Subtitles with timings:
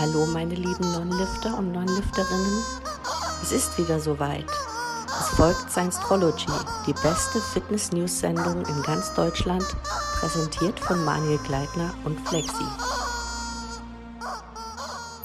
[0.00, 2.64] Hallo meine lieben Non-Lifter und Non-Lifterinnen.
[3.42, 4.46] Es ist wieder soweit.
[5.06, 6.46] Es folgt Science-Trology,
[6.86, 9.62] die beste Fitness-News-Sendung in ganz Deutschland,
[10.18, 12.64] präsentiert von Manuel Gleitner und Flexi.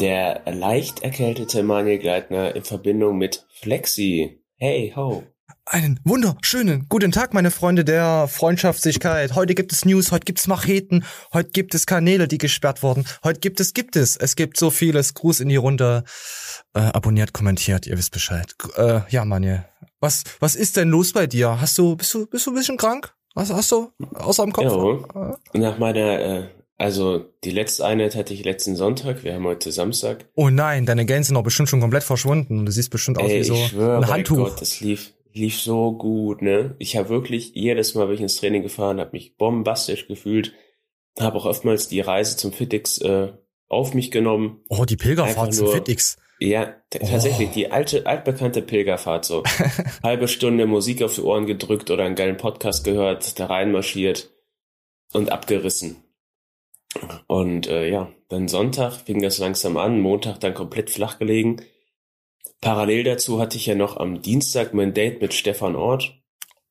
[0.01, 4.43] Der leicht erkältete Manuel Gleitner in Verbindung mit Flexi.
[4.57, 5.23] Hey, ho.
[5.67, 9.33] Einen wunderschönen guten Tag, meine Freunde der Freundschaftlichkeit.
[9.33, 11.03] Heute gibt es News, heute gibt's Macheten,
[11.33, 13.03] heute gibt es Kanäle, die gesperrt wurden.
[13.23, 14.15] Heute gibt es, gibt es.
[14.15, 15.15] Es gibt so vieles.
[15.15, 16.03] Gruß in die Runde.
[16.75, 18.53] Äh, abonniert, kommentiert, ihr wisst Bescheid.
[18.77, 19.65] Äh, ja, Manje.
[19.99, 21.59] Was, was ist denn los bei dir?
[21.59, 23.15] Hast du, bist du, bist du ein bisschen krank?
[23.33, 25.07] Was hast du außer dem Kopf?
[25.15, 29.23] Ja, nach meiner, äh, also die letzte Einheit hatte ich letzten Sonntag.
[29.23, 30.25] Wir haben heute Samstag.
[30.35, 32.67] Oh nein, deine Gänse sind doch bestimmt schon komplett verschwunden.
[32.67, 34.49] Du siehst bestimmt aus Ey, wie so ich schwör, ein Handtuch.
[34.49, 36.75] Gott, das lief, lief so gut, ne?
[36.79, 40.53] Ich habe wirklich jedes Mal bin ich ins Training gefahren, habe mich bombastisch gefühlt,
[41.19, 43.33] habe auch oftmals die Reise zum Fitix äh,
[43.67, 44.61] auf mich genommen.
[44.69, 46.17] Oh, die Pilgerfahrt Einfach zum nur- FitX.
[46.37, 49.43] Ja, t- tatsächlich, die alte, altbekannte Pilgerfahrt so.
[50.03, 54.31] Halbe Stunde Musik auf die Ohren gedrückt oder einen geilen Podcast gehört, da reinmarschiert
[55.13, 56.03] und abgerissen.
[57.27, 61.61] Und äh, ja, dann Sonntag fing das langsam an, Montag dann komplett flach gelegen.
[62.61, 66.13] Parallel dazu hatte ich ja noch am Dienstag mein Date mit Stefan Ort.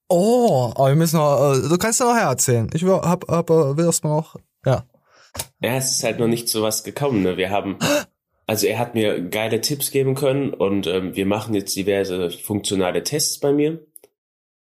[0.08, 2.68] Oh, aber wir müssen noch, äh, du kannst ja noch erzählen.
[2.74, 4.84] Ich hab, hab, äh, will mal noch, ja.
[5.60, 7.22] Ja, es ist halt noch nicht zu was gekommen.
[7.22, 7.36] Ne?
[7.36, 7.78] Wir haben,
[8.46, 13.02] also er hat mir geile Tipps geben können und ähm, wir machen jetzt diverse funktionale
[13.02, 13.80] Tests bei mir.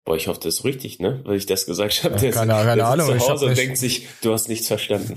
[0.05, 1.21] Boah, ich hoffe, das ist richtig, ne?
[1.23, 2.15] Weil ich das gesagt habe.
[2.15, 4.33] Ja, Der keine- ist- keine der Ahnung, ich Zu Hause und nicht- denkt sich, du
[4.33, 5.15] hast nichts verstanden.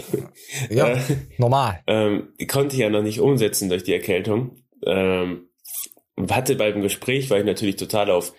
[0.70, 0.98] Ja, Äh,
[1.38, 1.80] normal.
[1.88, 4.62] ähm, konnte ich ja noch nicht umsetzen durch die Erkältung.
[4.86, 5.45] Ähm,
[6.30, 8.32] hatte beim Gespräch, war ich natürlich total auf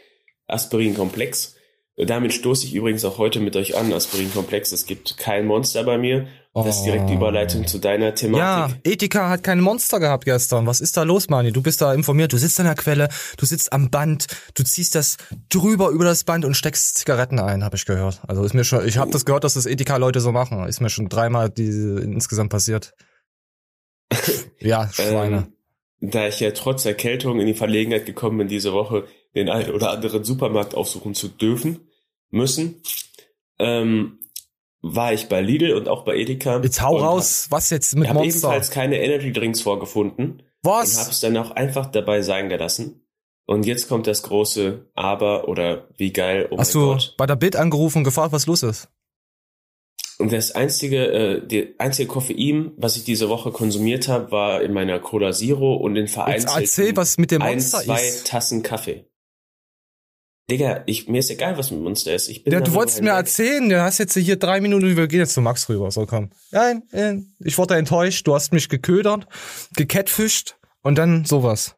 [0.48, 1.56] Aspirin-Komplex.
[2.00, 4.72] Damit stoße ich übrigens auch heute mit euch an, Aspirin-Komplex.
[4.72, 6.28] Es gibt kein Monster bei mir.
[6.54, 7.18] Das ist direkt die Oh.
[7.18, 8.80] Überleitung zu deiner Ja, Thematik.
[8.84, 10.66] Ethika hat kein Monster gehabt gestern.
[10.68, 11.52] Was ist da los, Mani?
[11.52, 12.34] Du bist da informiert.
[12.34, 15.18] Du sitzt an der Quelle, du sitzt am Band, du ziehst das
[15.50, 18.22] drüber über das Band und steckst Zigaretten ein, habe ich gehört.
[18.28, 20.68] Also ist mir schon, ich habe das gehört, dass das Ethika-Leute so machen.
[20.68, 22.94] Ist mir schon dreimal diese insgesamt passiert.
[24.60, 25.38] ja, Schweine.
[25.38, 25.54] Ähm,
[26.00, 29.92] da ich ja trotz Erkältung in die Verlegenheit gekommen bin, diese Woche den einen oder
[29.92, 31.80] anderen Supermarkt aufsuchen zu dürfen,
[32.30, 32.82] müssen,
[33.60, 34.20] ähm,
[34.82, 36.62] war ich bei Lidl und auch bei Edeka.
[36.62, 38.48] Jetzt hau raus, was jetzt Hab, mit ich habe Monster?
[38.48, 41.10] ebenfalls keine Energy Drinks vorgefunden und habe Was?
[41.12, 43.02] es dann auch einfach dabei sein gelassen.
[43.46, 47.16] Und jetzt kommt das große Aber oder wie geil, oh Hast du Gott.
[47.18, 48.90] bei der Bit angerufen und gefragt, was los ist?
[50.20, 54.74] Und das einzige, äh, die einzige Koffein, was ich diese Woche konsumiert habe, war in
[54.74, 58.28] meiner Cola Zero und in Jetzt vereinzelten erzähl, was mit dem ein, Monster zwei ist.
[58.28, 59.06] Tassen Kaffee.
[60.50, 62.30] Digga, ich, mir ist egal, was mit Monster ist.
[62.30, 65.20] Ich bin Ja, du wolltest mir erzählen, du hast jetzt hier drei Minuten, wir gehen
[65.20, 65.92] jetzt zu Max rüber.
[65.92, 66.32] So, komm.
[66.52, 66.84] Nein,
[67.40, 69.28] ich wurde enttäuscht, du hast mich geködert,
[69.76, 71.76] gekettfischt und dann sowas.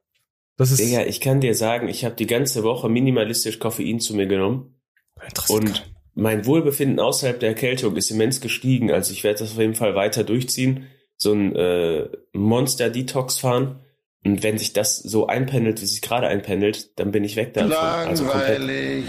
[0.56, 4.16] Das ist Digga, ich kann dir sagen, ich habe die ganze Woche minimalistisch Koffein zu
[4.16, 4.80] mir genommen
[5.26, 5.68] interessant.
[5.68, 8.92] und mein Wohlbefinden außerhalb der Erkältung ist immens gestiegen.
[8.92, 10.88] Also ich werde das auf jeden Fall weiter durchziehen,
[11.18, 13.80] so ein äh, Monster-Detox fahren.
[14.26, 17.72] Und wenn sich das so einpendelt, wie sich gerade einpendelt, dann bin ich weg davon.
[17.72, 18.26] Also.
[18.26, 19.06] Langweilig.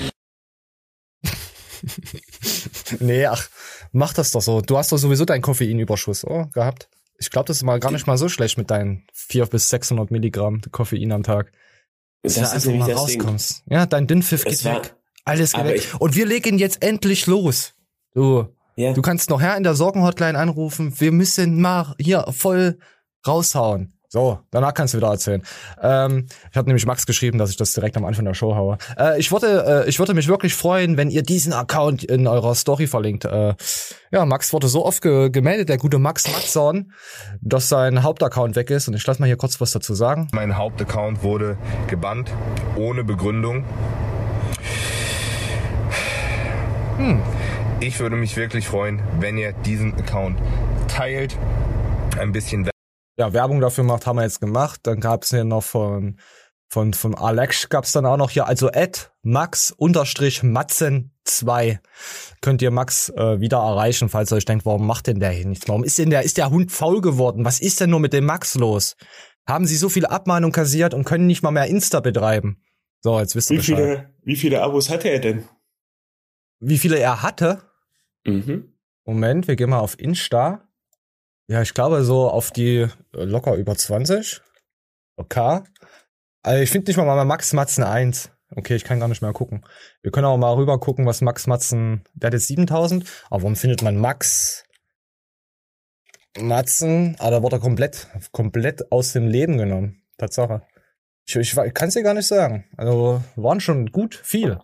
[3.00, 3.48] nee, ach,
[3.92, 4.60] mach das doch so.
[4.60, 6.88] Du hast doch sowieso deinen Koffeinüberschuss, oh, gehabt.
[7.18, 10.10] Ich glaube, das ist mal gar nicht mal so schlecht mit deinen 400 bis 600
[10.10, 11.52] Milligramm Koffein am Tag.
[12.22, 13.20] Das Dass ist du einfach nämlich mal das Ding.
[13.20, 13.62] rauskommst.
[13.68, 14.94] Ja, dein Dünnpfiff geht war- weg.
[15.24, 17.74] Alles ich- Und wir legen jetzt endlich los.
[18.14, 18.92] Du, Ja.
[18.94, 20.94] Du kannst noch her in der Sorgenhotline anrufen.
[20.98, 22.78] Wir müssen mal hier voll
[23.26, 23.92] raushauen.
[24.12, 25.42] So, danach kannst du wieder erzählen.
[25.80, 28.76] Ähm, ich habe nämlich Max geschrieben, dass ich das direkt am Anfang der Show haue.
[28.98, 32.56] Äh, ich würde, äh, ich würde mich wirklich freuen, wenn ihr diesen Account in eurer
[32.56, 33.24] Story verlinkt.
[33.24, 33.54] Äh,
[34.10, 36.92] ja, Max wurde so oft ge gemeldet, der gute Max Maxson,
[37.40, 38.88] dass sein Hauptaccount weg ist.
[38.88, 40.26] Und ich lasse mal hier kurz was dazu sagen.
[40.32, 42.32] Mein Hauptaccount wurde gebannt,
[42.76, 43.64] ohne Begründung.
[47.80, 50.38] Ich würde mich wirklich freuen, wenn ihr diesen Account
[50.88, 51.38] teilt,
[52.18, 52.68] ein bisschen
[53.18, 54.80] ja, Werbung dafür macht, haben wir jetzt gemacht.
[54.84, 56.18] Dann gab es hier noch von
[56.68, 61.80] von von Alex gab's dann auch noch hier, also at Max unterstrich Matzen 2
[62.40, 65.46] könnt ihr Max äh, wieder erreichen, falls ihr euch denkt, warum macht denn der hier
[65.46, 65.68] nichts?
[65.68, 67.44] Warum ist denn der ist der Hund faul geworden?
[67.44, 68.96] Was ist denn nur mit dem Max los?
[69.46, 72.62] Haben sie so viel Abmahnung kassiert und können nicht mal mehr Insta betreiben?
[73.00, 73.76] So, jetzt wisst ihr Wie Bescheid.
[73.76, 75.44] viele, wie viele Abos hatte er denn?
[76.60, 77.62] Wie viele er hatte?
[78.24, 78.74] Mhm.
[79.04, 80.68] Moment, wir gehen mal auf Insta.
[81.48, 84.40] Ja, ich glaube so auf die äh, locker über 20.
[85.16, 85.62] Okay.
[86.42, 88.30] Also ich finde nicht mal mal Max Matzen 1.
[88.54, 89.64] Okay, ich kann gar nicht mehr gucken.
[90.02, 93.04] Wir können auch mal rüber gucken, was Max Matzen, der hat jetzt 7000.
[93.30, 94.64] Aber warum findet man Max
[96.38, 100.02] Matzen, aber da wurde er komplett, komplett aus dem Leben genommen.
[100.18, 100.62] Tatsache.
[101.26, 102.66] Ich, ich, ich kann es dir gar nicht sagen.
[102.76, 104.58] Also waren schon gut viel.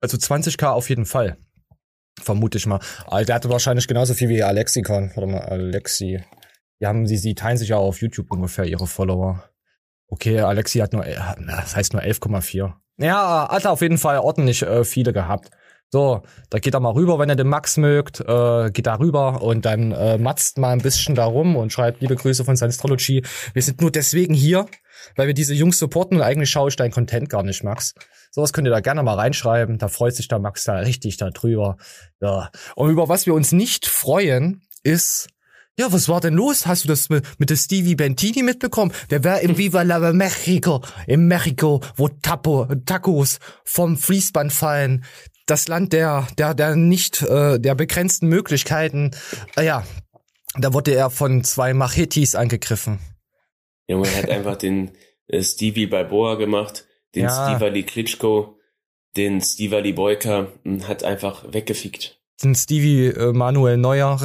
[0.00, 1.38] Also 20k auf jeden Fall.
[2.20, 2.80] Vermute ich mal.
[3.10, 5.10] Der hatte wahrscheinlich genauso viel wie Alexikon.
[5.14, 6.22] Warte mal, Alexi.
[6.80, 9.44] Die haben, sie, sie teilen sich ja auf YouTube ungefähr ihre Follower.
[10.08, 11.16] Okay, Alexi hat nur, äh,
[11.46, 12.72] das heißt nur 11,4.
[12.98, 15.50] Ja, hat er auf jeden Fall ordentlich äh, viele gehabt.
[15.90, 19.40] So, da geht er mal rüber, wenn er den Max mögt, äh, geht da rüber
[19.40, 23.24] und dann äh, matzt mal ein bisschen da rum und schreibt liebe Grüße von Scientology.
[23.54, 24.66] Wir sind nur deswegen hier,
[25.16, 27.94] weil wir diese Jungs supporten und eigentlich schaue ich dein Content gar nicht, Max.
[28.38, 29.78] Sowas könnt ihr da gerne mal reinschreiben.
[29.78, 31.76] Da freut sich der Max da richtig darüber.
[32.20, 32.52] Ja.
[32.76, 35.26] Und über was wir uns nicht freuen, ist,
[35.76, 36.64] ja, was war denn los?
[36.64, 38.92] Hast du das mit, mit der Stevie Bentini mitbekommen?
[39.10, 45.04] Der war im Viva la Mexico, in Mexiko, wo Tapo, Tacos vom Fließband fallen.
[45.46, 49.10] Das Land der, der, der nicht, äh, der begrenzten Möglichkeiten.
[49.56, 49.84] Äh, ja,
[50.56, 53.00] da wurde er von zwei Machetis angegriffen.
[53.88, 54.92] Junge, er hat einfach den
[55.26, 56.84] äh, Stevie Balboa gemacht,
[57.14, 57.48] den Ja.
[57.50, 58.56] Stevali Klitschko,
[59.16, 62.20] den Stevali Boyka und hat einfach weggefickt.
[62.42, 64.20] Den Stevie äh, Manuel Neuer.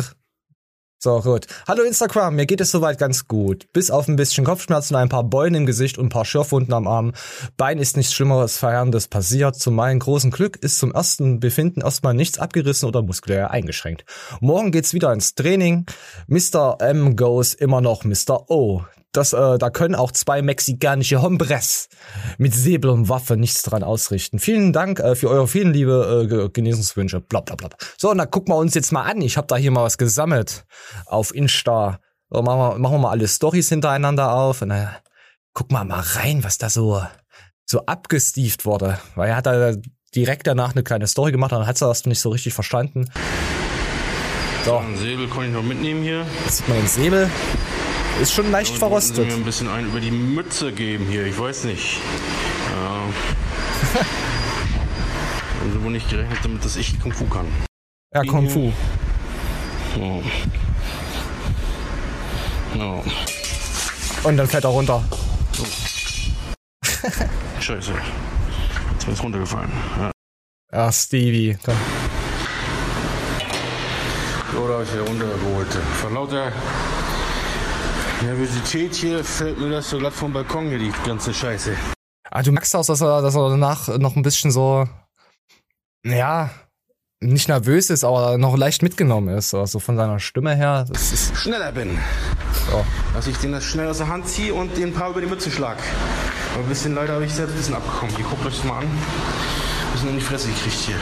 [0.99, 1.47] So, gut.
[1.67, 3.67] Hallo Instagram, mir geht es soweit ganz gut.
[3.73, 6.87] Bis auf ein bisschen Kopfschmerzen, ein paar Beulen im Gesicht und ein paar Schürfwunden am
[6.87, 7.11] Arm.
[7.57, 9.57] Bein ist nichts Schlimmeres, Verheerendes passiert.
[9.57, 14.05] Zu meinem großen Glück ist zum ersten Befinden erstmal nichts abgerissen oder muskulär eingeschränkt.
[14.39, 15.87] Morgen geht's wieder ins Training.
[16.27, 16.77] Mr.
[16.79, 18.49] M goes immer noch Mr.
[18.49, 18.83] O.
[19.13, 21.87] Das, äh, da können auch zwei mexikanische Hombres
[22.39, 24.39] mit Säbel und Waffe nichts dran ausrichten.
[24.39, 27.21] Vielen Dank äh, für eure vielen liebe äh, Ge- Genesungswünsche.
[27.21, 27.69] Bla bla bla.
[27.97, 29.21] So, und dann gucken wir uns jetzt mal an.
[29.21, 30.65] Ich habe da hier mal was gesammelt
[31.05, 31.99] auf Insta.
[32.31, 34.63] So, machen, wir, machen wir mal alle Stories hintereinander auf.
[34.63, 34.89] Und dann
[35.53, 37.01] gucken wir mal rein, was da so,
[37.65, 38.97] so abgestieft wurde.
[39.13, 39.73] Weil er hat da
[40.15, 43.09] direkt danach eine kleine Story gemacht, dann hat er das nicht so richtig verstanden.
[44.65, 46.25] So, Einen Säbel kann ich noch mitnehmen hier.
[46.45, 47.29] jetzt sieht man den Säbel.
[48.21, 49.27] Ist schon leicht Sie verrostet.
[49.27, 51.25] mir ein bisschen einen über die Mütze geben hier.
[51.25, 51.97] Ich weiß nicht.
[52.71, 53.01] Ja.
[55.59, 57.47] Haben Sie wohl nicht gerechnet damit, dass ich Kung Fu kann.
[58.13, 58.71] Ja, Kung Fu.
[59.99, 60.21] Oh.
[62.79, 63.03] Oh.
[64.23, 65.03] Und dann fällt er runter.
[67.59, 67.93] Scheiße.
[68.93, 69.71] Jetzt ist runtergefallen.
[69.99, 70.11] Ja.
[70.71, 71.57] Ja, Stevie.
[71.63, 71.75] Komm.
[74.53, 75.67] So, da habe ich wieder runtergeholt.
[76.01, 76.51] Vor lauter
[78.25, 81.75] Nervosität hier fällt mir das so glatt vom Balkon hier, die ganze Scheiße.
[82.29, 84.87] Ah, du merkst auch, dass er, dass er danach noch ein bisschen so,
[86.05, 86.49] ja,
[87.19, 89.53] nicht nervös ist, aber noch leicht mitgenommen ist.
[89.53, 90.85] Also von seiner Stimme her.
[91.35, 91.97] Schneller bin.
[92.69, 92.85] so.
[93.13, 95.51] Dass ich den das schnell aus der Hand ziehe und den paar über die Mütze
[95.51, 95.77] schlag.
[96.53, 98.15] Aber ein bisschen leider habe ich selbst ein bisschen abgekommen.
[98.15, 98.85] Hier, guckt euch das mal an.
[98.85, 100.95] Ein bisschen in die Fresse gekriegt hier.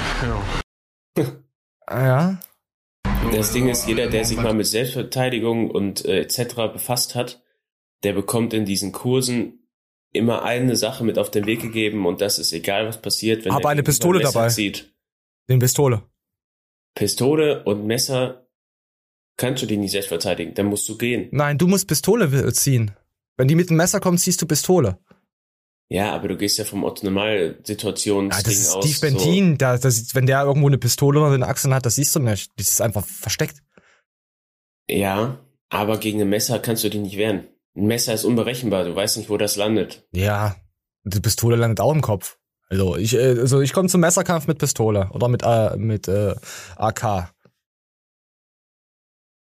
[1.18, 1.24] Ja.
[1.92, 2.38] Ja.
[3.32, 6.56] Das Ding ist, jeder, der sich mal mit Selbstverteidigung und äh, etc.
[6.74, 7.42] befasst hat,
[8.04, 9.68] der bekommt in diesen Kursen
[10.12, 13.54] immer eine Sache mit auf den Weg gegeben und das ist egal, was passiert, wenn
[13.54, 14.50] Hab eine ein Pistole Messer dabei.
[14.50, 14.94] Zieht.
[15.50, 16.04] Den Pistole.
[16.96, 18.48] Pistole und Messer
[19.38, 21.30] kannst du dich nicht selbst verteidigen, dann musst du gehen.
[21.32, 22.92] Nein, du musst Pistole ziehen.
[23.38, 25.00] Wenn die mit dem Messer kommen, ziehst du Pistole.
[25.92, 28.90] Ja, aber du gehst ja vom Otto-Normal-Situations Ja, das ist aus.
[28.90, 29.58] Steve Bentin.
[29.58, 32.50] Da, das, wenn der irgendwo eine Pistole unter den Achseln hat, das siehst du nicht.
[32.56, 33.58] Das ist einfach versteckt.
[33.58, 34.96] So.
[34.96, 37.44] Ja, aber gegen ein Messer kannst du dich nicht wehren.
[37.76, 40.08] Ein Messer ist unberechenbar, du weißt nicht, wo das landet.
[40.14, 40.56] Ja.
[41.04, 42.38] Die Pistole landet auch im Kopf.
[42.70, 46.36] Also ich, äh, also ich komme zum Messerkampf mit Pistole oder mit, äh, mit äh,
[46.78, 47.34] AK.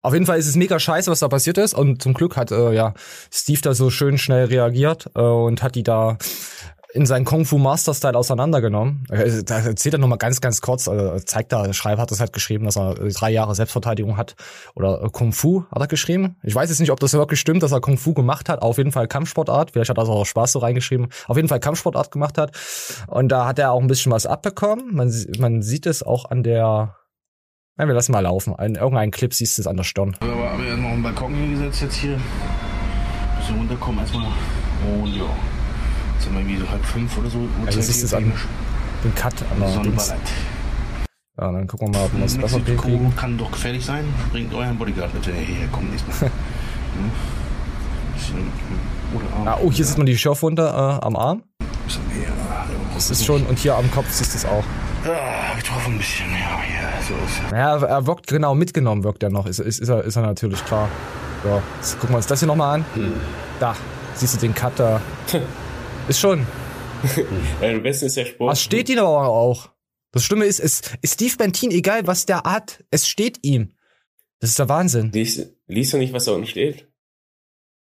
[0.03, 1.74] Auf jeden Fall ist es mega scheiße, was da passiert ist.
[1.74, 2.93] Und zum Glück hat äh, ja
[3.31, 6.17] Steve da so schön schnell reagiert äh, und hat die da
[6.93, 9.05] in seinen Kung Fu Master Style auseinandergenommen.
[9.10, 12.33] Äh, Da erzählt er nochmal ganz, ganz kurz, äh, zeigt da, Schreiber hat das halt
[12.33, 14.36] geschrieben, dass er äh, drei Jahre Selbstverteidigung hat.
[14.75, 16.36] Oder äh, Kung Fu hat er geschrieben.
[16.43, 18.62] Ich weiß jetzt nicht, ob das wirklich stimmt, dass er Kung Fu gemacht hat.
[18.62, 19.72] Auf jeden Fall Kampfsportart.
[19.72, 21.07] Vielleicht hat er auch Spaß so reingeschrieben.
[21.27, 22.51] Auf jeden Fall Kampfsportart gemacht hat.
[23.07, 24.93] Und da hat er auch ein bisschen was abbekommen.
[24.93, 26.98] Man, man sieht es auch an der.
[27.75, 28.53] Nein, wir lassen mal laufen.
[28.56, 30.15] An irgendeinem Clip siehst du es an der Stirn.
[30.20, 32.20] Aber habe ich noch einen Balkon hier gesetzt jetzt hier.
[33.38, 34.25] Bisschen runterkommen erstmal.
[34.25, 35.24] Und ja.
[36.13, 37.39] Jetzt sind wir irgendwie so halb fünf oder so.
[37.65, 38.32] Also das ist es an
[39.03, 39.92] den Cut an der Sonne.
[41.39, 43.15] Ja, dann gucken wir mal, ob wir das besser kriegen.
[43.15, 44.06] kann doch gefährlich sein.
[44.32, 45.68] Bringt euren Bodyguard bitte hierher.
[45.70, 46.32] Kommt nächstes Mal.
[46.94, 47.12] Hm?
[49.36, 49.48] Arm.
[49.48, 51.42] Ah, oh, hier sieht man die Schürfwunde äh, am Arm.
[52.94, 54.63] Das ist schon, und hier am Kopf siehst du es auch.
[55.05, 56.25] Ah, getroffen ein bisschen.
[56.31, 57.03] Ja, hier.
[57.07, 59.45] So ist Ja, er wirkt genau mitgenommen, wirkt er noch.
[59.45, 60.89] Ist, ist, ist, er, ist er natürlich klar.
[61.43, 62.86] So, jetzt gucken wir uns das hier nochmal an.
[63.60, 63.75] Da,
[64.15, 65.01] siehst du den Cut da.
[66.07, 66.45] Ist schon.
[67.62, 68.48] Am besten ist der Spruch.
[68.48, 69.69] Was steht ihm aber auch?
[70.12, 73.72] Das Schlimme ist, es ist Steve Bentin, egal was der hat, es steht ihm.
[74.39, 75.12] Das ist der Wahnsinn.
[75.12, 76.88] Liest, liest du nicht, was da unten steht?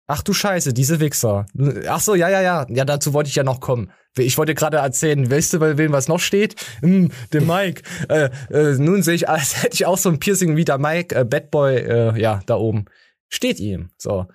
[0.07, 1.47] Ach du Scheiße, diese Wichser.
[1.87, 2.67] Ach so, ja, ja, ja.
[2.69, 3.91] Ja, dazu wollte ich ja noch kommen.
[4.17, 6.55] Ich wollte gerade erzählen, weißt du, bei wem was noch steht?
[6.81, 7.81] Hm, dem Mike.
[8.09, 11.15] äh, äh, nun sehe ich, als hätte ich auch so ein Piercing wie der Mike,
[11.15, 12.85] äh, Bad Boy, äh, ja, da oben.
[13.29, 13.89] Steht ihm.
[13.97, 14.27] So.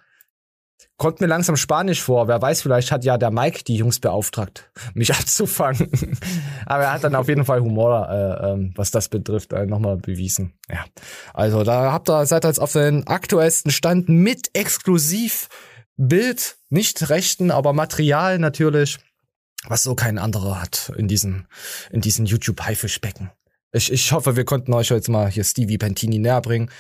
[1.01, 2.29] Kommt mir langsam Spanisch vor.
[2.29, 5.91] Wer weiß, vielleicht hat ja der Mike die Jungs beauftragt, mich abzufangen.
[6.67, 9.97] Aber er hat dann auf jeden Fall Humor, äh, ähm, was das betrifft, äh, nochmal
[9.97, 10.53] bewiesen.
[10.69, 10.85] Ja.
[11.33, 15.49] Also da habt ihr, seid jetzt auf den aktuellsten Stand mit exklusiv
[15.97, 18.99] Bild, nicht Rechten, aber Material natürlich,
[19.69, 21.47] was so kein anderer hat in diesem,
[21.91, 23.31] in diesem YouTube-Haifischbecken.
[23.73, 26.71] Ich, ich hoffe, wir konnten euch jetzt mal hier Stevie Pentini näher bringen.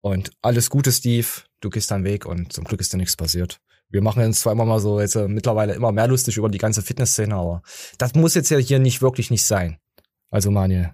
[0.00, 1.26] Und alles Gute, Steve.
[1.64, 3.58] Du gehst deinen Weg und zum Glück ist dir nichts passiert.
[3.88, 6.58] Wir machen uns zwar immer mal so jetzt äh, mittlerweile immer mehr lustig über die
[6.58, 7.62] ganze Fitnessszene, aber
[7.96, 9.78] das muss jetzt ja hier nicht wirklich nicht sein.
[10.30, 10.92] Also Manuel.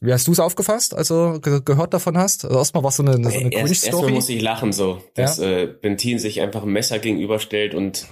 [0.00, 2.44] Wie hast du es aufgefasst, also ge gehört davon hast?
[2.44, 5.50] Also erstmal war so eine, so eine Erst, Erstmal muss ich lachen so, dass ja?
[5.50, 8.08] äh, Bentin sich einfach ein Messer gegenüberstellt und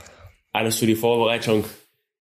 [0.52, 1.64] alles für die Vorbereitung.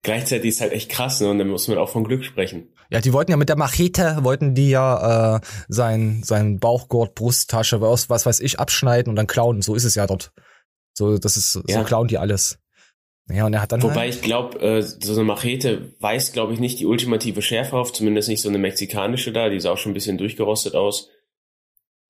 [0.01, 1.29] Gleichzeitig ist halt echt krass, ne?
[1.29, 2.69] Und dann muss man auch von Glück sprechen.
[2.89, 7.81] Ja, die wollten ja mit der Machete, wollten die ja äh, sein, sein Bauchgurt, Brusttasche,
[7.81, 9.61] was, was weiß ich, abschneiden und dann klauen.
[9.61, 10.31] So ist es ja dort.
[10.93, 11.79] So, das ist, ja.
[11.79, 12.59] so klauen die alles.
[13.29, 13.83] Ja, und er hat dann.
[13.83, 17.77] Wobei halt ich glaube, äh, so eine Machete weist, glaube ich, nicht die ultimative Schärfe
[17.77, 21.09] auf, zumindest nicht so eine mexikanische da, die ist auch schon ein bisschen durchgerostet aus.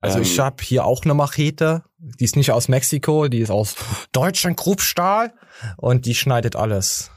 [0.00, 3.50] Also ähm, ich habe hier auch eine Machete, die ist nicht aus Mexiko, die ist
[3.50, 3.74] aus
[4.12, 5.34] Deutschland Kruppstahl
[5.76, 7.10] und die schneidet alles.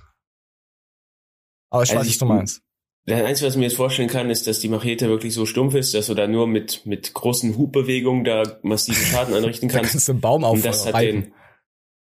[1.70, 2.62] Aber ich also weiß, was du meinst.
[3.05, 5.75] Das Einzige, was ich mir jetzt vorstellen kann, ist, dass die Machete wirklich so stumpf
[5.75, 9.89] ist, dass du da nur mit, mit großen Hubbewegungen da massiven Schaden anrichten kannst.
[9.89, 11.33] da kannst du einen Baum auf und das hat den,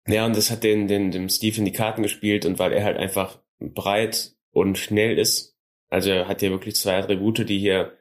[0.07, 2.83] Ja, und das hat den, den, dem Steve in die Karten gespielt und weil er
[2.83, 5.57] halt einfach breit und schnell ist.
[5.89, 7.93] Also er hat ja wirklich zwei Attribute, die hier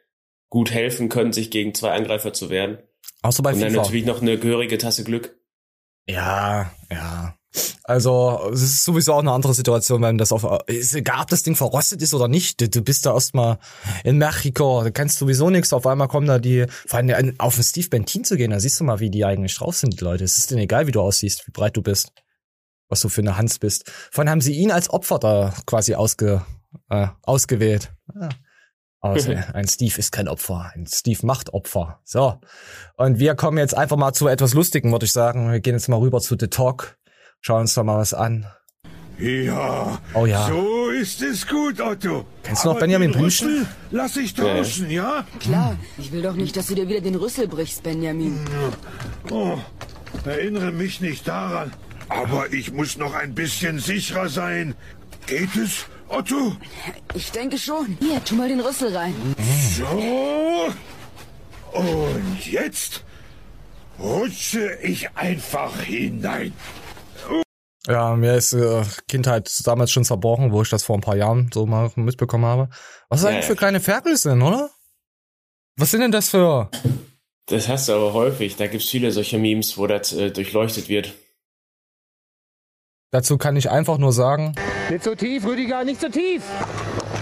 [0.51, 2.79] gut helfen können, sich gegen zwei Angreifer zu wehren.
[3.23, 3.69] Außer bei und FIFA.
[3.69, 5.39] dann natürlich noch eine gehörige Tasse Glück.
[6.07, 7.39] Ja, ja.
[7.85, 11.43] Also, es ist sowieso auch eine andere Situation, wenn das auf, ist egal, ob das
[11.43, 12.61] Ding verrostet ist oder nicht.
[12.61, 13.59] Du, du bist da erstmal
[14.05, 15.73] in Mexiko, da kannst sowieso nichts.
[15.73, 18.81] Auf einmal kommen da die, vor allem auf den Steve Bentin zu gehen, da siehst
[18.81, 20.25] du mal, wie die eigentlich drauf sind, die Leute.
[20.25, 22.13] Es ist denen egal, wie du aussiehst, wie breit du bist,
[22.89, 23.91] was du für eine Hans bist.
[24.11, 26.43] Vorhin haben sie ihn als Opfer da quasi ausge,
[26.89, 27.93] äh, ausgewählt.
[28.15, 28.29] Ja.
[29.01, 29.17] Aber
[29.55, 30.71] ein Steve ist kein Opfer.
[30.75, 32.01] Ein Steve macht Opfer.
[32.05, 32.39] So.
[32.97, 35.51] Und wir kommen jetzt einfach mal zu etwas Lustigem, würde ich sagen.
[35.51, 36.97] Wir gehen jetzt mal rüber zu The Talk
[37.45, 38.47] Schauen uns doch mal was an.
[39.19, 39.99] Ja.
[40.15, 40.47] Oh ja.
[40.47, 42.25] So ist es gut, Otto.
[42.45, 43.67] Kennst du noch Benjamin Blümchen?
[43.91, 45.17] Lass ich tauschen, ja.
[45.19, 45.27] ja?
[45.41, 45.77] Klar.
[45.99, 48.39] Ich will doch nicht, dass du dir wieder den Rüssel brichst, Benjamin.
[49.29, 49.59] Oh,
[50.25, 51.73] erinnere mich nicht daran.
[52.09, 54.77] Aber ich muss noch ein bisschen sicherer sein.
[55.27, 56.57] Geht es, Otto?
[57.15, 57.99] Ich denke schon.
[58.01, 59.15] Hier, tu mal den Rüssel rein.
[59.77, 60.73] So.
[61.73, 63.03] Und jetzt
[63.99, 66.53] rutsche ich einfach hinein.
[67.89, 71.51] Ja, mir ist äh, Kindheit damals schon zerbrochen, wo ich das vor ein paar Jahren
[71.53, 72.69] so mal mitbekommen habe.
[73.09, 74.71] Was ist ja, eigentlich für kleine Ferkel sind, oder?
[75.77, 76.71] Was sind denn das für?
[77.47, 78.55] Das hast du aber häufig.
[78.57, 81.12] Da gibt's viele solcher Memes, wo das äh, durchleuchtet wird.
[83.11, 84.55] Dazu kann ich einfach nur sagen.
[84.89, 86.43] Nicht so tief, Rüdiger, nicht so tief.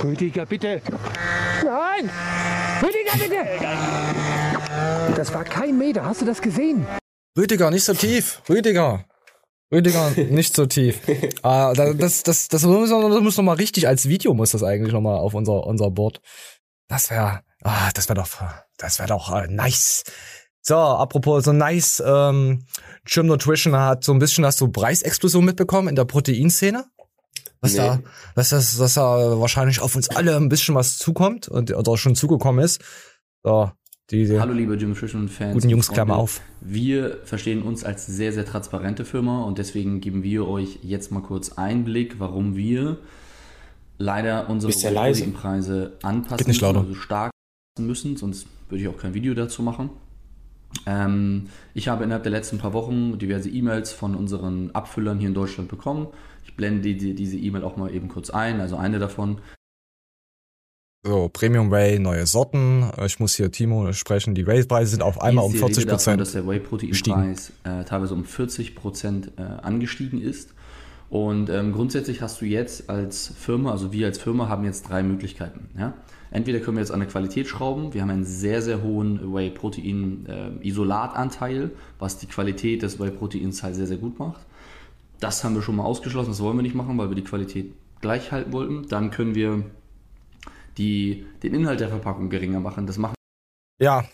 [0.04, 0.82] Rüdiger, bitte.
[1.64, 2.10] Nein!
[2.82, 3.44] Rüdiger, bitte!
[5.16, 6.86] Das war kein Meter, hast du das gesehen?
[7.36, 8.42] Rüdiger, nicht so tief.
[8.48, 9.04] Rüdiger.
[9.72, 11.00] Rüdiger, nicht so tief.
[11.42, 14.92] ah, das, das, das, muss, das muss noch mal richtig als Video muss das eigentlich
[14.92, 16.20] noch mal auf unser unser Board.
[16.88, 18.28] Das wäre, ah, das wäre doch,
[18.76, 20.02] das wäre doch äh, nice.
[20.62, 22.66] So, apropos so nice, ähm,
[23.04, 26.84] Gym Nutrition hat so ein bisschen hast du Preisexplosion mitbekommen in der Proteinszene.
[27.60, 27.78] Was nee.
[27.78, 28.00] da,
[28.34, 32.14] was das, dass da wahrscheinlich auf uns alle ein bisschen was zukommt und oder schon
[32.14, 32.80] zugekommen ist.
[33.42, 33.70] So,
[34.10, 35.54] die, die Hallo liebe Jim Nutrition Fans.
[35.54, 36.40] Guten Jungs, Klammer auf.
[36.60, 41.22] Wir verstehen uns als sehr, sehr transparente Firma und deswegen geben wir euch jetzt mal
[41.22, 42.98] kurz Einblick, warum wir
[43.98, 46.80] leider unsere Preise anpassen lauter.
[46.80, 47.30] also stark
[47.78, 49.90] müssen, sonst würde ich auch kein Video dazu machen.
[50.86, 55.34] Ähm, ich habe innerhalb der letzten paar Wochen diverse E-Mails von unseren Abfüllern hier in
[55.34, 56.08] Deutschland bekommen.
[56.44, 59.38] Ich blende die, die, diese E-Mail auch mal eben kurz ein, also eine davon.
[61.02, 62.90] So, Premium Whey, neue Sorten.
[63.06, 64.34] Ich muss hier Timo sprechen.
[64.34, 66.20] Die Whey-Preise sind auf einmal um 40 Prozent.
[66.20, 70.52] dass der Whey-Protein-Preis äh, teilweise um 40 Prozent äh, angestiegen ist.
[71.08, 75.02] Und ähm, grundsätzlich hast du jetzt als Firma, also wir als Firma haben jetzt drei
[75.02, 75.70] Möglichkeiten.
[75.78, 75.94] Ja?
[76.30, 77.94] Entweder können wir jetzt an der Qualität schrauben.
[77.94, 83.86] Wir haben einen sehr, sehr hohen Whey-Protein-Isolatanteil, äh, was die Qualität des Whey-Proteins halt sehr,
[83.86, 84.42] sehr gut macht.
[85.18, 86.28] Das haben wir schon mal ausgeschlossen.
[86.28, 88.86] Das wollen wir nicht machen, weil wir die Qualität gleich halten wollten.
[88.88, 89.64] Dann können wir
[90.80, 92.86] die den Inhalt der Verpackung geringer machen.
[92.86, 93.14] Das machen.
[93.78, 94.04] Ja,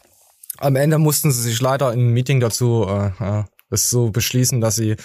[0.59, 4.77] am Ende mussten sie sich leider in einem Meeting dazu äh, das so beschließen, dass
[4.77, 4.97] sie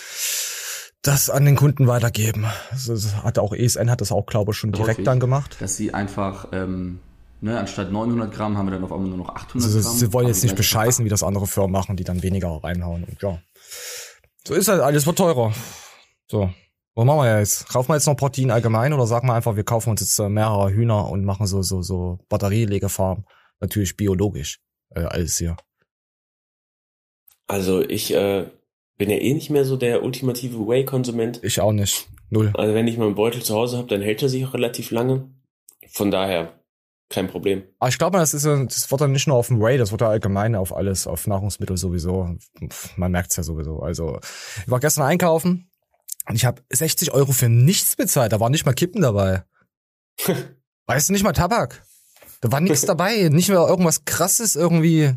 [1.01, 2.45] das an den Kunden weitergeben.
[2.71, 5.57] Das hat auch ESN hat das auch, glaube ich, schon direkt Häufig, dann gemacht.
[5.59, 6.99] Dass sie einfach, ähm,
[7.41, 9.97] ne, anstatt 900 Gramm haben wir dann auf einmal nur noch 800 Also, Gramm.
[9.97, 13.03] sie wollen jetzt nicht bescheißen, wie das andere Firmen machen, die dann weniger reinhauen.
[13.03, 13.39] Und ja,
[14.47, 15.53] so ist halt alles wird teurer.
[16.29, 16.51] So,
[16.95, 17.69] was machen wir jetzt?
[17.69, 20.29] Kaufen wir jetzt noch Protein allgemein oder sagen wir einfach, wir kaufen uns jetzt äh,
[20.29, 23.25] mehrere Hühner und machen so so so Batterielegefarm,
[23.59, 24.59] natürlich biologisch
[24.93, 25.55] äh, alles hier.
[27.47, 28.45] Also ich äh,
[28.97, 31.43] bin ja eh nicht mehr so der ultimative Whey-Konsument.
[31.43, 32.09] Ich auch nicht.
[32.29, 32.51] Null.
[32.55, 34.91] Also wenn ich mal einen Beutel zu Hause habe, dann hält er sich auch relativ
[34.91, 35.29] lange.
[35.89, 36.53] Von daher
[37.09, 37.63] kein Problem.
[37.79, 40.01] Aber ich glaube, das ist das wird dann nicht nur auf dem Whey, das wird
[40.01, 42.37] ja allgemein auf alles, auf Nahrungsmittel sowieso.
[42.95, 43.79] Man merkt's ja sowieso.
[43.79, 44.19] Also,
[44.63, 45.70] ich war gestern einkaufen
[46.27, 48.31] und ich habe 60 Euro für nichts bezahlt.
[48.31, 49.43] Da war nicht mal Kippen dabei.
[50.87, 51.83] weißt du, nicht mal Tabak.
[52.41, 53.29] Da war nichts dabei.
[53.29, 55.15] Nicht mehr irgendwas krasses irgendwie.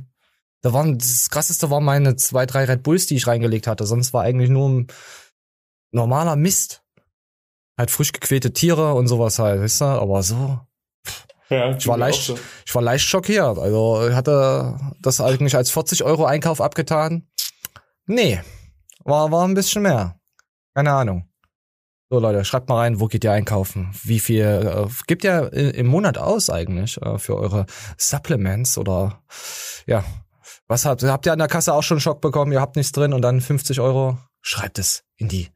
[0.62, 3.86] Da waren, das krasseste waren meine zwei, drei Red Bulls, die ich reingelegt hatte.
[3.86, 4.86] Sonst war eigentlich nur ein
[5.92, 6.82] normaler Mist.
[7.76, 9.84] Halt frisch gequälte Tiere und sowas halt, weißt du?
[9.84, 10.60] Aber so,
[11.50, 12.32] Ja, ich war leicht,
[12.64, 13.58] ich war leicht schockiert.
[13.58, 17.28] Also ich hatte das eigentlich als 40 Euro Einkauf abgetan.
[18.06, 18.40] Nee,
[19.04, 20.18] war, war ein bisschen mehr.
[20.74, 21.28] Keine Ahnung.
[22.10, 23.92] So Leute, schreibt mal rein, wo geht ihr einkaufen?
[24.02, 27.66] Wie viel äh, gibt ihr i- im Monat aus eigentlich äh, für eure
[27.96, 29.22] Supplements oder
[29.86, 30.04] ja,
[30.68, 32.52] was habt, habt ihr an der Kasse auch schon Schock bekommen?
[32.52, 34.18] Ihr habt nichts drin und dann 50 Euro?
[34.42, 35.48] Schreibt es in die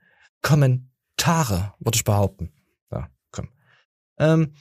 [0.42, 2.52] Kommentare, würde ich behaupten.
[2.90, 3.48] Ja, komm.
[4.18, 4.54] Ähm,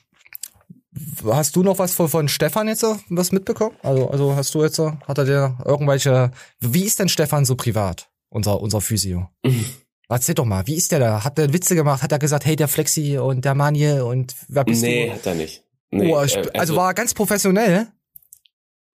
[1.25, 3.75] Hast du noch was von, von Stefan jetzt so was mitbekommen?
[3.83, 7.55] Also, also hast du jetzt so, hat er dir irgendwelche, wie ist denn Stefan so
[7.55, 8.09] privat?
[8.29, 9.29] Unser, unser Physio.
[10.09, 11.23] Erzähl doch mal, wie ist der da?
[11.23, 12.01] Hat der Witze gemacht?
[12.01, 15.13] Hat er gesagt, hey, der Flexi und der Manje und wer bist Nee, du?
[15.13, 15.63] hat er nicht.
[15.91, 17.87] Nee, oh, ich, äh, also, war er ganz professionell?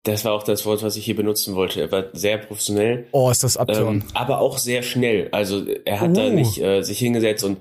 [0.04, 1.80] Das war auch das Wort, was ich hier benutzen wollte.
[1.80, 4.02] Er war sehr professionell, Oh, ist das abtören.
[4.02, 5.28] ähm, aber auch sehr schnell.
[5.32, 6.30] Also er hat da Uh.
[6.30, 7.58] nicht äh, sich hingesetzt und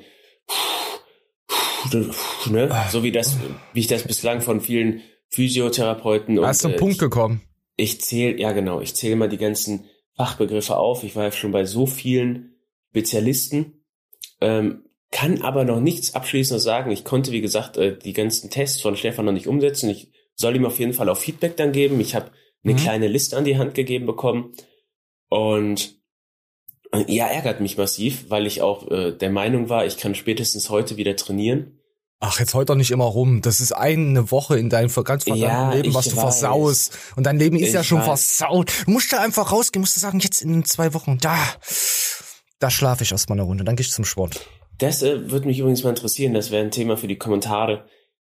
[2.49, 3.37] ne, so wie das,
[3.73, 7.41] wie ich das bislang von vielen Physiotherapeuten und ist zum äh, Punkt gekommen.
[7.75, 11.03] ich zähle, ja genau, ich zähle mal die ganzen Fachbegriffe auf.
[11.03, 12.53] Ich war ja schon bei so vielen
[12.97, 13.83] Spezialisten,
[14.41, 16.91] ähm, kann aber noch nichts Abschließendes sagen.
[16.91, 19.89] Ich konnte, wie gesagt, äh, die ganzen Tests von Stefan noch nicht umsetzen.
[19.89, 21.99] Ich soll ihm auf jeden Fall auch Feedback dann geben.
[21.99, 22.31] Ich habe
[22.63, 22.77] eine Mhm.
[22.77, 24.53] kleine Liste an die Hand gegeben bekommen
[25.29, 25.95] und
[26.91, 30.69] äh, ja, ärgert mich massiv, weil ich auch äh, der Meinung war, ich kann spätestens
[30.69, 31.79] heute wieder trainieren.
[32.19, 33.41] Ach, jetzt heut doch nicht immer rum.
[33.43, 36.21] Das ist eine Woche in deinem ganz verdammten Ja, Leben, was du weiß.
[36.39, 36.97] versaust.
[37.15, 38.05] Und dein Leben ist ja Ich schon weiß.
[38.37, 38.71] versaut.
[38.87, 41.37] Du musst da einfach rausgehen, musst du sagen, jetzt in zwei Wochen, da,
[42.59, 44.39] da schlafe ich erstmal eine Runde, dann gehe ich zum Sport.
[44.77, 47.85] Das äh, würde mich übrigens mal interessieren, das wäre ein Thema für die Kommentare.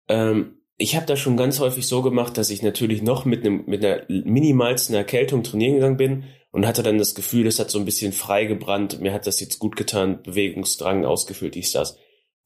[0.07, 3.63] Ähm, ich habe das schon ganz häufig so gemacht, dass ich natürlich noch mit, einem
[3.65, 7.79] mit einer minimalsten Erkältung trainieren gegangen bin und hatte dann das Gefühl, das hat so
[7.79, 11.97] ein bisschen frei gebrannt, mir hat das jetzt gut getan, Bewegungsdrang ausgefüllt, dies, das.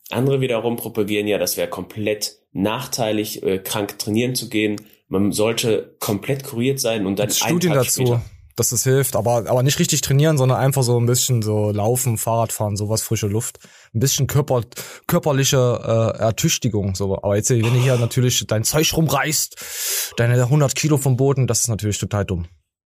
[0.10, 4.82] Andere wiederum propagieren ja, das wäre komplett nachteilig, äh, krank trainieren zu gehen.
[5.08, 8.22] Man sollte komplett kuriert sein und dann einen Studien Tag dazu, später.
[8.56, 12.18] Dass das hilft, aber, aber nicht richtig trainieren, sondern einfach so ein bisschen so laufen,
[12.18, 13.60] Fahrradfahren, sowas, frische Luft.
[13.94, 14.62] Ein bisschen Körper,
[15.08, 16.96] körperliche äh, Ertüchtigung.
[16.96, 17.18] So.
[17.18, 21.62] Aber jetzt, wenn du hier natürlich dein Zeug rumreißt, deine 100 Kilo vom Boden, das
[21.62, 22.48] ist natürlich total dumm.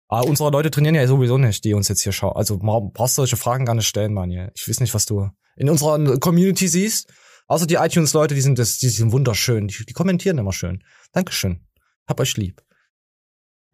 [0.08, 2.34] Aber unsere Leute trainieren ja sowieso nicht, die uns jetzt hier schauen.
[2.34, 4.30] Also brauchst du solche Fragen gar nicht stellen, Mann.
[4.30, 7.12] Ich weiß nicht, was du in unserer Community siehst.
[7.46, 9.68] Außer die iTunes-Leute, die sind das, die sind wunderschön.
[9.68, 10.82] Die, die kommentieren immer schön.
[11.12, 11.60] Dankeschön.
[12.06, 12.62] Hab euch lieb.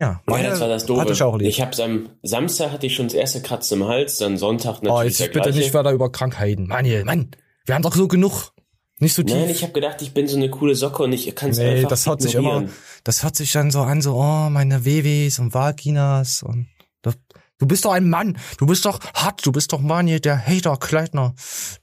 [0.00, 1.00] Ja, Ja, das war das Doofe.
[1.02, 1.48] Hatte ich auch lieb.
[1.48, 4.86] Ich hab's am Samstag hatte ich schon das erste Kratzen im Hals, dann Sonntag Oh,
[4.86, 5.58] natürlich jetzt der bitte gleiche.
[5.58, 6.66] nicht weiter über Krankheiten.
[6.66, 7.30] Mann, hier, Mann,
[7.64, 8.52] wir haben doch so genug.
[8.98, 9.34] Nicht so tief.
[9.34, 11.68] Nein, ich habe gedacht, ich bin so eine coole Socke und ich kann es nee,
[11.68, 12.64] einfach das hört sich immer,
[13.02, 16.68] das hört sich dann so an, so, oh, meine Wewis und Vaginas und
[17.02, 17.16] das,
[17.58, 20.38] du bist doch ein Mann, du bist doch hart, du bist doch Mann hier, der
[20.46, 21.34] Hater Kleidner,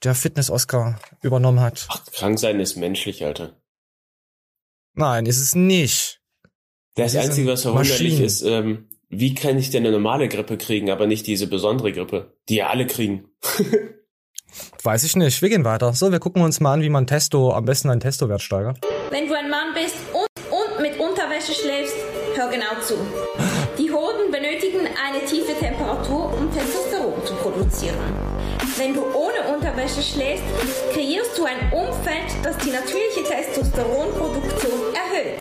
[0.04, 1.86] der Fitness-Oscar übernommen hat.
[1.89, 3.58] Ach, krank sein ist menschlich, Alter.
[4.93, 6.20] Nein, ist es nicht.
[6.95, 8.25] Das Einzige, was verwunderlich Maschinen.
[8.25, 12.34] ist, ähm, wie kann ich denn eine normale Grippe kriegen, aber nicht diese besondere Grippe,
[12.49, 13.25] die ja alle kriegen?
[14.84, 15.41] Weiß ich nicht.
[15.41, 15.93] Wir gehen weiter.
[15.93, 18.80] So, wir gucken uns mal an, wie man Testo, am besten einen Testo-Wert steigert.
[19.10, 21.95] Wenn du ein Mann bist und, und mit Unterwäsche schläfst,
[22.36, 22.95] hör genau zu.
[23.77, 27.97] Die Hoden benötigen eine tiefe Temperatur, um Testosteron zu produzieren.
[28.77, 30.43] Wenn du ohne Unterwäsche schläfst,
[30.93, 35.40] kreierst du ein Umfeld, das die natürliche Testosteronproduktion erhöht.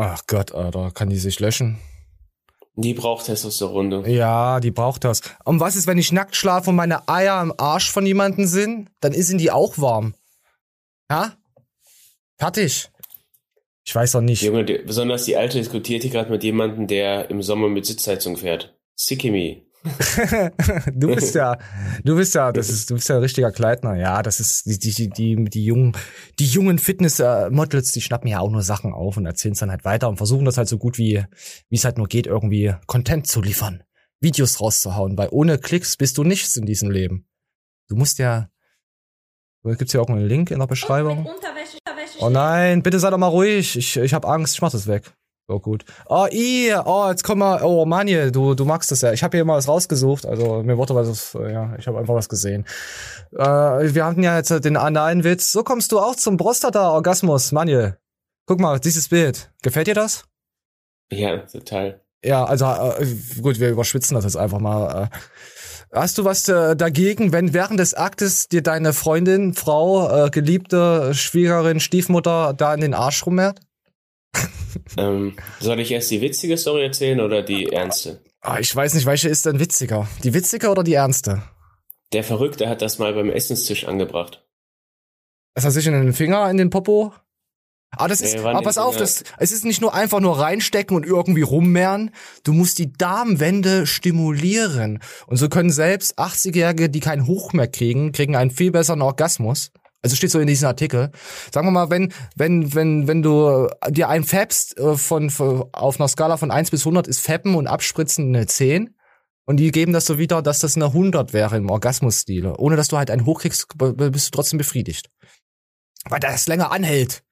[0.00, 1.80] Ach Gott, Alter, kann die sich löschen?
[2.76, 4.08] Die braucht Testosteron.
[4.08, 5.22] Ja, die braucht das.
[5.44, 8.90] Und was ist, wenn ich nackt schlafe und meine Eier im Arsch von jemandem sind?
[9.00, 10.14] Dann sind die auch warm.
[11.10, 11.32] Ja?
[12.38, 12.90] Fertig.
[13.84, 14.42] Ich weiß auch nicht.
[14.42, 18.78] Junge, besonders die Alte diskutiert hier gerade mit jemandem, der im Sommer mit Sitzheizung fährt.
[18.94, 19.67] Sickimi.
[20.94, 21.56] du bist ja,
[22.04, 23.96] du bist ja, das ist, du bist ja ein richtiger Kleidner.
[23.96, 25.96] Ja, das ist die, die, die, die jungen,
[26.38, 29.84] die jungen Fitness-Models, die schnappen ja auch nur Sachen auf und erzählen es dann halt
[29.84, 31.24] weiter und versuchen das halt so gut wie,
[31.68, 33.82] wie es halt nur geht, irgendwie Content zu liefern,
[34.20, 37.26] Videos rauszuhauen, weil ohne Klicks bist du nichts in diesem Leben.
[37.88, 38.50] Du musst ja,
[39.64, 41.28] gibt's hier auch einen Link in der Beschreibung?
[42.20, 43.76] Oh nein, bitte sei doch mal ruhig.
[43.76, 45.12] Ich, ich hab Angst, ich mach das weg.
[45.50, 45.84] Oh gut.
[46.10, 49.14] Oh, i, oh, jetzt komm mal, oh Manje, du, du magst das ja.
[49.14, 52.28] Ich habe hier mal was rausgesucht, also mir wurde was, ja, ich habe einfach was
[52.28, 52.66] gesehen.
[53.32, 53.44] Äh,
[53.94, 55.50] wir hatten ja jetzt den analen Witz.
[55.50, 57.96] So kommst du auch zum Prostata-Orgasmus, Manje.
[58.44, 59.50] Guck mal, dieses Bild.
[59.62, 60.26] Gefällt dir das?
[61.10, 62.02] Ja, total.
[62.22, 63.06] Ja, also äh,
[63.40, 65.04] gut, wir überschwitzen das jetzt einfach mal.
[65.04, 65.16] Äh.
[65.94, 71.14] Hast du was äh, dagegen, wenn während des Aktes dir deine Freundin, Frau, äh, Geliebte,
[71.14, 73.60] Schwiegerin, Stiefmutter da in den Arsch rummehrt?
[74.96, 78.22] Ähm, soll ich erst die witzige Story erzählen oder die ernste?
[78.40, 80.08] Ah, ich weiß nicht, welche ist denn witziger?
[80.22, 81.42] Die witzige oder die ernste?
[82.12, 84.46] Der Verrückte hat das mal beim Essenstisch angebracht.
[85.54, 87.12] Das hat sich in den Finger, in den Popo?
[87.90, 90.38] Ah, das ist, Nee, aber pass den auf, das, es ist nicht nur einfach nur
[90.38, 92.10] reinstecken und irgendwie rummehren.
[92.44, 95.00] Du musst die Darmwände stimulieren.
[95.26, 99.72] Und so können selbst 80-Jährige, die keinen Hoch mehr kriegen, kriegen einen viel besseren Orgasmus.
[100.02, 101.10] Also steht so in diesem Artikel.
[101.52, 105.98] Sagen wir mal, wenn, wenn, wenn, wenn du dir einen fäbst, äh, von, von, auf
[105.98, 108.94] einer Skala von 1 bis 100 ist Fappen und Abspritzen eine 10.
[109.44, 112.58] Und die geben das so wieder, dass das eine 100 wäre im Orgasmus-Stile.
[112.58, 115.10] Ohne dass du halt einen hochkriegst, bist du trotzdem befriedigt.
[116.04, 117.22] Weil das länger anhält.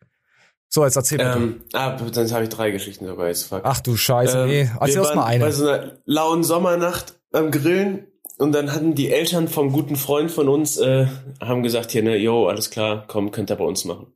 [0.68, 1.36] So, jetzt erzähl mal.
[1.36, 3.44] Ähm, ah, dann habe ich drei Geschichten sogar jetzt.
[3.44, 3.60] Fuck.
[3.64, 4.70] Ach du Scheiße, Ähm, nee.
[4.80, 5.44] Erzähl uns mal eine.
[5.44, 8.06] Bei so einer lauen Sommernacht am Grillen
[8.38, 11.06] und dann hatten die Eltern vom guten Freund von uns äh,
[11.40, 14.12] haben gesagt hier ne, yo, alles klar, komm, könnt ihr bei uns machen.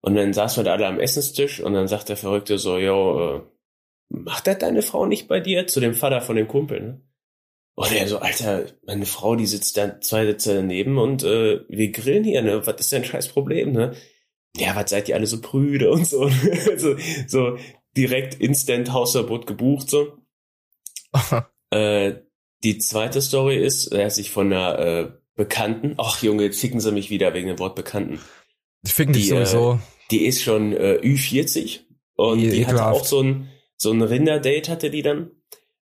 [0.00, 3.36] Und dann saßen wir da alle am Essenstisch und dann sagt der Verrückte so, yo,
[3.36, 3.40] äh,
[4.10, 5.66] macht das deine Frau nicht bei dir?
[5.66, 7.00] Zu dem Vater von dem Kumpel, ne?
[7.76, 11.90] Und er so, Alter, meine Frau, die sitzt da zwei Sitze daneben und äh, wir
[11.90, 12.64] grillen hier, ne?
[12.66, 13.94] Was ist dein scheiß Problem, ne?
[14.56, 16.28] Ja, was seid ihr alle so prüde und so.
[16.76, 17.58] so, so
[17.96, 20.18] direkt instant Hausverbot gebucht, so.
[21.70, 22.23] Äh,
[22.64, 26.80] die zweite Story ist, er hat sich von einer äh, Bekannten, ach Junge, jetzt ficken
[26.80, 28.20] sie mich wieder wegen dem Wort Bekannten.
[28.84, 29.74] Ich fick dich die, sowieso.
[29.74, 29.78] Äh,
[30.10, 31.80] die ist schon äh, Ü40
[32.16, 35.30] und Wie die hatte auch so ein, so ein Rinder-Date hatte die dann.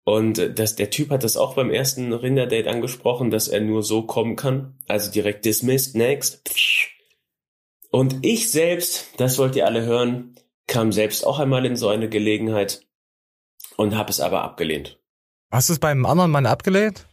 [0.03, 3.83] Und äh, das, der Typ hat das auch beim ersten Rinder-Date angesprochen, dass er nur
[3.83, 4.79] so kommen kann.
[4.87, 6.41] Also direkt dismissed, next.
[7.91, 10.35] Und ich selbst, das wollt ihr alle hören,
[10.67, 12.85] kam selbst auch einmal in so eine Gelegenheit
[13.77, 14.99] und habe es aber abgelehnt.
[15.51, 17.07] Hast du es beim anderen Mann abgelehnt?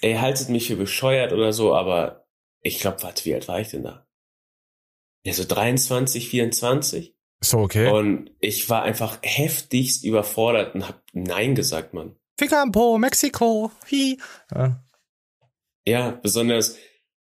[0.00, 2.26] Er haltet mich für bescheuert oder so, aber
[2.60, 4.06] ich glaube, warte, wie alt war ich denn da?
[5.24, 7.14] Ja, so 23, 24.
[7.40, 7.90] So, okay.
[7.90, 12.16] Und ich war einfach heftigst überfordert und hab Nein gesagt, Mann.
[12.38, 13.70] Finger am Po, Mexiko.
[13.90, 14.18] Hi.
[14.54, 14.84] Ja.
[15.84, 16.76] Ja, besonders,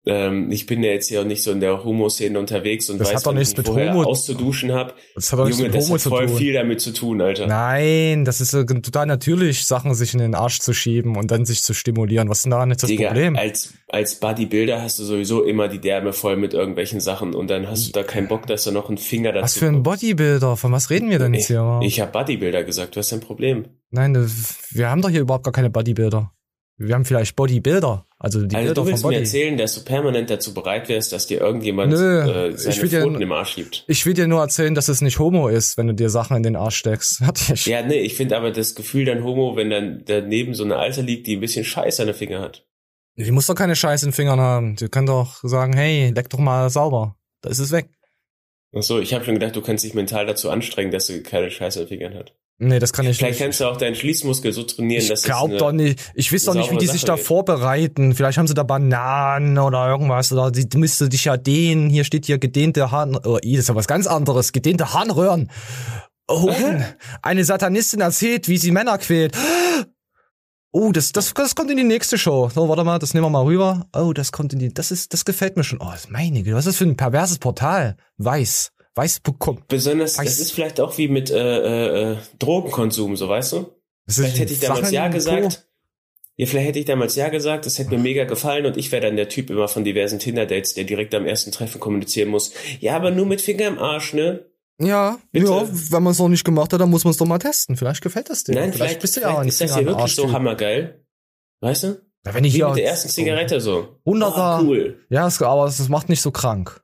[0.07, 3.09] ähm, ich bin ja jetzt hier auch nicht so in der Homo-Szene unterwegs und Das
[3.09, 4.95] weiß, hat doch nichts mit Homo- auszuduschen hab.
[5.15, 7.21] Das hat doch nichts Junge, mit das Homo hat zu voll viel damit zu tun,
[7.21, 7.47] Alter.
[7.47, 11.61] Nein, das ist total natürlich, Sachen sich in den Arsch zu schieben und dann sich
[11.63, 12.29] zu stimulieren.
[12.29, 13.35] Was ist denn daran jetzt das Digga, Problem?
[13.35, 17.67] als, als Bodybuilder hast du sowieso immer die Därme voll mit irgendwelchen Sachen und dann
[17.67, 20.57] hast du da keinen Bock, dass da noch ein Finger dazu Was für ein Bodybuilder?
[20.57, 21.79] Von was reden wir denn jetzt hier?
[21.83, 23.65] Ich habe Bodybuilder gesagt, was ist dein Problem?
[23.91, 26.31] Nein, das- wir haben doch hier überhaupt gar keine Bodybuilder.
[26.79, 30.29] Wir haben vielleicht Bodybuilder, also die also Bilder du willst mir erzählen, dass du permanent
[30.29, 33.53] dazu bereit wärst, dass dir irgendjemand Nö, äh, ich seine will dir- Pfoten im Arsch
[33.53, 33.83] schiebt.
[33.87, 36.43] Ich will dir nur erzählen, dass es nicht Homo ist, wenn du dir Sachen in
[36.43, 37.17] den Arsch steckst.
[37.23, 37.65] Fertig.
[37.65, 41.01] Ja, nee, ich finde aber das Gefühl dann Homo, wenn dann daneben so eine Alte
[41.01, 42.63] liegt, die ein bisschen Scheiß an den Finger hat.
[43.15, 44.75] Die muss doch keine Scheiße in den Fingern haben.
[44.75, 47.17] Die kann doch sagen, hey, leck doch mal sauber.
[47.41, 47.89] Da ist es weg.
[48.75, 51.49] Ach so, ich habe schon gedacht, du kannst dich mental dazu anstrengen, dass sie keine
[51.49, 52.35] Scheiße an den Fingern hat.
[52.59, 53.43] Nee, das kann ich Vielleicht nicht.
[53.43, 55.99] kannst du auch deinen Schließmuskel so trainieren, Ich dass es glaub eine- doch nicht.
[56.15, 57.27] Ich weiß doch nicht, wie die sich Sache da wird.
[57.27, 58.15] vorbereiten.
[58.15, 60.31] Vielleicht haben sie da Bananen oder irgendwas.
[60.31, 61.89] Oder die müsste dich ja dehnen.
[61.91, 63.15] Hier steht hier gedehnte Harn...
[63.23, 64.53] Oh, das ist ja was ganz anderes.
[64.53, 65.51] Gedehnte Harnröhren.
[66.27, 66.51] Oh,
[67.21, 69.37] eine Satanistin erzählt, wie sie Männer quält.
[70.71, 72.49] Oh, das, das, das kommt in die nächste Show.
[72.53, 73.85] So, warte mal, das nehmen wir mal rüber.
[73.95, 75.79] Oh, das kommt in die, das ist, das gefällt mir schon.
[75.79, 77.97] Oh, meine Güte, was ist das für ein perverses Portal?
[78.17, 78.71] Weiß.
[78.97, 79.63] Weiß.com.
[79.67, 83.71] Besonders, Weiß- das ist vielleicht auch wie mit äh, äh, äh, Drogenkonsum, so weißt du?
[84.07, 85.67] Vielleicht hätte ich damals Sachen ja gesagt.
[86.35, 89.01] Ja, vielleicht hätte ich damals ja gesagt, das hätte mir mega gefallen und ich wäre
[89.01, 92.51] dann der Typ immer von diversen Tinder-Dates, der direkt am ersten Treffen kommunizieren muss.
[92.79, 94.45] Ja, aber nur mit Finger im Arsch, ne?
[94.79, 95.47] Ja, Bitte.
[95.47, 97.75] ja, wenn man es noch nicht gemacht hat, dann muss man es doch mal testen.
[97.75, 98.53] Vielleicht gefällt das dir.
[98.53, 100.31] Nein, vielleicht, bist du vielleicht ja auch ein ist das hier wirklich Arsch, so du.
[100.31, 101.03] hammergeil.
[101.61, 101.87] Weißt du?
[102.23, 103.99] Ja, wenn ich Wie hier mit der ersten Zigarette so.
[104.05, 104.59] Wunderbar.
[104.59, 104.99] Ah, cool.
[105.09, 106.83] Ja, es, aber es macht nicht so krank.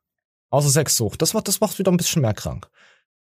[0.54, 1.20] Außer Sexsucht.
[1.20, 2.70] Das macht, das macht wieder ein bisschen mehr krank.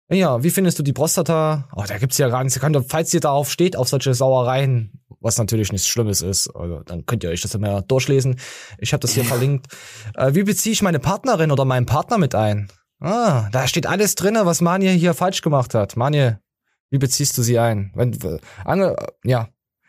[0.10, 1.70] Ja, wie findest du die Prostata?
[1.74, 2.58] Oh, da gibt's ja gar nichts.
[2.58, 6.82] Ihr könnt, falls ihr darauf steht, auf solche Sauereien, was natürlich nichts Schlimmes ist, also,
[6.84, 8.38] dann könnt ihr euch das immer durchlesen.
[8.80, 9.68] Ich habe das hier verlinkt.
[10.14, 12.70] Äh, wie beziehe ich meine Partnerin oder meinen Partner mit ein?
[13.00, 15.96] Ah, da steht alles drinne, was Manje hier falsch gemacht hat.
[15.96, 16.42] Manje,
[16.90, 17.94] wie beziehst du sie ein?
[17.96, 19.48] Wenn, Ange, ja,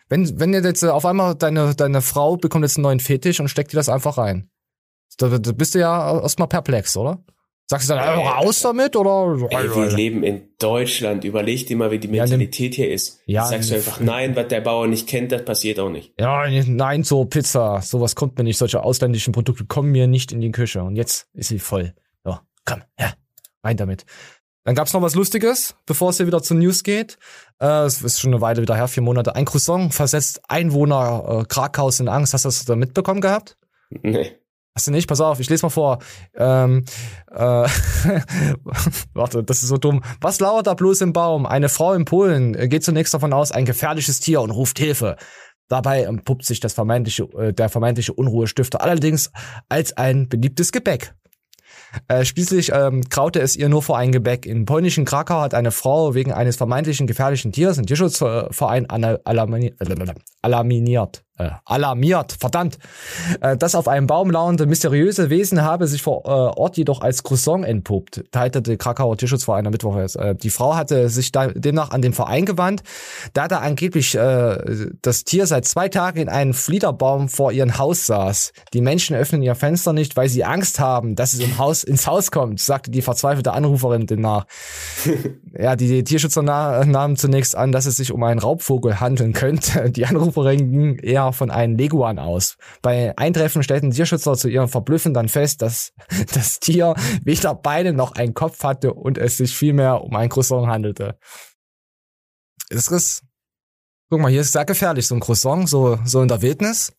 [0.08, 3.72] wenn, wenn jetzt auf einmal deine, deine Frau bekommt jetzt einen neuen Fetisch und steckt
[3.72, 4.51] dir das einfach rein.
[5.18, 7.22] Da, da bist du ja erstmal perplex, oder?
[7.72, 9.48] Sagst du dann einfach raus damit oder?
[9.48, 11.24] Ey, wir leben in Deutschland.
[11.24, 13.20] Überleg dir mal, wie die Mentalität hier ist.
[13.24, 16.12] Ja, Sagst du einfach nein, was der Bauer nicht kennt, das passiert auch nicht.
[16.20, 17.80] Ja, nein zur Pizza.
[17.80, 18.58] Sowas kommt mir nicht.
[18.58, 20.82] Solche ausländischen Produkte kommen mir nicht in die Küche.
[20.82, 21.94] Und jetzt ist sie voll.
[22.24, 23.14] So, komm, ja,
[23.64, 24.04] rein damit.
[24.64, 27.16] Dann gab's noch was Lustiges, bevor es hier wieder zu News geht.
[27.58, 29.34] Äh, es ist schon eine Weile wieder her, vier Monate.
[29.34, 32.34] Ein Croissant versetzt Einwohner äh, Krakhaus in Angst.
[32.34, 33.56] Hast du das da mitbekommen gehabt?
[34.02, 34.32] Nee.
[34.74, 35.06] Hast du nicht?
[35.06, 35.98] Pass auf, ich lese mal vor.
[36.34, 36.84] Ähm,
[37.30, 37.36] äh,
[39.12, 40.02] warte, das ist so dumm.
[40.20, 41.44] Was lauert da bloß im Baum?
[41.44, 45.16] Eine Frau in Polen geht zunächst davon aus, ein gefährliches Tier und ruft Hilfe.
[45.68, 49.30] Dabei entpuppt sich das vermeintliche, äh, der vermeintliche Unruhestifter allerdings
[49.68, 51.14] als ein beliebtes Gebäck.
[52.08, 54.46] Äh, schließlich ähm, kraute es ihr nur vor ein Gebäck.
[54.46, 61.24] In polnischen Krakau hat eine Frau wegen eines vermeintlichen gefährlichen Tiers ein Tierschutzverein alarmiert.
[61.42, 62.78] Äh, alarmiert, verdammt.
[63.40, 67.22] Äh, das auf einem Baum lauernde mysteriöse Wesen habe sich vor äh, Ort jedoch als
[67.22, 69.96] Croissant entpuppt, teilte der Krakauer Tierschutzverein am Mittwoch.
[69.96, 72.82] Äh, die Frau hatte sich da, demnach an den Verein gewandt,
[73.32, 78.06] da da angeblich äh, das Tier seit zwei Tagen in einem Fliederbaum vor ihrem Haus
[78.06, 78.52] saß.
[78.72, 82.06] Die Menschen öffnen ihr Fenster nicht, weil sie Angst haben, dass es im Haus, ins
[82.06, 84.46] Haus kommt, sagte die verzweifelte Anruferin demnach.
[85.58, 89.90] ja, die Tierschützer nahmen zunächst an, dass es sich um einen Raubvogel handeln könnte.
[89.90, 92.56] Die Anruferin ging eher von einem Leguan aus.
[92.80, 95.92] Bei Eintreffen stellten Tierschützer zu ihrem Verblüffen dann fest, dass
[96.34, 100.66] das Tier weder Beine noch einen Kopf hatte und es sich vielmehr um ein Croissant
[100.66, 101.18] handelte.
[102.68, 103.22] Das ist,
[104.08, 106.92] guck mal, hier ist sehr gefährlich, so ein Croissant, so, so in der Wildnis.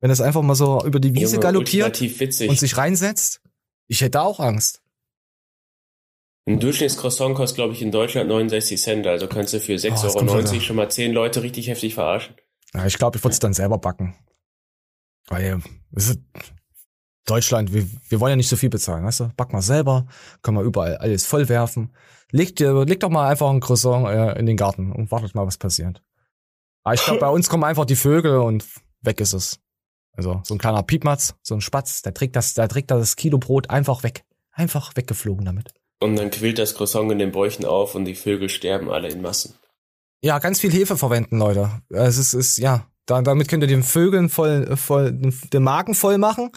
[0.00, 3.40] Wenn es einfach mal so über die Wiese Junge, galoppiert und sich reinsetzt,
[3.86, 4.82] ich hätte auch Angst.
[6.48, 9.06] Ein Durchschnittscroissant kostet, glaube ich, in Deutschland 69 Cent.
[9.06, 12.36] Also kannst du für 6,90 das kommt Euro schon mal 10 Leute richtig heftig verarschen.
[12.74, 14.14] Ja, ich glaube, ich würde es dann selber backen.
[15.28, 15.60] Weil,
[15.92, 16.20] es ist
[17.26, 19.28] Deutschland, wir, wir wollen ja nicht so viel bezahlen, weißt du?
[19.36, 20.06] Back mal selber,
[20.42, 21.94] können wir überall alles vollwerfen.
[22.30, 25.46] Leg, dir, leg doch mal einfach ein Croissant äh, in den Garten und wartet mal,
[25.46, 26.02] was passiert.
[26.84, 28.64] Aber ich glaube, bei uns kommen einfach die Vögel und
[29.02, 29.60] weg ist es.
[30.12, 33.38] Also so ein kleiner Piepmatz, so ein Spatz, der trägt das, der trägt das Kilo
[33.38, 34.24] Brot einfach weg.
[34.50, 35.72] Einfach weggeflogen damit.
[36.00, 39.20] Und dann quillt das Croissant in den Bäuchen auf und die Vögel sterben alle in
[39.20, 39.54] Massen.
[40.20, 41.70] Ja, ganz viel Hefe verwenden, Leute.
[41.90, 46.18] Es ist, ist ja, da, damit könnt ihr den Vögeln voll, voll, den Magen voll
[46.18, 46.50] machen.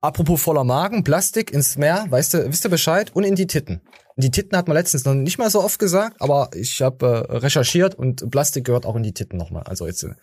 [0.00, 3.10] Apropos voller Magen, Plastik ins Meer, weißt du, wisst ihr Bescheid?
[3.14, 3.82] Und in die Titten.
[4.16, 7.26] In die Titten hat man letztens noch nicht mal so oft gesagt, aber ich habe
[7.28, 9.64] äh, recherchiert und Plastik gehört auch in die Titten nochmal.
[9.64, 10.14] Also jetzt, äh,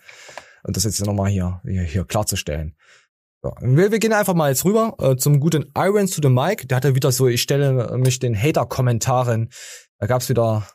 [0.64, 2.74] und das jetzt nochmal hier, hier, hier klarzustellen.
[3.42, 6.66] So, wir, wir gehen einfach mal jetzt rüber äh, zum guten Irons to the Mic.
[6.68, 9.50] Der hatte wieder so, ich stelle mich den Hater-Kommentaren.
[9.98, 10.66] Da gab's wieder,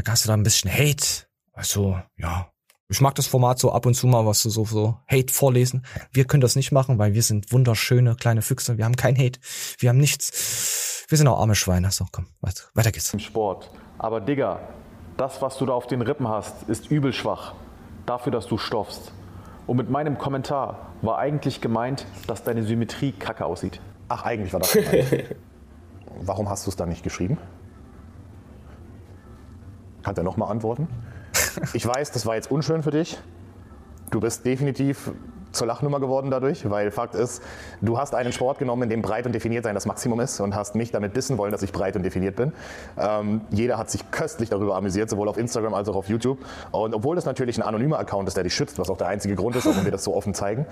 [0.00, 1.26] da gab's wieder ein bisschen Hate.
[1.52, 2.50] Also, ja.
[2.88, 5.84] Ich mag das Format so ab und zu mal, was so, so, so Hate vorlesen.
[6.10, 8.78] Wir können das nicht machen, weil wir sind wunderschöne kleine Füchse.
[8.78, 9.38] Wir haben kein Hate.
[9.78, 11.04] Wir haben nichts.
[11.08, 11.90] Wir sind auch arme Schweine.
[11.90, 13.12] So, komm, weiter, weiter geht's.
[13.12, 13.70] im Sport.
[13.98, 14.60] Aber Digga,
[15.18, 17.54] das, was du da auf den Rippen hast, ist übel schwach.
[18.06, 19.12] Dafür, dass du stoffst.
[19.66, 23.80] Und mit meinem Kommentar war eigentlich gemeint, dass deine Symmetrie kacke aussieht.
[24.08, 25.36] Ach, eigentlich war das gemeint.
[26.22, 27.38] Warum hast du es dann nicht geschrieben?
[30.02, 30.88] Kann er nochmal antworten?
[31.72, 33.18] Ich weiß, das war jetzt unschön für dich.
[34.10, 35.10] Du bist definitiv
[35.52, 37.42] zur Lachnummer geworden dadurch, weil Fakt ist,
[37.80, 40.54] du hast einen Sport genommen, in dem breit und definiert sein das Maximum ist und
[40.54, 42.52] hast mich damit dissen wollen, dass ich breit und definiert bin.
[42.98, 46.38] Ähm, jeder hat sich köstlich darüber amüsiert, sowohl auf Instagram als auch auf YouTube.
[46.70, 49.34] Und obwohl das natürlich ein anonymer Account ist, der dich schützt, was auch der einzige
[49.34, 50.66] Grund ist, warum wir das so offen zeigen,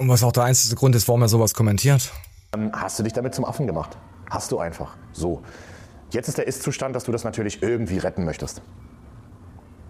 [0.00, 2.10] Und was auch der einzige Grund ist, warum er sowas kommentiert.
[2.54, 3.96] ähm, hast du dich damit zum Affen gemacht.
[4.30, 4.96] Hast du einfach.
[5.12, 5.42] So.
[6.10, 8.62] Jetzt ist der Ist-Zustand, dass du das natürlich irgendwie retten möchtest.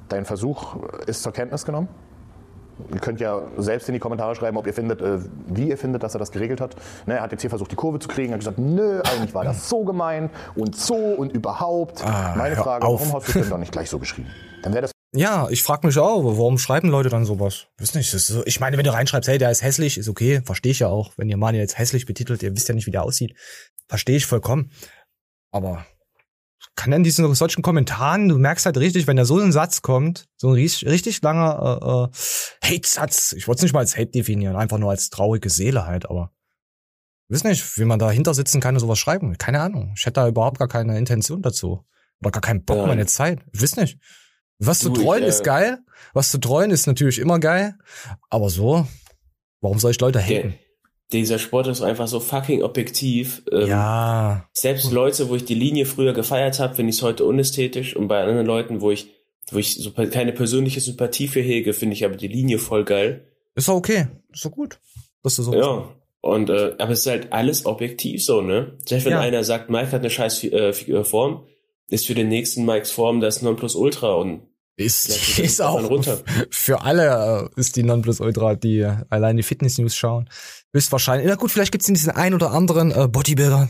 [0.08, 1.88] Dein Versuch ist zur Kenntnis genommen.
[2.92, 6.02] Ihr könnt ja selbst in die Kommentare schreiben, ob ihr findet, äh, wie ihr findet,
[6.02, 6.76] dass er das geregelt hat.
[7.06, 8.30] Ne, er hat jetzt hier versucht, die Kurve zu kriegen.
[8.30, 12.02] Er hat gesagt, nö, eigentlich war das so gemeint und so und überhaupt.
[12.04, 13.00] Ah, Meine Frage, auf.
[13.00, 14.28] warum hast du denn doch nicht gleich so geschrieben?
[14.62, 17.66] Dann wäre das Ja, ich frage mich auch, warum schreiben Leute dann sowas?
[17.78, 20.72] Weiß nicht, so, ich meine, wenn du reinschreibst, hey, der ist hässlich, ist okay, verstehe
[20.72, 21.12] ich ja auch.
[21.18, 23.36] Wenn ihr Manuel jetzt hässlich betitelt, ihr wisst ja nicht, wie der aussieht.
[23.88, 24.70] Verstehe ich vollkommen.
[25.52, 25.84] Aber
[26.76, 30.28] kann denn diesen solchen Kommentaren, du merkst halt richtig, wenn da so ein Satz kommt,
[30.36, 32.10] so ein richtig, richtig langer
[32.62, 35.50] äh, äh, Hate-Satz, ich wollte es nicht mal als Hate definieren, einfach nur als traurige
[35.50, 36.32] Seele halt, aber
[37.28, 39.36] weiß nicht, wie man dahinter sitzen kann und sowas schreiben.
[39.38, 39.92] Keine Ahnung.
[39.96, 41.84] Ich hätte da überhaupt gar keine Intention dazu.
[42.20, 42.86] Oder gar keinen Bock, Ja.
[42.86, 43.40] meine Zeit.
[43.52, 43.98] Ich weiß nicht.
[44.58, 45.78] Was zu Du, ich, treuen äh, ist geil.
[46.12, 47.76] Was zu treuen ist natürlich immer geil.
[48.30, 48.86] Aber so,
[49.60, 50.54] warum soll ich Leute haten?
[51.12, 53.42] Dieser Sport ist einfach so fucking objektiv.
[53.50, 54.48] Ähm, Ja.
[54.52, 57.96] Selbst Leute, wo ich die Linie früher gefeiert habe, finde ich es heute unästhetisch.
[57.96, 59.08] Und bei anderen Leuten, wo ich,
[59.50, 63.24] wo ich so keine persönliche Sympathie für hege, finde ich aber die Linie voll geil.
[63.56, 64.06] Ist doch okay.
[64.32, 64.78] Ist doch gut.
[65.22, 65.88] Dass du so Ja.
[66.22, 68.76] Und äh, aber es ist halt alles objektiv so, ne?
[68.84, 69.20] Selbst wenn Ja.
[69.20, 71.46] einer sagt, Mike hat eine scheiß äh, Form,
[71.88, 74.42] ist für den nächsten Mikes Form das Nonplusultra und
[74.80, 75.80] ist, geht ist auch
[76.50, 80.28] für alle äh, ist die Nonplusultra, die allein die Fitness-News schauen.
[80.72, 81.28] Höchstwahrscheinlich.
[81.28, 83.68] Na gut, vielleicht gibt's diesen einen oder anderen äh, Bodybuilder,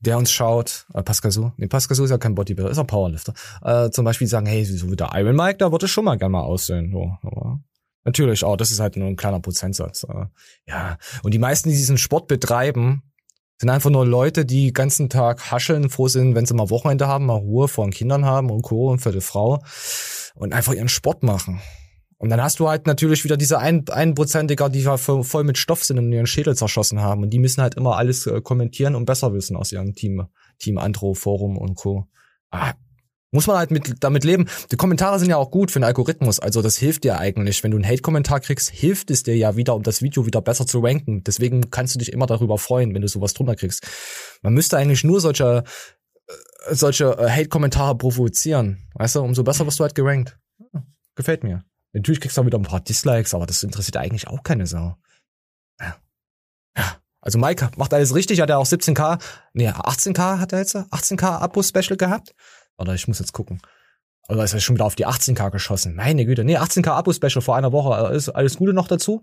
[0.00, 0.86] der uns schaut.
[0.94, 1.50] Äh, Pascal Su.
[1.56, 3.34] Nee, Pascal Su ist ja kein Bodybuilder, ist ein Powerlifter.
[3.62, 6.32] Äh, zum Beispiel sagen, hey, so wie der Iron Mike, da würde schon mal gerne
[6.32, 6.90] mal aussehen.
[6.90, 7.60] So, aber
[8.04, 10.04] natürlich auch, das ist halt nur ein kleiner Prozentsatz.
[10.04, 10.26] Äh,
[10.66, 13.02] ja, und die meisten, die diesen Sport betreiben,
[13.58, 17.08] sind einfach nur Leute, die den ganzen Tag hascheln, froh sind, wenn sie mal Wochenende
[17.08, 18.90] haben, mal Ruhe vor den Kindern haben und Co.
[18.90, 19.62] und für die Frau
[20.34, 21.60] und einfach ihren Sport machen.
[22.18, 25.84] Und dann hast du halt natürlich wieder diese ein, einprozentiger, die halt voll, mit Stoff
[25.84, 27.22] sind und ihren Schädel zerschossen haben.
[27.22, 30.26] Und die müssen halt immer alles äh, kommentieren und besser wissen aus ihrem Team,
[30.58, 32.08] Team Andro, Forum und Co.
[32.50, 32.74] Ah,
[33.30, 34.48] muss man halt mit, damit leben.
[34.70, 36.40] Die Kommentare sind ja auch gut für den Algorithmus.
[36.40, 37.62] Also das hilft dir eigentlich.
[37.62, 40.66] Wenn du einen Hate-Kommentar kriegst, hilft es dir ja wieder, um das Video wieder besser
[40.66, 41.24] zu ranken.
[41.24, 43.86] Deswegen kannst du dich immer darüber freuen, wenn du sowas drunter kriegst.
[44.42, 45.64] Man müsste eigentlich nur solche,
[46.26, 48.88] äh, solche äh, Hate-Kommentare provozieren.
[48.94, 50.38] Weißt du, umso besser wirst du halt gerankt.
[51.14, 51.64] Gefällt mir.
[51.92, 54.96] Natürlich kriegst du auch wieder ein paar Dislikes, aber das interessiert eigentlich auch keine Sau.
[55.80, 55.96] Ja.
[56.76, 56.96] ja.
[57.20, 59.20] Also Mike macht alles richtig, hat er auch 17k,
[59.52, 62.34] nee, 18k hat er jetzt, 18k Abo-Special gehabt.
[62.78, 63.60] Oder ich muss jetzt gucken.
[64.28, 65.94] Oder ist er schon wieder auf die 18k geschossen?
[65.94, 66.44] Meine Güte.
[66.44, 67.94] Nee, 18k Abo-Special vor einer Woche.
[67.94, 69.22] Alles, alles Gute noch dazu.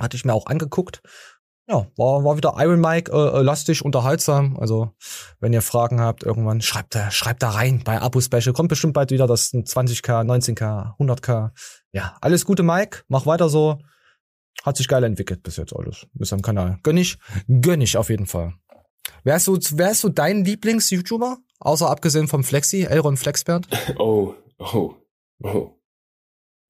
[0.00, 1.02] Hatte ich mir auch angeguckt.
[1.66, 4.58] Ja, war, war wieder Iron Mike äh, äh, lastig, unterhaltsam.
[4.58, 4.92] Also,
[5.40, 8.52] wenn ihr Fragen habt, irgendwann schreibt da, schreibt da rein bei Abo-Special.
[8.52, 11.52] Kommt bestimmt bald wieder das 20k, 19k, 100k.
[11.92, 13.02] Ja, alles Gute, Mike.
[13.08, 13.78] Mach weiter so.
[14.62, 16.06] Hat sich geil entwickelt bis jetzt alles.
[16.12, 16.78] Bis am Kanal.
[16.82, 18.54] Gönn ich, gönn ich auf jeden Fall.
[19.22, 21.38] Wer ist so, wer ist so dein Lieblings-YouTuber?
[21.60, 23.66] Außer abgesehen vom Flexi, Elron Flexbert?
[23.98, 24.94] Oh, oh,
[25.42, 25.70] oh.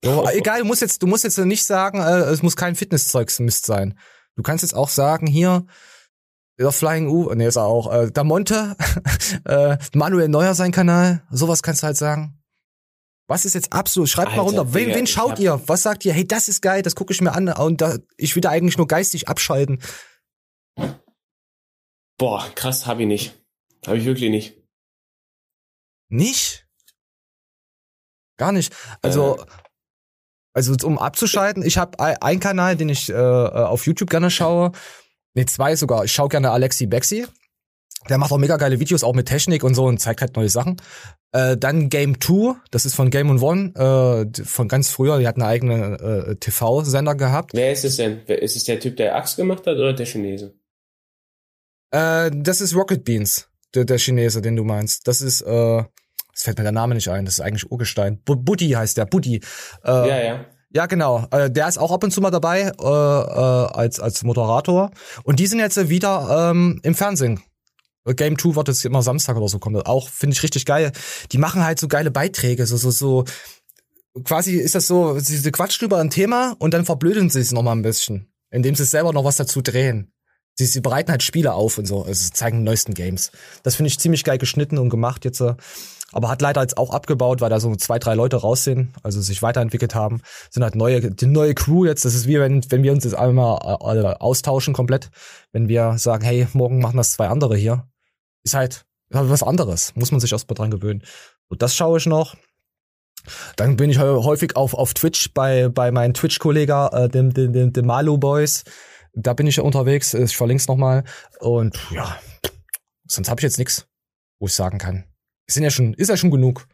[0.03, 3.39] So, egal, du musst jetzt, du musst jetzt nicht sagen, äh, es muss kein Fitnesszeugs
[3.39, 3.97] Mist sein.
[4.35, 5.65] Du kannst jetzt auch sagen, hier,
[6.59, 8.75] der Flying U, nee, ist er auch, äh, der Monte,
[9.45, 12.39] äh, Manuel Neuer sein Kanal, sowas kannst du halt sagen.
[13.27, 15.59] Was ist jetzt absolut, schreibt mal Alter, runter, wen, wen schaut ihr?
[15.65, 16.13] Was sagt ihr?
[16.13, 18.77] Hey, das ist geil, das gucke ich mir an und da, ich will da eigentlich
[18.77, 19.81] nur geistig abschalten.
[22.17, 23.33] Boah, krass, hab ich nicht.
[23.87, 24.64] Hab ich wirklich nicht.
[26.09, 26.65] Nicht?
[28.37, 28.73] Gar nicht.
[29.01, 29.45] Also, Äh.
[30.53, 34.71] also um abzuschalten, ich habe einen Kanal, den ich äh, auf YouTube gerne schaue.
[35.33, 36.05] Nee, zwei sogar.
[36.05, 37.27] Ich schaue gerne Alexi Bexi.
[38.09, 40.49] Der macht auch mega geile Videos, auch mit Technik und so und zeigt halt neue
[40.49, 40.77] Sachen.
[41.31, 45.35] Äh, dann Game 2, das ist von Game One, äh, von ganz früher, die hat
[45.37, 47.51] eine eigene äh, TV-Sender gehabt.
[47.53, 48.23] Wer ist es denn?
[48.27, 50.53] Ist es der Typ, der Axt gemacht hat oder der Chinese?
[51.91, 55.07] Äh, das ist Rocket Beans, der, der Chinese, den du meinst.
[55.07, 55.83] Das ist, äh,
[56.33, 58.21] das fällt mir der Name nicht ein, das ist eigentlich Urgestein.
[58.23, 59.37] Bu- Buddy heißt der, Buddy.
[59.83, 60.45] Äh, ja, ja.
[60.71, 61.25] Ja, genau.
[61.31, 64.91] Äh, der ist auch ab und zu mal dabei äh, äh, als als Moderator.
[65.23, 67.39] Und die sind jetzt wieder ähm, im Fernsehen.
[68.05, 69.81] Äh, Game 2 wird jetzt immer Samstag oder so kommen.
[69.83, 70.91] Auch finde ich richtig geil.
[71.31, 73.23] Die machen halt so geile Beiträge, so so so.
[74.25, 77.51] Quasi ist das so, sie, sie quatschen über ein Thema und dann verblöden sie es
[77.51, 80.13] noch mal ein bisschen, indem sie selber noch was dazu drehen.
[80.57, 83.31] Sie, sie bereiten halt Spiele auf und so, also zeigen die neuesten Games.
[83.63, 85.41] Das finde ich ziemlich geil geschnitten und gemacht jetzt.
[85.41, 85.55] äh,
[86.13, 89.19] Aber hat leider jetzt auch abgebaut, weil da so zwei, drei Leute raus sind, also
[89.19, 90.21] sich weiterentwickelt haben.
[90.49, 92.05] Sind halt neue, die neue Crew jetzt.
[92.05, 95.09] Das ist wie wenn, wenn wir uns jetzt einmal äh, austauschen komplett.
[95.51, 97.87] Wenn wir sagen, hey, morgen machen das zwei andere hier.
[98.43, 99.93] Ist halt, ist halt was anderes.
[99.95, 101.03] Muss man sich erstmal dran gewöhnen.
[101.49, 102.35] Und das schaue ich noch.
[103.57, 107.51] Dann bin ich hä- häufig auf, auf Twitch bei, bei meinen Twitch-Kollegen, äh, dem, dem,
[107.51, 108.63] dem, dem Malu Boys.
[109.15, 110.13] Da bin ich ja unterwegs.
[110.13, 111.03] Ich verlinke es nochmal.
[111.39, 112.19] Und ja,
[113.07, 113.87] sonst habe ich jetzt nichts,
[114.39, 115.05] wo ich sagen kann.
[115.47, 116.67] Sind ja schon, ist ja schon genug.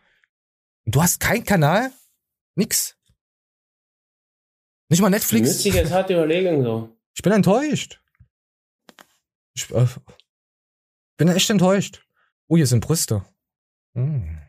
[0.85, 1.91] Und du hast keinen Kanal?
[2.55, 2.97] Nix.
[4.89, 5.49] Nicht mal Netflix?
[5.49, 6.97] Nützliche harte Überlegung so.
[7.13, 8.01] Ich bin enttäuscht.
[9.53, 9.85] Ich äh,
[11.17, 12.05] bin echt enttäuscht.
[12.47, 13.23] Oh, hier sind Brüste.
[13.93, 14.39] Hm.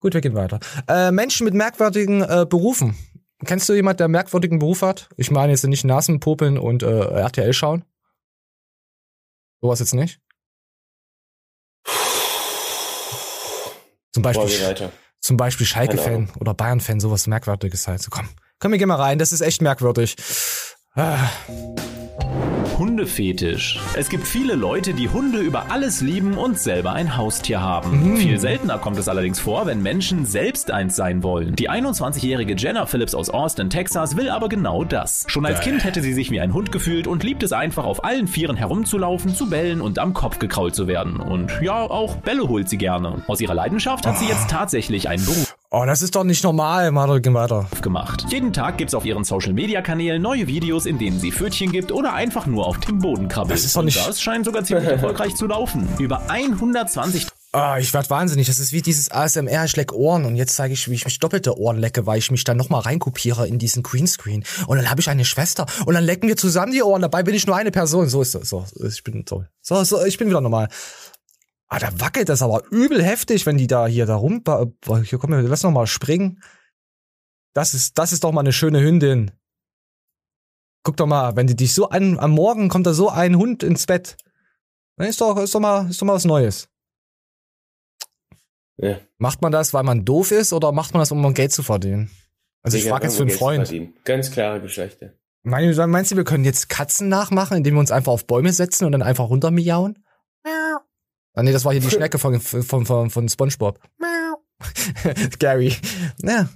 [0.00, 0.60] Gut, wir gehen weiter.
[0.88, 2.96] Äh, Menschen mit merkwürdigen äh, Berufen.
[3.44, 5.08] Kennst du jemand, der einen merkwürdigen Beruf hat?
[5.16, 7.84] Ich meine jetzt nicht Nasen popeln und äh, RTL schauen.
[9.62, 10.20] Sowas jetzt nicht.
[14.12, 18.02] Zum Beispiel, zum Beispiel Schalke-Fan oder Bayern-Fan, sowas Merkwürdiges halt.
[18.02, 18.28] So, komm,
[18.58, 19.18] komm, wir gehen mal rein.
[19.18, 20.16] Das ist echt merkwürdig.
[20.94, 21.28] Ah.
[22.78, 23.78] Hundefetisch.
[23.94, 28.12] Es gibt viele Leute, die Hunde über alles lieben und selber ein Haustier haben.
[28.12, 28.16] Mhm.
[28.16, 31.56] Viel seltener kommt es allerdings vor, wenn Menschen selbst eins sein wollen.
[31.56, 35.24] Die 21-jährige Jenna Phillips aus Austin, Texas, will aber genau das.
[35.28, 35.60] Schon als.
[35.60, 38.56] Kind hätte sie sich wie ein Hund gefühlt und liebt es einfach auf allen Vieren
[38.56, 41.16] herumzulaufen, zu bellen und am Kopf gekrault zu werden.
[41.16, 43.22] Und ja, auch Bälle holt sie gerne.
[43.26, 46.90] Aus ihrer Leidenschaft hat sie jetzt tatsächlich einen Beruf Oh, das ist doch nicht normal.
[46.90, 47.68] Mal gehen weiter.
[47.80, 48.26] gemacht.
[48.28, 51.92] Jeden Tag gibt's auf ihren Social Media Kanälen neue Videos, in denen sie Pfötchen gibt
[51.92, 53.52] oder einfach nur auf dem Boden krabbelt.
[53.56, 55.88] Das ist doch nicht- Und das scheint sogar ziemlich erfolgreich zu laufen.
[56.00, 58.46] Über 120 Ah, ich werd wahnsinnig.
[58.48, 61.18] Das ist wie dieses ASMR, ich leck Ohren und jetzt zeige ich, wie ich mich
[61.18, 64.44] doppelte Ohren lecke, weil ich mich dann nochmal reinkopiere in diesen Greenscreen.
[64.68, 67.02] Und dann habe ich eine Schwester und dann lecken wir zusammen die Ohren.
[67.02, 68.08] Dabei bin ich nur eine Person.
[68.08, 68.48] So ist das.
[68.48, 69.44] So, ich bin so.
[69.62, 70.68] So, so ich bin wieder normal.
[71.72, 74.42] Ah, da wackelt das aber übel heftig, wenn die da hier da rum.
[75.04, 76.42] Hier komm, lass noch mal springen.
[77.54, 79.30] Das ist, das ist doch mal eine schöne Hündin.
[80.82, 83.62] Guck doch mal, wenn die dich so an, am Morgen kommt da so ein Hund
[83.62, 84.16] ins Bett.
[84.96, 86.68] Dann ist doch, ist doch mal, ist doch mal was Neues.
[88.76, 88.98] Ja.
[89.18, 92.10] Macht man das, weil man doof ist oder macht man das, um Geld zu verdienen?
[92.62, 94.04] Also ich Digga, frage jetzt für einen Geld Freund.
[94.04, 95.18] Ganz klare Geschichte.
[95.42, 98.86] Meine, meinst du, wir können jetzt Katzen nachmachen, indem wir uns einfach auf Bäume setzen
[98.86, 100.04] und dann einfach runter miauen?
[101.34, 103.78] Ah, nee, das war hier die Schnecke von, von, von, von Spongebob.
[105.38, 105.76] Gary.
[106.22, 106.48] Ja.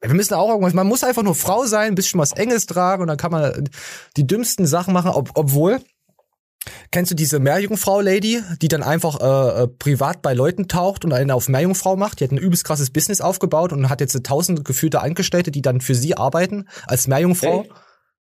[0.00, 3.02] Wir müssen auch irgendwas, man muss einfach nur Frau sein, ein bisschen was Enges tragen
[3.02, 3.68] und dann kann man
[4.16, 5.80] die dümmsten Sachen machen, ob, obwohl,
[6.90, 11.30] kennst du diese Meerjungfrau-Lady, die dann einfach äh, äh, privat bei Leuten taucht und einen
[11.30, 12.18] auf Meerjungfrau macht?
[12.18, 15.80] Die hat ein übelst krasses Business aufgebaut und hat jetzt tausend gefühlte Angestellte, die dann
[15.80, 17.66] für sie arbeiten als Meerjungfrau.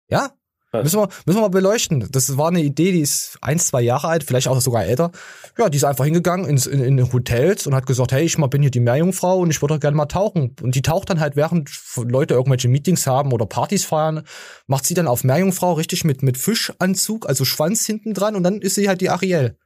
[0.10, 0.32] Ja,
[0.74, 2.08] müssen wir, müssen wir mal beleuchten.
[2.12, 5.12] Das war eine Idee, die ist ein, zwei Jahre alt, vielleicht auch sogar älter.
[5.58, 8.48] Ja, die ist einfach hingegangen ins, in, in Hotels und hat gesagt, hey, ich mal
[8.48, 10.56] bin hier die Meerjungfrau und ich würde gerne mal tauchen.
[10.62, 14.24] Und die taucht dann halt, während Leute irgendwelche Meetings haben oder Partys feiern,
[14.68, 18.62] macht sie dann auf Meerjungfrau richtig mit, mit Fischanzug, also Schwanz hinten dran und dann
[18.62, 19.58] ist sie halt die Ariel.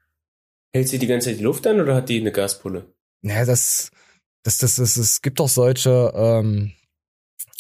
[0.74, 2.94] Hält sie die ganze Zeit die Luft an oder hat die eine Gaspulle?
[3.22, 3.92] Naja, das,
[4.44, 6.74] das, das, das, es gibt doch solche, ähm,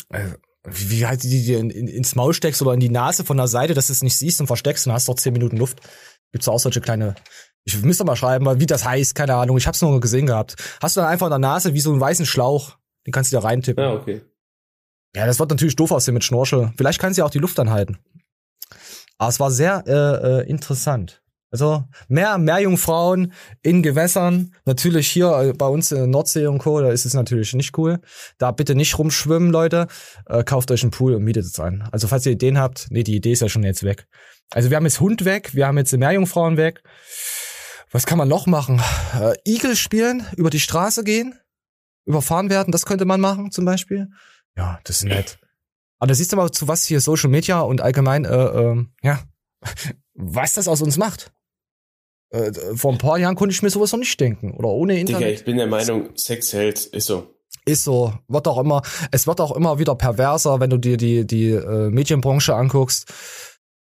[0.09, 0.31] äh,
[0.67, 3.23] wie, wie halt die, die dir in, in, ins Maul steckst oder in die Nase
[3.23, 5.57] von der Seite, dass du es nicht siehst und versteckst und hast doch zehn Minuten
[5.57, 5.79] Luft.
[6.31, 7.15] Gibt's auch solche kleine,
[7.63, 10.55] ich müsste mal schreiben, wie das heißt, keine Ahnung, ich hab's nur gesehen gehabt.
[10.81, 13.37] Hast du dann einfach in der Nase wie so einen weißen Schlauch, den kannst du
[13.37, 13.83] da reintippen.
[13.83, 14.21] Ah, okay.
[15.15, 16.73] Ja, das wird natürlich doof aussehen mit Schnorchel.
[16.77, 17.97] Vielleicht kann sie auch die Luft anhalten.
[19.17, 21.21] Aber es war sehr äh, äh, interessant.
[21.55, 23.31] Also mehr, mehr Jungfrauen
[23.61, 24.53] in Gewässern.
[24.65, 27.77] Natürlich hier äh, bei uns in der Nordsee und Co., da ist es natürlich nicht
[27.77, 28.01] cool.
[28.37, 29.87] Da bitte nicht rumschwimmen, Leute.
[30.25, 31.87] Äh, kauft euch einen Pool und mietet es ein.
[31.93, 34.05] Also falls ihr Ideen habt, nee, die Idee ist ja schon jetzt weg.
[34.49, 36.83] Also wir haben jetzt Hund weg, wir haben jetzt Meerjungfrauen weg.
[37.89, 38.81] Was kann man noch machen?
[39.17, 41.39] Äh, Igel spielen, über die Straße gehen,
[42.05, 44.09] überfahren werden, das könnte man machen zum Beispiel.
[44.57, 45.39] Ja, das ist nett.
[45.99, 49.21] Aber da siehst du mal, zu was hier Social Media und allgemein, äh, äh, ja,
[50.15, 51.31] was das aus uns macht.
[52.35, 54.51] Äh, vor ein paar Jahren konnte ich mir sowas noch nicht denken.
[54.51, 55.39] Oder ohne Digga, Internet.
[55.39, 57.27] ich bin der Meinung, Sex hält, ist so.
[57.65, 58.81] Ist so, wird auch immer,
[59.11, 63.11] es wird auch immer wieder perverser, wenn du dir die, die äh, Medienbranche anguckst.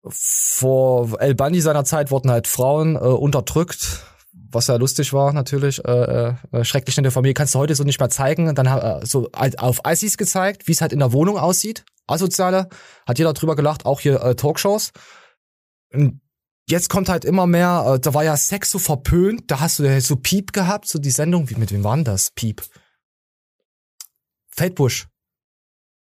[0.08, 5.84] Vor El Bandi seiner Zeit wurden halt Frauen äh, unterdrückt, was ja lustig war natürlich.
[5.84, 8.54] Äh, äh, schrecklich in der Familie kannst du heute so nicht mehr zeigen.
[8.54, 11.84] Dann äh, so auf Assis gezeigt, wie es halt in der Wohnung aussieht.
[12.06, 12.68] Asoziale,
[13.06, 14.92] hat jeder drüber gelacht, auch hier äh, Talkshows.
[15.92, 16.20] Und
[16.70, 19.84] jetzt kommt halt immer mehr, äh, da war ja Sex so verpönt, da hast du
[19.84, 22.30] ja so Piep gehabt, so die Sendung, wie mit wem war denn das?
[22.30, 22.62] Piep.
[24.50, 25.06] Feldbusch.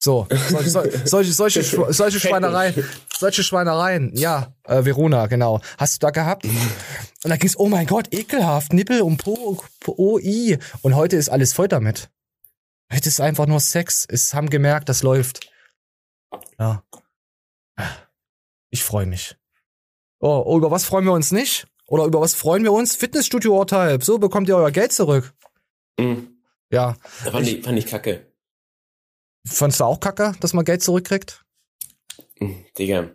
[0.01, 5.61] So, solche, solche, solche, solche, Schwe- solche Schweinereien, solche Schweinereien, ja, äh, Verona, genau.
[5.77, 6.45] Hast du da gehabt?
[6.45, 10.57] Und da ging's, oh mein Gott, ekelhaft, Nippel und Po, Po oh, i.
[10.83, 12.11] Und heute ist alles voll damit.
[12.93, 14.07] Heute ist einfach nur Sex.
[14.09, 15.51] Es haben gemerkt, das läuft.
[16.61, 16.85] Ja.
[18.71, 19.37] Ich freue mich.
[20.21, 21.67] Oh, oh, über was freuen wir uns nicht?
[21.87, 22.95] Oder über was freuen wir uns?
[22.97, 24.03] Fitnessstudio-Urteil.
[24.03, 25.33] So bekommt ihr euer Geld zurück.
[25.99, 26.39] Mhm.
[26.71, 26.97] Ja.
[27.25, 28.27] Da fand ich, fand ich kacke.
[29.47, 31.45] Fandst du auch kacke, dass man Geld zurückkriegt?
[32.41, 33.11] Mhm, Digga.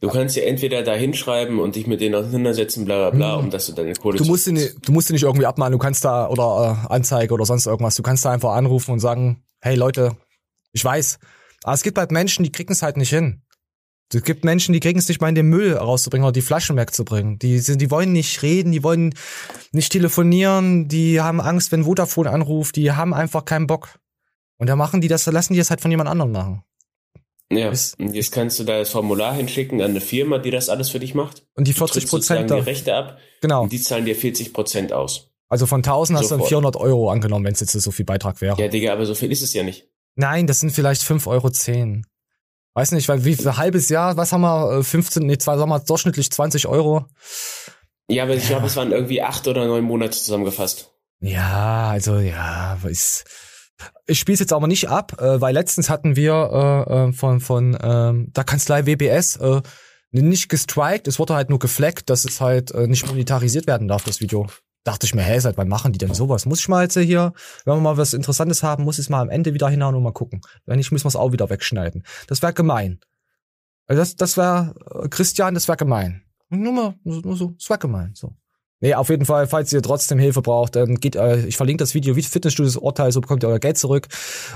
[0.00, 3.50] Du kannst ja entweder da hinschreiben und dich mit denen auseinandersetzen, bla bla bla, um
[3.50, 6.04] dass du deine Kohle Du musst, ihn, du musst ihn nicht irgendwie abmahnen, du kannst
[6.04, 9.76] da, oder äh, Anzeige oder sonst irgendwas, du kannst da einfach anrufen und sagen, hey
[9.76, 10.16] Leute,
[10.72, 11.18] ich weiß,
[11.62, 13.43] aber es gibt halt Menschen, die kriegen es halt nicht hin.
[14.12, 16.76] Es gibt Menschen, die kriegen es nicht mal in den Müll rauszubringen oder die Flaschen
[16.76, 17.38] wegzubringen.
[17.38, 19.14] Die sind, die wollen nicht reden, die wollen
[19.72, 23.98] nicht telefonieren, die haben Angst, wenn Vodafone anruft, die haben einfach keinen Bock.
[24.58, 26.62] Und da machen die das, lassen die das halt von jemand anderem machen.
[27.52, 30.90] Ja, und jetzt kannst du da das Formular hinschicken an eine Firma, die das alles
[30.90, 31.46] für dich macht.
[31.54, 33.18] Und die Du 40 trittst sozusagen Prozent die Rechte ab.
[33.40, 33.64] Genau.
[33.64, 35.30] Und die zahlen dir 40 Prozent aus.
[35.48, 36.48] Also von 1000 hast du dann Sofort.
[36.48, 38.60] 400 Euro angenommen, wenn es jetzt so viel Beitrag wäre.
[38.60, 39.88] Ja, Digga, aber so viel ist es ja nicht.
[40.16, 42.02] Nein, das sind vielleicht 5,10 Euro.
[42.74, 45.70] Weiß nicht, weil wie ein halbes Jahr, was haben wir, äh, 15, nee, zwei, sagen
[45.70, 47.06] wir durchschnittlich 20 Euro.
[48.08, 50.90] Ja, aber ich glaube, es waren irgendwie acht oder neun Monate zusammengefasst.
[51.20, 53.24] Ja, also ja, ist,
[54.06, 57.40] ich spiele es jetzt aber nicht ab, äh, weil letztens hatten wir äh, äh, von
[57.40, 59.62] von ähm, der Kanzlei WBS äh,
[60.10, 64.04] nicht gestrikt, es wurde halt nur gefleckt, dass es halt äh, nicht monetarisiert werden darf,
[64.04, 64.46] das Video.
[64.84, 66.44] Dachte ich mir, hä, seit wann machen die denn sowas?
[66.44, 67.32] Muss ich mal jetzt hier,
[67.64, 70.02] wenn wir mal was Interessantes haben, muss ich es mal am Ende wieder hinhauen und
[70.02, 70.42] mal gucken.
[70.66, 72.04] Wenn nicht, müssen wir es auch wieder wegschneiden.
[72.28, 73.00] Das wäre gemein.
[73.86, 76.22] Also das, das wäre, äh, Christian, das wäre gemein.
[76.50, 78.34] Nur mal, nur, so, das wäre gemein, so.
[78.80, 81.94] Nee, auf jeden Fall, falls ihr trotzdem Hilfe braucht, dann geht, äh, ich verlinke das
[81.94, 84.08] Video, wie Fitnessstudios Urteil, so bekommt ihr euer Geld zurück.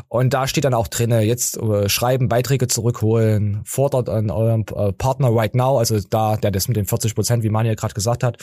[0.08, 4.92] Und da steht dann auch drinne, jetzt äh, schreiben, Beiträge zurückholen, fordert an eurem äh,
[4.92, 8.22] Partner right now, also da, der das mit den 40 Prozent, wie Manja gerade gesagt
[8.22, 8.36] hat.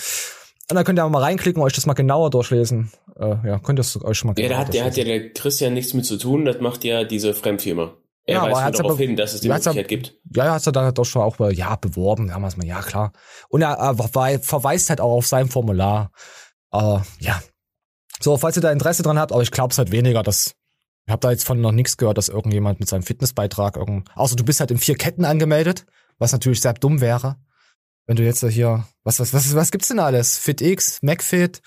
[0.70, 2.92] Und dann könnt ihr mal reinklicken und euch das mal genauer durchlesen.
[3.20, 5.32] Äh, ja, könnt ihr es euch schon mal Ja, da hat, der hat ja der
[5.32, 7.94] Christian nichts mit zu tun, das macht ja diese Fremdfirma.
[8.28, 9.88] Er Ja, aber weist er hat's darauf aber- hin, dass es die er Möglichkeit aber-
[9.88, 10.16] gibt.
[10.36, 13.14] Ja, ja, hat er da doch schon auch, äh, ja, beworben, damals mal, ja, klar.
[13.50, 16.12] Und er, er verwei- verweist halt auch auf sein Formular.
[16.72, 17.40] Aber, ja.
[18.20, 20.56] So, falls ihr da Interesse dran habt, aber ich glaube es halt weniger, dass,
[21.06, 24.36] ich habe da jetzt von noch nichts gehört, dass irgendjemand mit seinem Fitnessbeitrag irgend, außer
[24.36, 25.86] du bist halt in vier Ketten angemeldet,
[26.18, 27.36] was natürlich sehr dumm wäre.
[28.08, 30.38] Wenn du jetzt hier, was, was, was, was gibt's denn alles?
[30.38, 31.62] FitX, MacFit,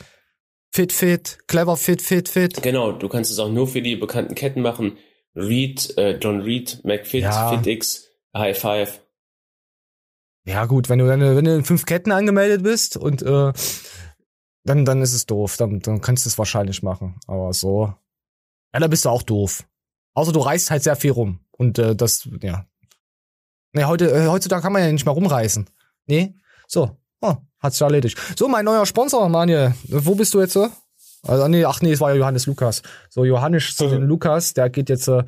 [0.71, 2.63] FitFit, CleverFit, FitFit.
[2.63, 4.99] Genau, du kannst es auch nur für die bekannten Ketten machen.
[5.35, 7.51] Reed, äh, John Reed, McFit, Ja.
[7.51, 9.01] FitX, High Five.
[10.45, 13.53] Ja, gut, wenn du, wenn du, wenn du in fünf Ketten angemeldet bist und äh,
[14.65, 15.57] dann, dann ist es doof.
[15.57, 17.19] Dann, dann kannst du es wahrscheinlich machen.
[17.27, 17.95] Aber so.
[18.73, 19.65] Ja, da bist du auch doof.
[20.15, 21.41] Außer du reist halt sehr viel rum.
[21.51, 22.67] Und äh, das, ja.
[23.73, 25.69] Nee, heute, äh, heutzutage kann man ja nicht mehr rumreisen.
[26.09, 26.35] Nee.
[26.67, 26.97] So.
[27.21, 28.19] Oh, hat sich erledigt.
[28.37, 29.75] So, mein neuer Sponsor, Manuel.
[29.89, 30.57] Wo bist du jetzt?
[30.57, 30.69] Äh?
[31.23, 32.83] Also, nee, ach nee, es war ja Johannes Lukas.
[33.11, 35.23] So, Johannes zu den Lukas, der geht jetzt, äh,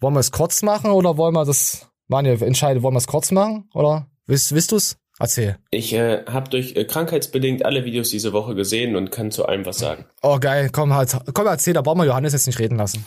[0.00, 3.30] wollen wir es kurz machen oder wollen wir das, Manuel, entscheide, wollen wir es kurz
[3.30, 3.68] machen?
[3.74, 4.96] Oder wisst, wisst du's?
[5.18, 5.58] Erzähl.
[5.70, 9.66] Ich äh, habe durch äh, krankheitsbedingt alle Videos diese Woche gesehen und kann zu allem
[9.66, 10.06] was sagen.
[10.22, 13.04] Oh, geil, komm, halt, komm, erzähl, da brauchen wir Johannes jetzt nicht reden lassen.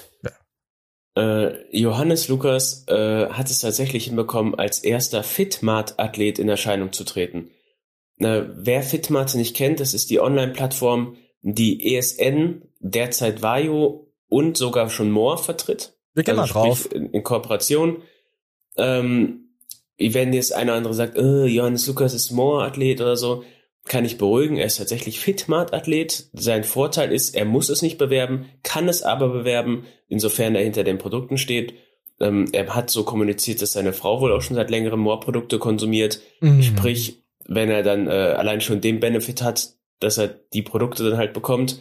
[1.15, 7.51] Äh, Johannes Lukas äh, hat es tatsächlich hinbekommen, als erster Fitmart-Athlet in Erscheinung zu treten.
[8.17, 14.89] Äh, wer Fitmart nicht kennt, das ist die Online-Plattform, die ESN, derzeit Vajo und sogar
[14.89, 15.93] schon More vertritt.
[16.13, 16.91] Wir gehen mal drauf.
[16.91, 18.01] In, in Kooperation.
[18.77, 19.49] Ähm,
[19.97, 23.43] wenn jetzt einer oder andere sagt, äh, Johannes Lukas ist More-Athlet oder so,
[23.85, 24.57] kann ich beruhigen.
[24.57, 26.29] Er ist tatsächlich Fitmart-Athlet.
[26.33, 30.83] Sein Vorteil ist, er muss es nicht bewerben, kann es aber bewerben, insofern er hinter
[30.83, 31.75] den Produkten steht.
[32.19, 36.19] Ähm, er hat so kommuniziert, dass seine Frau wohl auch schon seit längerem More-Produkte konsumiert.
[36.39, 36.63] Mhm.
[36.63, 39.69] Sprich, wenn er dann äh, allein schon den Benefit hat,
[39.99, 41.79] dass er die Produkte dann halt bekommt,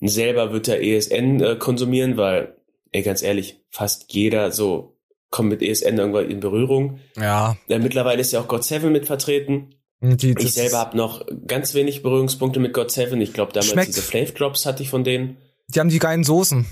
[0.00, 2.56] selber wird er ESN äh, konsumieren, weil,
[2.92, 4.96] ey, ganz ehrlich, fast jeder so
[5.30, 7.00] kommt mit ESN irgendwann in Berührung.
[7.16, 7.56] Ja.
[7.68, 9.75] Äh, mittlerweile ist ja auch God Seven mit vertreten.
[10.00, 13.20] Die, ich selber habe noch ganz wenig Berührungspunkte mit God Seven.
[13.20, 13.88] Ich glaube, damals Schmeckt.
[13.88, 15.38] diese Flav Drops hatte ich von denen.
[15.68, 16.66] Die haben die geilen Soßen.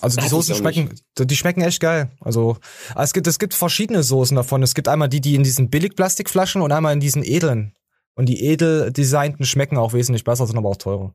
[0.00, 2.10] Also die Soßen schmecken, die schmecken echt geil.
[2.20, 2.56] Also
[2.96, 4.62] es gibt, es gibt verschiedene Soßen davon.
[4.62, 7.74] Es gibt einmal die, die in diesen Billigplastikflaschen und einmal in diesen edlen.
[8.16, 11.14] Und die edel designten schmecken auch wesentlich besser, sind aber auch teurer.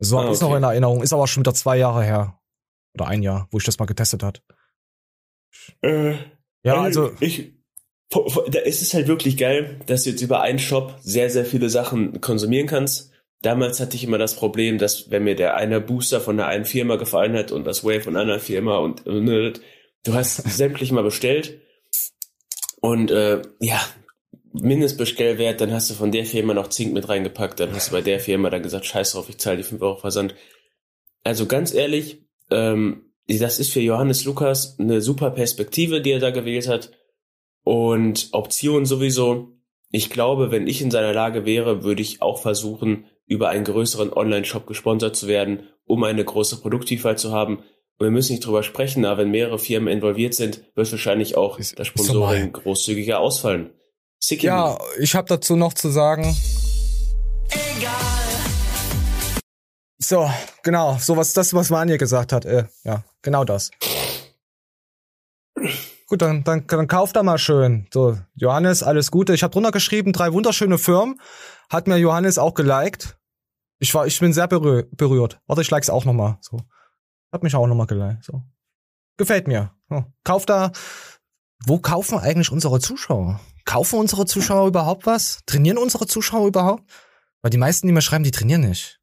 [0.00, 0.58] So Ah, ist noch okay.
[0.58, 2.38] in Erinnerung, ist aber schon wieder zwei Jahre her.
[2.94, 4.42] Oder ein Jahr, wo ich das mal getestet hat.
[5.82, 6.14] Äh,
[6.64, 7.54] Ja, also ich,
[8.10, 11.68] da ist es halt wirklich geil, dass du jetzt über einen Shop sehr, sehr viele
[11.68, 13.12] Sachen konsumieren kannst.
[13.42, 16.64] Damals hatte ich immer das Problem, dass wenn mir der eine Booster von der einen
[16.64, 19.52] Firma gefallen hat und das Wave von einer anderen Firma und äh,
[20.04, 21.60] du hast sämtlich mal bestellt
[22.80, 23.80] und äh, ja,
[24.52, 28.00] Mindestbestellwert, dann hast du von der Firma noch Zink mit reingepackt, dann hast du bei
[28.00, 30.34] der Firma dann gesagt, scheiß drauf, ich zahle die 5 Euro Versand.
[31.22, 36.30] Also ganz ehrlich, ähm, das ist für Johannes Lukas eine super Perspektive, die er da
[36.30, 36.90] gewählt hat.
[37.68, 39.48] Und Option sowieso.
[39.90, 44.10] Ich glaube, wenn ich in seiner Lage wäre, würde ich auch versuchen, über einen größeren
[44.10, 47.58] Online-Shop gesponsert zu werden, um eine große Produktvielfalt zu haben.
[47.98, 51.58] Und wir müssen nicht drüber sprechen, aber wenn mehrere Firmen involviert sind, wird wahrscheinlich auch
[51.58, 53.68] das Sponsoring großzügiger ausfallen.
[54.18, 56.34] Sick Ja, ich habe dazu noch zu sagen.
[59.98, 60.30] So,
[60.62, 62.46] genau, so was das, was Manja gesagt hat.
[62.46, 63.70] Äh, ja, genau das.
[66.08, 67.86] Gut, dann, dann, dann kauft da mal schön.
[67.92, 69.34] So, Johannes, alles Gute.
[69.34, 71.20] Ich habe drunter geschrieben, drei wunderschöne Firmen.
[71.68, 73.18] Hat mir Johannes auch geliked.
[73.78, 75.38] Ich war, ich bin sehr berühr, berührt.
[75.46, 76.38] Warte, ich like's auch noch mal.
[76.40, 76.62] So,
[77.30, 78.24] hat mich auch noch mal geliked.
[78.24, 78.42] So,
[79.18, 79.72] gefällt mir.
[79.90, 80.04] So.
[80.24, 80.72] Kauft da.
[81.66, 83.40] Wo kaufen eigentlich unsere Zuschauer?
[83.66, 85.40] Kaufen unsere Zuschauer überhaupt was?
[85.44, 86.84] Trainieren unsere Zuschauer überhaupt?
[87.42, 88.98] Weil die meisten, die mir schreiben, die trainieren nicht.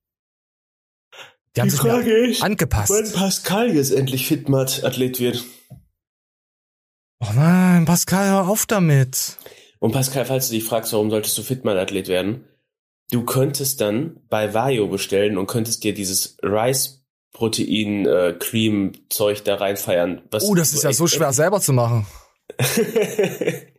[1.56, 2.92] Die haben Die sich Frage ist, angepasst.
[2.92, 5.46] Wenn Pascal jetzt endlich Fitmat-Athlet wird.
[7.22, 9.38] Oh nein, Pascal, hör auf damit.
[9.80, 12.46] Und Pascal, falls du dich fragst, warum solltest du Fitman-Athlet werden?
[13.12, 20.22] Du könntest dann bei Vario bestellen und könntest dir dieses Rice-Protein-Cream-Zeug da reinfeiern.
[20.32, 22.06] was Oh, das du ist ja so schwer selber zu machen.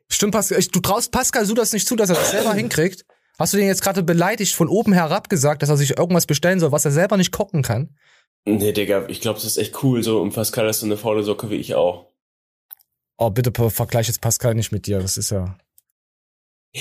[0.09, 3.05] Stimmt, Pascal, ich- du traust Pascal so das nicht zu, dass er das selber hinkriegt?
[3.39, 6.59] Hast du den jetzt gerade beleidigt von oben herab gesagt, dass er sich irgendwas bestellen
[6.61, 7.95] soll, was er selber nicht kochen kann?
[8.47, 10.20] Nee, Digga, ich glaube, das ist echt cool so.
[10.22, 12.07] Und Pascal ist so eine faule Socke wie ich auch.
[13.19, 15.57] Oh, bitte ver- vergleich jetzt Pascal nicht mit dir, das ist ja.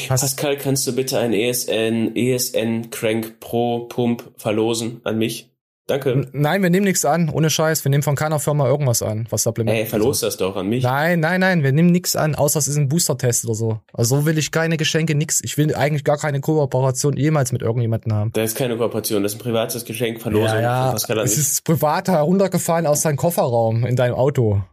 [0.07, 5.51] Pascal, kannst du bitte ein ESN, ESN Crank Pro Pump verlosen an mich?
[5.87, 6.27] Danke.
[6.33, 7.85] Nein, wir nehmen nichts an, ohne Scheiß.
[7.85, 9.77] Wir nehmen von keiner Firma irgendwas an, was Supplement.
[9.77, 10.83] Ey, verlos das doch an mich.
[10.83, 13.79] Nein, nein, nein, wir nehmen nichts an, außer es ist ein Booster-Test oder so.
[13.93, 15.41] Also so will ich keine Geschenke, nix.
[15.43, 18.31] Ich will eigentlich gar keine Kooperation jemals mit irgendjemandem haben.
[18.33, 21.25] Das ist keine Kooperation, das ist ein privates Geschenk, Verlosung ja, ja, von Pascal an
[21.25, 24.63] es ist privat heruntergefallen aus deinem Kofferraum in deinem Auto.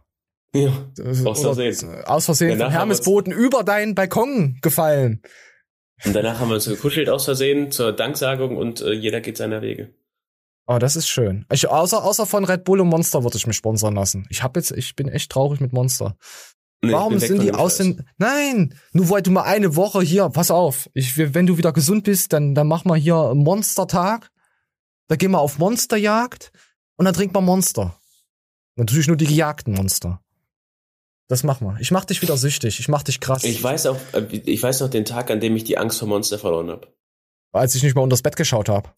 [0.55, 0.71] Ja,
[1.25, 2.03] aus Versehen.
[2.05, 5.21] Aus Versehen Danach wir's- Hermesboden über deinen Balkon gefallen.
[6.05, 9.61] Und danach haben wir uns gekuschelt aus Versehen zur Danksagung und äh, jeder geht seiner
[9.61, 9.93] Wege.
[10.67, 11.45] Oh, das ist schön.
[11.51, 14.25] Ich, außer, außer von Red Bull und Monster würde ich mich sponsern lassen.
[14.29, 16.15] Ich hab jetzt, ich bin echt traurig mit Monster.
[16.81, 20.29] Nee, Warum sind von die aus den, nein, nur weil du mal eine Woche hier,
[20.29, 24.29] pass auf, ich, wenn du wieder gesund bist, dann, dann mach mal hier einen Monstertag.
[25.07, 26.51] Da gehen wir auf Monsterjagd
[26.97, 27.97] und dann trinkt man Monster.
[28.75, 30.21] Natürlich nur die gejagten Monster.
[31.33, 31.77] Das mach mal.
[31.81, 32.79] Ich mach dich wieder süchtig.
[32.79, 33.43] Ich mach dich krass.
[33.43, 36.07] Ich weiß auch, äh, ich weiß noch den Tag, an dem ich die Angst vor
[36.07, 36.93] Monster verloren habe.
[37.51, 38.89] als ich nicht mal unters Bett geschaut habe.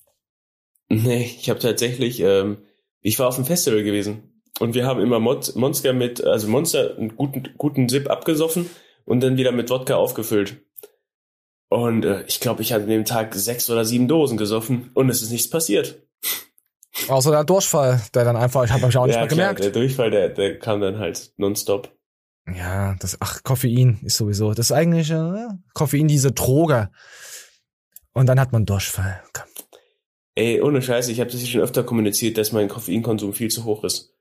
[0.90, 2.58] Nee, ich habe tatsächlich, ähm,
[3.00, 6.98] ich war auf dem Festival gewesen und wir haben immer Mon Monster mit, also Monster
[6.98, 8.70] einen guten, guten Sip abgesoffen
[9.06, 10.58] und dann wieder mit Wodka aufgefüllt.
[11.70, 15.10] Und äh, ich glaube, ich hatte an dem Tag sechs oder sieben Dosen gesoffen und
[15.10, 16.02] es ist nichts passiert.
[17.08, 19.64] Außer der Durchfall, der dann einfach, ich habe mich auch nicht ja, mehr klar, gemerkt.
[19.64, 21.95] der Durchfall, der, der kam dann halt nonstop.
[22.54, 26.90] Ja, das, ach, Koffein ist sowieso, das ist eigentlich, äh, Koffein, diese Droge.
[28.14, 29.22] Und dann hat man Durchfall.
[29.34, 29.46] Komm.
[30.36, 33.64] Ey, ohne Scheiße, ich habe das hier schon öfter kommuniziert, dass mein Koffeinkonsum viel zu
[33.64, 34.12] hoch ist.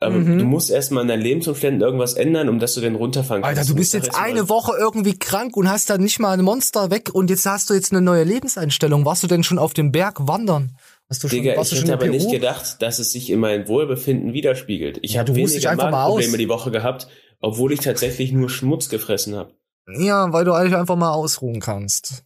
[0.00, 0.38] Aber Mhm.
[0.38, 3.58] du musst erstmal in deinen Lebensumständen irgendwas ändern, um dass du den runterfangen kannst.
[3.58, 6.90] Alter, du bist jetzt eine Woche irgendwie krank und hast dann nicht mal ein Monster
[6.90, 9.04] weg und jetzt hast du jetzt eine neue Lebenseinstellung.
[9.04, 10.76] Warst du denn schon auf dem Berg wandern?
[11.08, 12.16] Hast du schon, Digga, warst ich hätte aber Peru?
[12.16, 14.98] nicht gedacht, dass es sich in meinem Wohlbefinden widerspiegelt.
[15.02, 17.08] Ich Ja, habe weniger einfach mal Magenprobleme die Woche gehabt,
[17.40, 19.54] obwohl ich tatsächlich nur Schmutz gefressen habe.
[19.98, 22.22] Ja, weil du eigentlich einfach mal ausruhen kannst.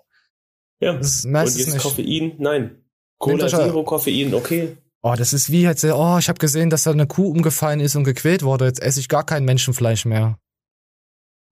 [0.81, 0.93] Ja.
[0.95, 1.83] Das Und merkst du jetzt nicht.
[1.83, 2.33] Koffein?
[2.39, 2.85] Nein.
[3.19, 4.77] Cola ja- Zero, Koffein, okay.
[5.03, 7.97] Oh, das ist wie jetzt, oh, ich habe gesehen, dass da eine Kuh umgefallen ist
[7.97, 8.67] und gequält wurde.
[8.67, 10.39] Jetzt esse ich gar kein Menschenfleisch mehr.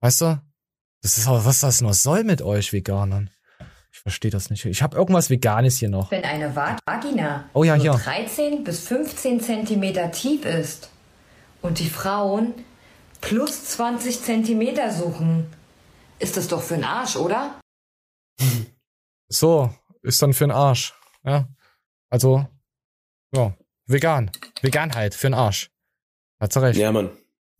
[0.01, 0.41] Weißt du?
[1.01, 3.29] Das ist aber, was das nur soll mit euch Veganern.
[3.91, 4.65] Ich verstehe das nicht.
[4.65, 6.11] Ich habe irgendwas Veganes hier noch.
[6.11, 7.91] Wenn eine Va- Vagina Oh ja, nur hier.
[7.93, 10.89] 13 bis 15 Zentimeter tief ist
[11.61, 12.53] und die Frauen
[13.21, 15.51] plus 20 Zentimeter suchen,
[16.19, 17.59] ist das doch für den Arsch, oder?
[19.29, 19.69] So,
[20.01, 20.93] ist dann für den Arsch.
[21.23, 21.47] Ja.
[22.09, 22.47] Also,
[23.35, 23.53] ja,
[23.85, 24.31] vegan.
[24.61, 25.69] Veganheit für den Arsch.
[26.39, 26.79] Hat sie recht.
[26.79, 27.09] Ja, Mann.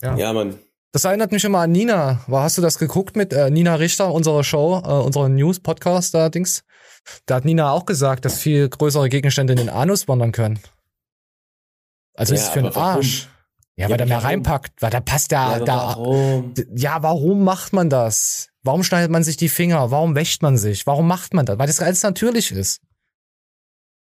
[0.02, 0.16] Ja.
[0.16, 0.58] Ja, Mann.
[0.94, 2.22] Das erinnert mich immer an Nina.
[2.28, 6.30] War, hast du das geguckt mit äh, Nina Richter, unsere Show, äh, unsere News-Podcast da,
[6.30, 6.64] Dings?
[7.26, 10.60] Da hat Nina auch gesagt, dass viel größere Gegenstände in den Anus wandern können.
[12.16, 12.74] Also Ja, ist für den?
[12.76, 13.28] Arsch.
[13.78, 15.78] Ja, Ja, weil der mehr reinpackt, weil da passt Ja, der, aber da.
[15.78, 16.54] warum?
[16.76, 18.50] Ja, warum macht man das?
[18.64, 19.92] Warum schneidet man sich die Finger?
[19.92, 20.88] Warum wäscht man sich?
[20.88, 21.58] Warum macht man das?
[21.60, 22.82] Weil das ganz natürlich ist.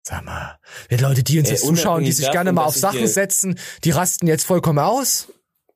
[0.08, 0.60] Sag mal,
[0.92, 3.58] die Leute, die uns Ey, jetzt zuschauen, die sich davon, gerne mal auf Sachen setzen,
[3.84, 5.28] die rasten jetzt vollkommen aus.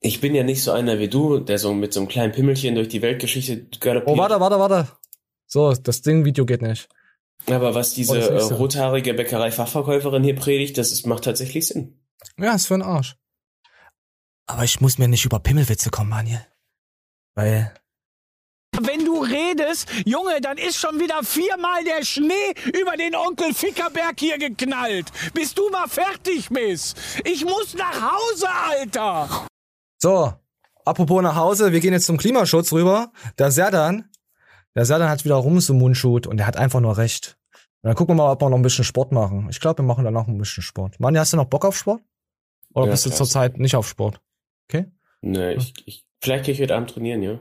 [0.01, 2.75] Ich bin ja nicht so einer wie du, der so mit so einem kleinen Pimmelchen
[2.75, 4.15] durch die Weltgeschichte galoppiert.
[4.15, 4.87] Oh, warte, warte, warte.
[5.47, 6.87] So, das Ding-Video geht nicht.
[7.47, 8.53] Aber was diese Oh, äh, nächste.
[8.55, 11.99] rothaarige Bäckerei-Fachverkäuferin hier predigt, das ist, macht tatsächlich Sinn.
[12.37, 13.15] Ja, ist für den Arsch.
[14.49, 16.43] Aber ich muss mir nicht über Pimmelwitze kommen, Manje.
[17.35, 17.71] Weil.
[18.81, 24.19] Wenn du redest, Junge, dann ist schon wieder viermal der Schnee über den Onkel Fickerberg
[24.19, 25.11] hier geknallt.
[25.35, 26.97] Bis du mal fertig bist.
[27.25, 29.47] Ich muss nach Hause, Alter.
[30.01, 30.33] So,
[30.83, 33.11] apropos nach Hause, wir gehen jetzt zum Klimaschutz rüber.
[33.37, 34.09] Der Serdan,
[34.73, 37.37] der Serdan hat wieder rum zum Mundschut und der hat einfach nur recht.
[37.83, 39.47] Und dann gucken wir mal, ob wir noch ein bisschen Sport machen.
[39.51, 40.99] Ich glaube, wir machen danach ein bisschen Sport.
[40.99, 42.01] Manja, hast du noch Bock auf Sport?
[42.73, 44.19] Oder Ja, bist du zurzeit nicht auf Sport?
[44.69, 44.91] Okay?
[45.21, 47.39] Ne, ich, ich, vielleicht kann ich heute Abend trainieren, ja.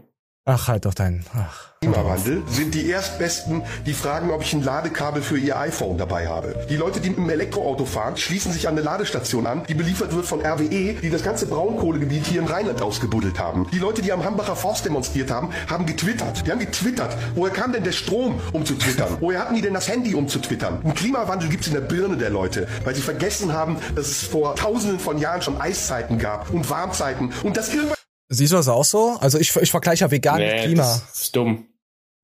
[0.51, 1.27] Ach, halt doch deinen.
[1.35, 1.69] Ach.
[1.83, 6.67] Klimawandel sind die Erstbesten, die fragen, ob ich ein Ladekabel für ihr iPhone dabei habe.
[6.71, 10.15] Die Leute, die mit dem Elektroauto fahren, schließen sich an eine Ladestation an, die beliefert
[10.15, 13.69] wird von RWE, die das ganze Braunkohlegebiet hier im Rheinland ausgebuddelt haben.
[13.73, 16.47] Die Leute, die am Hambacher Forst demonstriert haben, haben getwittert.
[16.47, 17.15] Die haben getwittert.
[17.35, 19.19] Woher kam denn der Strom, um zu twittern?
[19.21, 20.81] Woher hatten die denn das Handy, um zu twittern?
[20.83, 24.57] Ein Klimawandel gibt's in der Birne der Leute, weil sie vergessen haben, dass es vor
[24.57, 27.98] tausenden von Jahren schon Eiszeiten gab und Warmzeiten und dass irgendwann
[28.29, 29.17] Siehst du das auch so?
[29.21, 30.83] Also ich, ich vergleiche ja vegan Nee, mit Klima.
[30.83, 31.67] das ist dumm.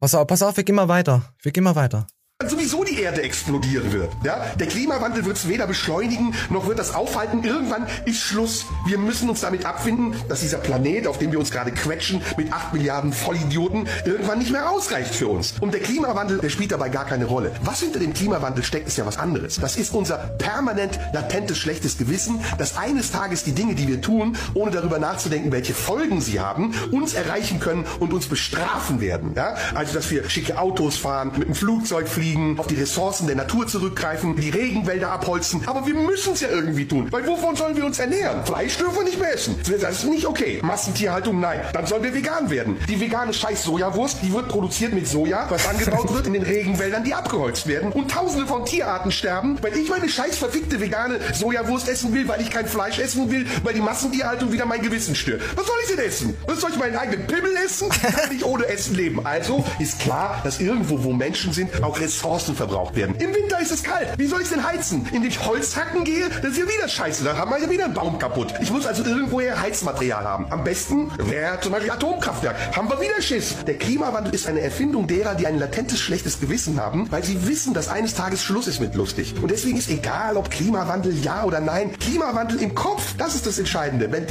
[0.01, 1.33] Pass auf, pass auf, wir gehen mal weiter.
[1.43, 2.07] Wir gehen mal weiter.
[2.45, 4.11] sowieso Erde explodieren wird.
[4.25, 4.47] Ja?
[4.59, 7.45] Der Klimawandel wird es weder beschleunigen, noch wird das aufhalten.
[7.45, 8.65] Irgendwann ist Schluss.
[8.87, 12.51] Wir müssen uns damit abfinden, dass dieser Planet, auf dem wir uns gerade quetschen, mit
[12.51, 15.55] 8 Milliarden Vollidioten, irgendwann nicht mehr ausreicht für uns.
[15.61, 17.53] Und der Klimawandel, der spielt dabei gar keine Rolle.
[17.63, 19.57] Was hinter dem Klimawandel steckt, ist ja was anderes.
[19.61, 24.37] Das ist unser permanent latentes schlechtes Gewissen, dass eines Tages die Dinge, die wir tun,
[24.55, 29.35] ohne darüber nachzudenken, welche Folgen sie haben, uns erreichen können und uns bestrafen werden.
[29.37, 29.57] Ja?
[29.75, 32.94] Also, dass wir schicke Autos fahren, mit dem Flugzeug fliegen, auf die Ressourcen
[33.27, 35.63] der Natur zurückgreifen, die Regenwälder abholzen.
[35.67, 38.45] Aber wir müssen es ja irgendwie tun, weil wovon sollen wir uns ernähren?
[38.45, 39.57] Fleisch dürfen wir nicht mehr essen.
[39.81, 40.61] Das ist nicht okay.
[40.63, 41.61] Massentierhaltung, nein.
[41.73, 42.77] Dann sollen wir vegan werden.
[42.89, 47.15] Die vegane Scheiß-Sojawurst, die wird produziert mit Soja, was angebaut wird in den Regenwäldern, die
[47.15, 47.93] abgeholzt werden.
[47.93, 52.41] Und tausende von Tierarten sterben, weil ich meine scheiß verfickte vegane Sojawurst essen will, weil
[52.41, 55.43] ich kein Fleisch essen will, weil die Massentierhaltung wieder mein Gewissen stört.
[55.57, 56.37] Was soll ich denn essen?
[56.47, 57.89] Was soll ich meinen eigenen Pimmel essen?
[57.91, 59.25] Ich kann nicht ohne Essen leben.
[59.25, 62.55] Also ist klar, dass irgendwo, wo Menschen sind, auch Ressourcen
[62.85, 63.17] verbraucht werden.
[63.17, 64.19] Im Winter ist es kalt.
[64.19, 65.07] Wie soll ich denn heizen?
[65.13, 66.29] Indem ich Holz hacken gehe?
[66.29, 67.25] Das ist ja wieder scheiße.
[67.25, 68.55] Da haben wir ja wieder einen Baum kaputt.
[68.61, 70.47] Ich muss also irgendwoher Heizmaterial haben.
[70.51, 72.77] Am besten wäre zum Beispiel Atomkraftwerk.
[72.77, 73.57] Haben wir wieder Schiss.
[73.67, 77.75] Der Klimawandel ist eine Erfindung derer, die ein latentes schlechtes Gewissen haben, weil sie wissen,
[77.75, 79.35] dass eines Tages Schluss ist mit lustig.
[79.41, 81.97] Und deswegen ist egal, ob Klimawandel ja oder nein.
[81.99, 84.11] Klimawandel im Kopf, das ist das Entscheidende.
[84.11, 84.27] Wenn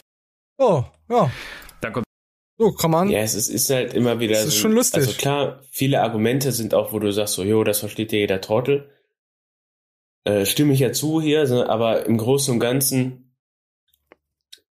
[0.60, 1.32] Oh, ja.
[2.64, 3.10] So, kann man.
[3.10, 4.34] Ja, es ist, ist halt immer wieder.
[4.36, 5.02] Das ist so, schon lustig.
[5.02, 8.42] Also klar, viele Argumente sind auch, wo du sagst, so, jo, das versteht ja jeder
[8.42, 8.90] Trottel.
[10.26, 13.36] Äh, stimme ich ja zu hier, aber im Großen und Ganzen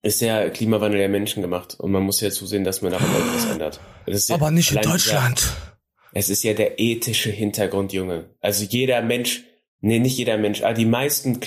[0.02, 3.80] ist der Klimawandel ja menschengemacht und man muss ja zusehen, dass man daran etwas ändert.
[4.08, 5.40] Ja Aber nicht in Deutschland.
[5.40, 5.78] dieser-
[6.14, 8.30] es ist ja der ethische Hintergrund, Junge.
[8.40, 9.44] Also jeder Mensch,
[9.82, 11.40] nee, nicht jeder Mensch, aber die meisten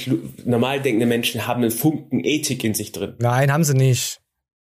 [0.44, 3.14] normal denkende Menschen haben einen Funken Ethik in sich drin.
[3.18, 4.20] Nein, haben sie nicht.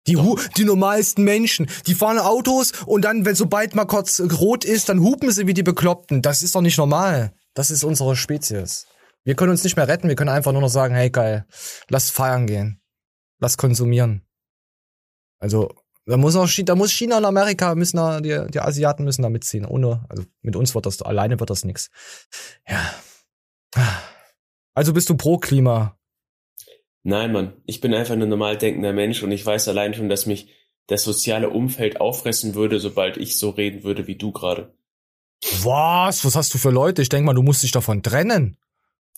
[0.07, 4.65] Die, Hu die normalsten Menschen, die fahren Autos und dann, wenn sobald mal kurz rot
[4.65, 6.23] ist, dann hupen sie wie die Bekloppten.
[6.23, 7.33] Das ist doch nicht normal.
[7.55, 8.87] Das ist unsere Spezies.
[9.25, 11.47] Wir können uns nicht mehr retten, wir können einfach nur noch sagen, hey geil,
[11.89, 12.81] lass feiern gehen.
[13.39, 14.23] Lass konsumieren.
[15.39, 15.75] Also,
[16.07, 19.29] da muss auch, da muss China und Amerika müssen da, die, die Asiaten müssen da
[19.29, 19.67] mitziehen.
[19.67, 21.91] Ohne, also mit uns wird das, alleine wird das nix.
[22.69, 22.95] Ja.
[24.75, 25.99] Also bist du pro Klima.
[27.09, 30.27] Nein, Mann, ich bin einfach ein normal denkender Mensch und ich weiß allein schon, dass
[30.27, 30.49] mich
[30.89, 34.75] das soziale Umfeld auffressen würde, sobald ich so reden würde wie du gerade.
[35.63, 36.25] Was?
[36.25, 37.03] Was hast du für Leute?
[37.03, 38.57] Ich denk mal, du musst dich davon trennen.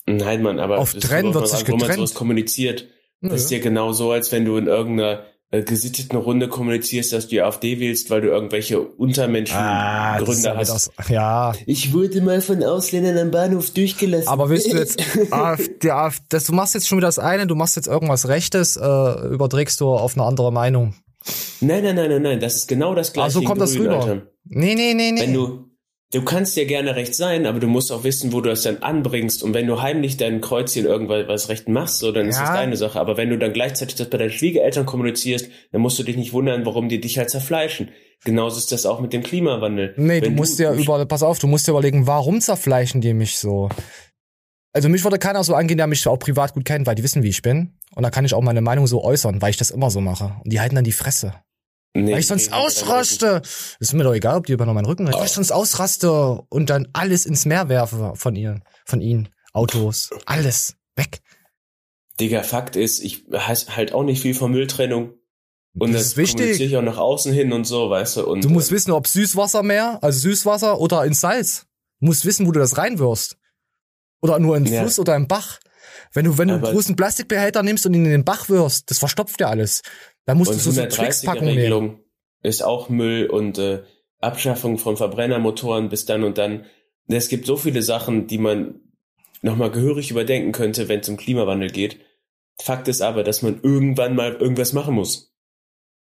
[0.06, 1.96] Nein, Mann, aber Auf Trennen wird sich man- wo man getrennt.
[1.98, 2.88] sowas kommuniziert.
[3.22, 7.24] Das ist ja genau so, als wenn du in irgendeiner äh, gesitteten Runde kommunizierst, dass
[7.24, 10.18] du die AfD wählst, weil du irgendwelche Untermenschengründe Ah,
[10.54, 10.90] das hast.
[10.98, 11.52] das- ja.
[11.66, 14.28] Ich wurde mal von Ausländern am Bahnhof durchgelassen.
[14.28, 15.00] Aber willst du jetzt,
[15.32, 18.76] AfD, AfD, das, du machst jetzt schon wieder das eine, du machst jetzt irgendwas Rechtes,
[18.76, 20.94] äh, überträgst du auf eine andere Meinung.
[21.60, 23.24] Nein, nein, nein, nein, nein, das ist genau das gleiche.
[23.24, 24.00] Also kommt das Grün, rüber.
[24.00, 24.22] Alter.
[24.44, 25.20] Nee, nee, nee, nee.
[25.20, 25.67] Wenn du,
[26.12, 28.78] du kannst ja gerne recht sein, aber du musst auch wissen, wo du das dann
[28.78, 29.42] anbringst.
[29.42, 32.42] Und wenn du heimlich dein Kreuzchen irgendwas recht machst, so, dann ist Ja.
[32.46, 32.98] das deine Sache.
[33.00, 36.32] Aber wenn du dann gleichzeitig das bei deinen Schwiegereltern kommunizierst, dann musst du dich nicht
[36.32, 37.90] wundern, warum die dich halt zerfleischen.
[38.24, 39.94] Genauso ist das auch mit dem Klimawandel.
[39.96, 43.14] Nee, du Wenn musst dir über, pass auf, du musst dir überlegen, warum zerfleischen die
[43.14, 43.68] mich so?
[44.72, 47.22] Also mich würde keiner so angehen, der mich auch privat gut kennt, weil die wissen,
[47.22, 47.74] wie ich bin.
[47.94, 50.36] Und da kann ich auch meine Meinung so äußern, weil ich das immer so mache.
[50.44, 51.34] Und die halten dann die Fresse.
[52.04, 53.42] Nee, weil ich sonst deinen ausraste.
[53.80, 55.18] Ist mir doch egal, ob die über meinen Rücken reden.
[55.18, 59.28] Weil ich sonst ausraste und dann alles ins Meer werfe von ihnen, von ihnen.
[59.52, 60.76] Autos, alles.
[60.96, 61.20] Weg.
[62.20, 65.12] Digga, Fakt ist, ich weiß halt auch nicht viel von Mülltrennung.
[65.78, 66.60] Und Das das, ist wichtig.
[66.60, 68.26] ich auch nach außen hin und so, weißt du.
[68.26, 71.66] Und Du musst wissen, ob Süßwassermeer, also Süßwasser oder ins Salz.
[72.00, 73.36] Du musst wissen, wo du das reinwirfst.
[74.20, 74.80] Oder nur in den Ja.
[74.82, 75.60] Fluss oder im Bach.
[76.12, 78.98] Wenn du, wenn du einen großen Plastikbehälter nimmst und ihn in den Bach wirfst, das
[78.98, 79.82] verstopft ja alles.
[80.28, 82.00] Dann musst und du so, Twix-Packungen nehmen.
[82.42, 83.84] Ist auch Müll und äh,
[84.20, 86.66] Abschaffung von Verbrennermotoren bis dann und dann.
[87.06, 88.74] Es gibt so viele Sachen, die man
[89.40, 92.00] nochmal gehörig überdenken könnte, wenn es um Klimawandel geht.
[92.60, 95.32] Fakt ist aber, dass man irgendwann mal irgendwas machen muss.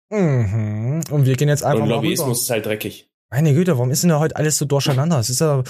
[0.10, 1.02] Mhm.
[1.12, 2.42] Und wir gehen jetzt einfach und mal Lobbyismus rüber.
[2.42, 3.12] ist halt dreckig.
[3.30, 5.20] Meine Güte, warum ist denn da heute alles so durcheinander?
[5.20, 5.62] Es ist ja,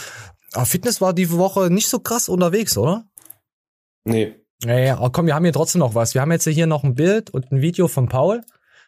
[0.54, 3.06] aber Fitness war die Woche nicht so krass unterwegs, oder?
[4.06, 4.34] Nee.
[4.66, 6.16] Naja, aber komm, wir haben hier trotzdem noch was.
[6.16, 8.44] Wir haben jetzt hier noch ein Bild und ein Video von Paul.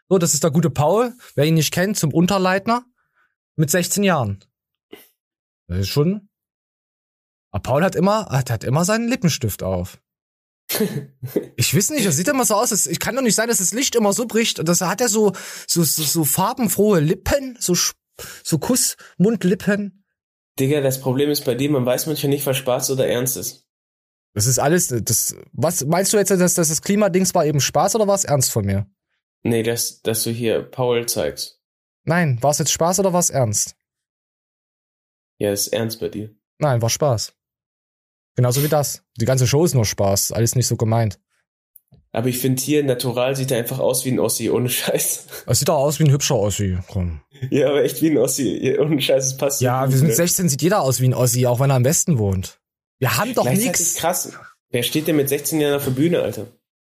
[0.09, 1.13] So, das ist der gute Paul.
[1.35, 2.83] Wer ihn nicht kennt, zum Unterleitner.
[3.55, 4.39] Mit 16 Jahren.
[5.67, 6.29] Das ist schon.
[7.51, 9.99] Aber Paul hat immer, hat, hat immer seinen Lippenstift auf.
[11.55, 12.71] Ich weiß nicht, das sieht immer so aus.
[12.71, 14.59] Es ich kann doch nicht sein, dass das Licht immer so bricht.
[14.59, 15.33] Und das hat er so,
[15.67, 17.75] so, so, so farbenfrohe Lippen, so,
[18.43, 20.05] so Kussmundlippen.
[20.59, 23.66] Digga, das Problem ist bei dir, man weiß manchmal nicht, was Spaß oder Ernst ist.
[24.37, 27.95] Das ist alles, das, was meinst du jetzt, dass, dass das Klimadings war eben Spaß
[27.95, 28.85] oder war es ernst von mir?
[29.41, 31.59] Nee, dass, dass du hier Paul zeigst.
[32.03, 33.75] Nein, war es jetzt Spaß oder war es ernst?
[35.39, 36.35] Ja, ist ernst bei dir.
[36.59, 37.33] Nein, war Spaß.
[38.35, 39.01] Genauso wie das.
[39.19, 41.19] Die ganze Show ist nur Spaß, alles nicht so gemeint.
[42.11, 45.25] Aber ich finde hier, Natural sieht er einfach aus wie ein Ossi, ohne Scheiß.
[45.47, 46.77] Es sieht auch aus wie ein hübscher Ossi.
[46.91, 47.21] Komm.
[47.49, 49.61] Ja, aber echt wie ein Ossi, ohne Scheiß, es passt.
[49.61, 50.13] Ja, wir sind ne?
[50.13, 52.56] 16, sieht jeder aus wie ein Ossi, auch wenn er am besten wohnt.
[52.99, 53.95] Wir haben doch nichts.
[53.95, 54.33] krass.
[54.69, 56.47] Wer steht denn mit 16 Jahren auf der Bühne, Alter?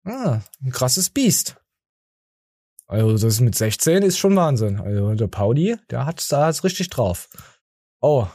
[0.05, 1.57] Ah, ein krasses Biest.
[2.87, 4.79] Also das ist mit 16 ist schon Wahnsinn.
[4.79, 7.29] Also der Pauli, der hat da hat's richtig drauf.
[8.01, 8.27] Oh,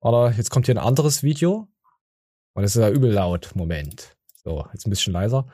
[0.00, 1.68] oder jetzt kommt hier ein anderes Video.
[2.54, 3.52] Und das ist ja übel laut.
[3.54, 4.16] Moment.
[4.44, 5.46] So, jetzt ein bisschen leiser.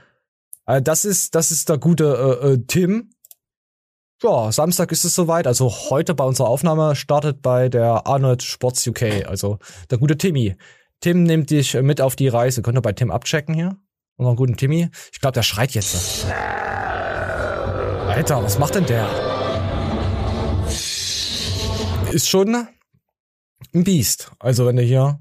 [0.66, 3.10] Äh, das ist das ist der gute äh, äh, Tim.
[4.22, 5.46] Ja, Samstag ist es soweit.
[5.46, 9.26] Also heute bei unserer Aufnahme startet bei der Arnold Sports UK.
[9.26, 9.58] Also
[9.90, 10.56] der gute Timmy.
[11.02, 12.62] Tim nimmt dich mit auf die Reise.
[12.62, 13.76] Könnt ihr bei Tim abchecken hier?
[14.16, 14.88] Unseren guten Timmy.
[15.12, 16.24] Ich glaube, der schreit jetzt.
[18.06, 19.08] Alter, was macht denn der?
[22.12, 24.30] Ist schon ein Biest.
[24.38, 25.18] Also wenn du hier.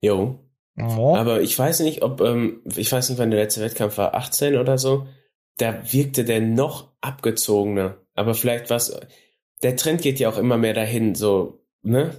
[0.00, 0.40] Jo.
[0.76, 1.14] Oh.
[1.14, 4.56] Aber ich weiß nicht, ob, ähm, ich weiß nicht, wann der letzte Wettkampf war, 18
[4.56, 5.06] oder so.
[5.58, 7.98] Da wirkte der noch abgezogener.
[8.14, 8.98] Aber vielleicht was,
[9.62, 12.10] der Trend geht ja auch immer mehr dahin, so, ne?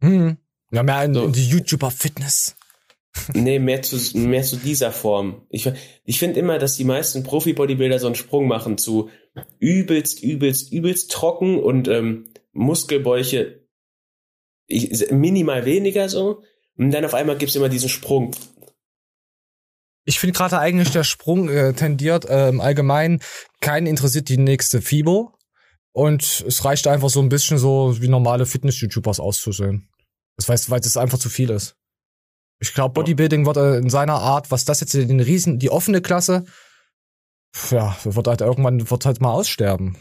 [0.00, 0.36] Hm.
[0.70, 2.56] Ja, mehr in, in die YouTuber-Fitness.
[3.34, 5.46] Nee, mehr zu, mehr zu dieser Form.
[5.50, 5.70] Ich,
[6.04, 9.10] ich finde immer, dass die meisten Profi-Bodybuilder so einen Sprung machen zu
[9.58, 13.66] übelst, übelst, übelst trocken und ähm, Muskelbäuche
[14.68, 16.42] ich, minimal weniger so.
[16.76, 18.36] Und dann auf einmal gibt's immer diesen Sprung.
[20.04, 23.20] Ich finde gerade eigentlich der Sprung äh, tendiert äh, im Allgemeinen.
[23.60, 25.34] Keinen interessiert die nächste FIBO.
[25.92, 29.88] Und es reicht einfach so ein bisschen so wie normale Fitness-YouTubers auszusehen.
[30.38, 31.76] Das heißt, weil es einfach zu viel ist.
[32.60, 36.00] Ich glaube, Bodybuilding wird äh, in seiner Art, was das jetzt den Riesen, die offene
[36.00, 36.44] Klasse,
[37.70, 39.96] ja, wird halt irgendwann wird halt mal aussterben.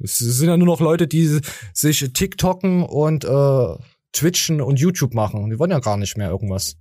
[0.00, 1.40] Es sind ja nur noch Leute, die
[1.72, 3.76] sich TikToken und äh,
[4.12, 5.50] Twitchen und YouTube machen.
[5.50, 6.76] Die wollen ja gar nicht mehr irgendwas.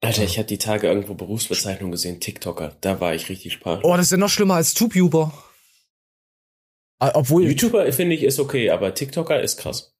[0.00, 2.76] Alter, ich hatte die Tage irgendwo Berufsbezeichnung gesehen, TikToker.
[2.80, 3.84] Da war ich richtig sprachlos.
[3.84, 5.32] Oh, das ist ja noch schlimmer als TubeUber.
[6.98, 9.91] Ah, Obwohl YouTuber finde ich ist okay, aber TikToker ist krass.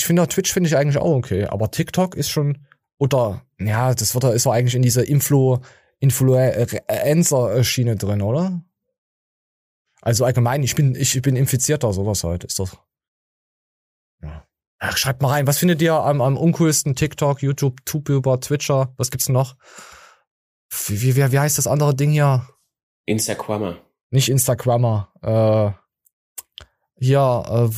[0.00, 2.66] Ich finde auch Twitch finde ich eigentlich auch okay, aber TikTok ist schon
[2.98, 5.58] oder ja, das wird ist doch eigentlich in dieser Influ
[5.98, 8.62] Influencer Schiene drin, oder?
[10.00, 12.78] Also allgemein, ich bin ich bin infizierter sowas halt, ist das.
[14.22, 14.46] Ja.
[14.78, 19.10] Ach, schreibt mal rein, was findet ihr am, am uncoolsten TikTok, YouTube, TubeUber, Twitcher, was
[19.10, 19.56] gibt's noch?
[20.86, 22.48] Wie, wie, wie, wie heißt das andere Ding hier?
[23.04, 23.76] Instagrammer.
[24.08, 25.79] Nicht Instagrammer, äh
[27.00, 27.68] hier, äh,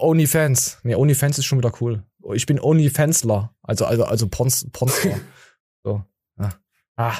[0.00, 0.78] OnlyFans.
[0.82, 2.02] Nee, OnlyFans ist schon wieder cool.
[2.34, 3.54] Ich bin OnlyFansler.
[3.62, 5.20] Also, also, also Pons, Ponster.
[5.84, 6.02] so.
[6.38, 6.50] Ja.
[6.96, 7.14] Ah.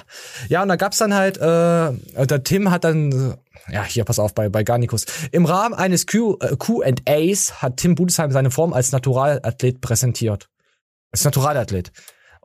[0.49, 3.37] ja, und da gab's dann halt, äh, der Tim hat dann,
[3.69, 5.05] ja, hier, pass auf, bei, bei Garnicus.
[5.33, 10.49] Im Rahmen eines Q, äh, Q&As hat Tim Budesheim seine Form als Naturalathlet präsentiert.
[11.13, 11.93] Als Naturalathlet.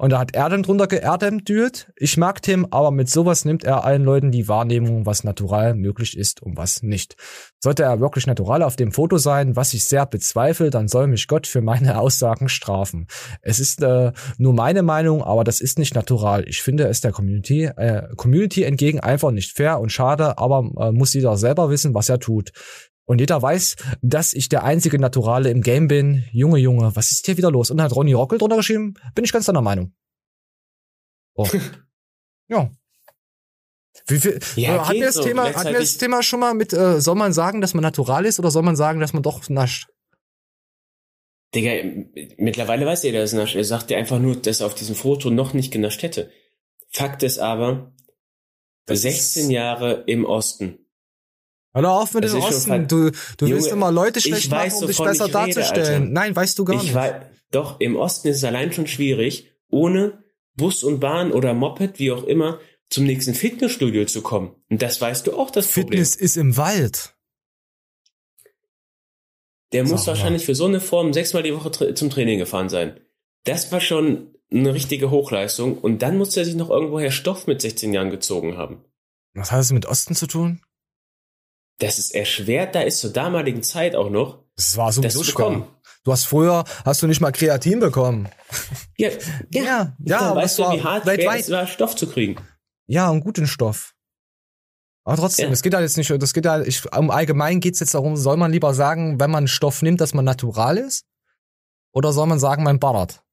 [0.01, 1.91] Und da hat er dann drunter geerdemdüht.
[1.95, 6.17] Ich mag Tim, aber mit sowas nimmt er allen Leuten die Wahrnehmung, was natural möglich
[6.17, 7.15] ist und was nicht.
[7.59, 11.27] Sollte er wirklich natural auf dem Foto sein, was ich sehr bezweifle, dann soll mich
[11.27, 13.05] Gott für meine Aussagen strafen.
[13.43, 16.45] Es ist äh, nur meine Meinung, aber das ist nicht natural.
[16.47, 20.91] Ich finde es der Community, äh, Community entgegen einfach nicht fair und schade, aber äh,
[20.91, 22.53] muss jeder selber wissen, was er tut.
[23.11, 26.23] Und jeder weiß, dass ich der einzige Naturale im Game bin.
[26.31, 27.69] Junge, Junge, was ist hier wieder los?
[27.69, 29.93] Und dann hat Ronny Rockel drunter geschrieben, bin ich ganz deiner Meinung.
[31.35, 31.45] Oh.
[32.47, 32.71] ja.
[34.07, 35.23] Wie viel, Ja, äh, hatten, wir das so.
[35.23, 38.25] Thema, hatten wir das Thema schon mal mit, äh, soll man sagen, dass man natural
[38.25, 39.89] ist oder soll man sagen, dass man doch nascht?
[41.53, 41.83] Digga,
[42.37, 43.57] mittlerweile weiß jeder, dass er nascht.
[43.57, 46.31] Er sagt dir einfach nur, dass er auf diesem Foto noch nicht genascht hätte.
[46.87, 47.93] Fakt ist aber,
[48.89, 50.80] 16 Jahre im Osten.
[51.73, 52.87] Hör auf mit Das dem ist schon Osten.
[52.87, 56.01] Du, du willst Junge, immer Leute schlecht weiß, machen, um dich besser rede, darzustellen.
[56.01, 56.13] Alter.
[56.13, 56.93] Nein, weißt du gar ich nicht.
[56.93, 57.13] Weiß,
[57.51, 60.23] doch, im Osten ist es allein schon schwierig, ohne
[60.55, 62.59] Bus und Bahn oder Moped, wie auch immer,
[62.89, 64.55] zum nächsten Fitnessstudio zu kommen.
[64.69, 67.15] Und das weißt du auch, das Fitness ist im Wald.
[69.71, 70.07] Der muss mal.
[70.07, 72.99] wahrscheinlich für so eine Form sechsmal die Woche tra zum Training gefahren sein.
[73.45, 75.77] Das war schon eine richtige Hochleistung.
[75.77, 78.83] Und dann muss er sich noch irgendwoher Stoff mit 16 Jahren gezogen haben.
[79.33, 80.61] Was hat das mit Osten zu tun?
[81.81, 84.43] Das ist erschwert, da ist zur damaligen Zeit auch noch.
[84.55, 85.33] Das war sowieso schwer.
[85.33, 85.67] bekommen.
[86.03, 88.29] Du hast früher, hast du nicht mal Kreatin bekommen.
[88.97, 89.09] Ja,
[89.51, 91.41] ja, ja, ja weißt du, war wie hart weltweit.
[91.41, 92.37] es war, Stoff zu kriegen?
[92.85, 93.95] Ja, und guten Stoff.
[95.03, 95.53] Aber trotzdem, Ja.
[95.53, 98.37] es geht ja jetzt nicht, das geht ja, ich, im Allgemeinen geht's jetzt darum, soll
[98.37, 101.05] man lieber sagen, wenn man Stoff nimmt, dass man natural ist?
[101.93, 103.23] Oder soll man sagen, man ballert?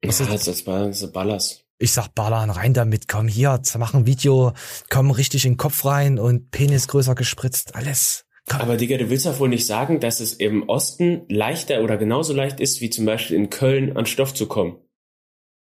[0.00, 0.28] Das, das,
[0.66, 1.66] war das ist Ballast.
[1.82, 4.52] Ich sag Balan, rein damit, komm hier, mach ein Video,
[4.90, 8.26] komm richtig in den Kopf rein und Penis größer gespritzt, alles.
[8.50, 12.34] Aber Digga, du willst doch wohl nicht sagen, dass es im Osten leichter oder genauso
[12.34, 14.76] leicht ist, wie zum Beispiel in Köln an Stoff zu kommen.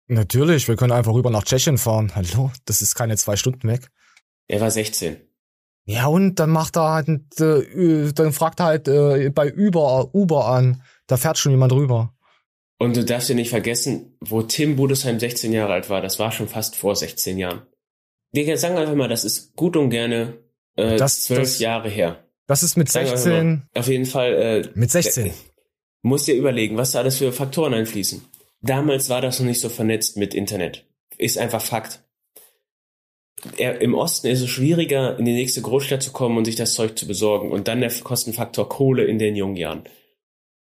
[0.05, 2.11] Natürlich, wir können einfach rüber nach Tschechien fahren.
[2.13, 3.89] Hallo, das ist keine zwei Stunden weg.
[4.47, 5.17] Er war 16.
[5.85, 10.45] Ja, und dann macht er halt, äh, dann fragt er halt äh, bei Uber, Uber
[10.45, 10.83] an.
[11.07, 12.13] Da fährt schon jemand rüber.
[12.83, 16.31] Und du darfst ja nicht vergessen, wo Tim Budesheim 16 Jahre alt war, das war
[16.31, 17.61] schon fast vor 16 Jahren.
[18.35, 20.37] Digga, sagen wir einfach mal, das ist gut und gerne
[20.75, 22.27] äh, Das- zwölf das- Jahre her.
[22.47, 23.63] Das ist mit Sagen wir einfach mal, 16.
[23.75, 24.33] Auf jeden Fall.
[24.33, 25.27] Äh, Mit 16.
[25.27, 25.31] äh,
[26.01, 28.21] Musst dir überlegen, was da alles für Faktoren einfließen.
[28.61, 30.85] Damals war das noch nicht so vernetzt mit Internet.
[31.17, 32.03] Ist einfach Fakt.
[33.57, 36.73] Er, Im Osten ist es schwieriger, in die nächste Großstadt zu kommen und sich das
[36.73, 37.51] Zeug zu besorgen.
[37.51, 39.83] Und dann der Kostenfaktor Kohle in den jungen Jahren.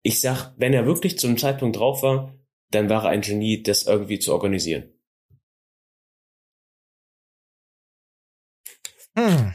[0.07, 2.39] Ich sag, wenn er wirklich zu einem Zeitpunkt drauf war,
[2.71, 4.93] dann war er ein Genie, das irgendwie zu organisieren.
[9.17, 9.55] Hm.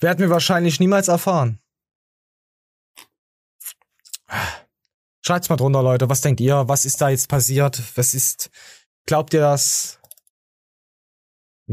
[0.00, 1.60] Werden wir wahrscheinlich niemals erfahren.
[5.24, 6.08] Schreibt's mal drunter, Leute.
[6.08, 6.66] Was denkt ihr?
[6.66, 7.80] Was ist da jetzt passiert?
[7.96, 8.50] Was ist,
[9.06, 10.00] glaubt ihr das?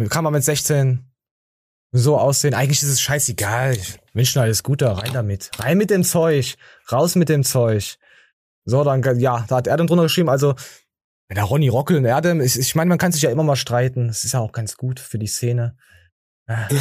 [0.09, 1.11] Kann man mit 16
[1.91, 2.53] so aussehen?
[2.53, 3.75] Eigentlich ist es scheißegal.
[3.75, 4.95] Ich wünsche alles Gute.
[4.95, 5.49] Rein damit.
[5.57, 6.57] Rein mit dem Zeug.
[6.91, 7.97] Raus mit dem Zeug.
[8.65, 10.55] So, dann, ja, da hat Erdem drunter geschrieben, also,
[11.27, 13.55] wenn der Ronny Rockel und Erdem, ich, ich meine, man kann sich ja immer mal
[13.55, 14.07] streiten.
[14.07, 15.75] Das ist ja auch ganz gut für die Szene.
[16.47, 16.55] Äh,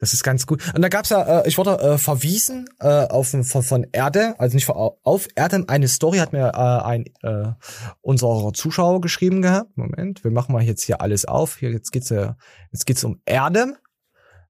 [0.00, 0.62] Das ist ganz gut.
[0.74, 4.54] Und da gab's ja, äh, ich wurde äh, verwiesen äh, auf von, von Erde, also
[4.54, 7.52] nicht von, auf Erde, eine Story hat mir äh, ein äh,
[8.00, 9.76] unserer Zuschauer geschrieben gehabt.
[9.76, 11.58] Moment, wir machen mal jetzt hier alles auf.
[11.58, 12.36] Hier jetzt geht's ja,
[12.72, 13.76] jetzt geht's um Erde.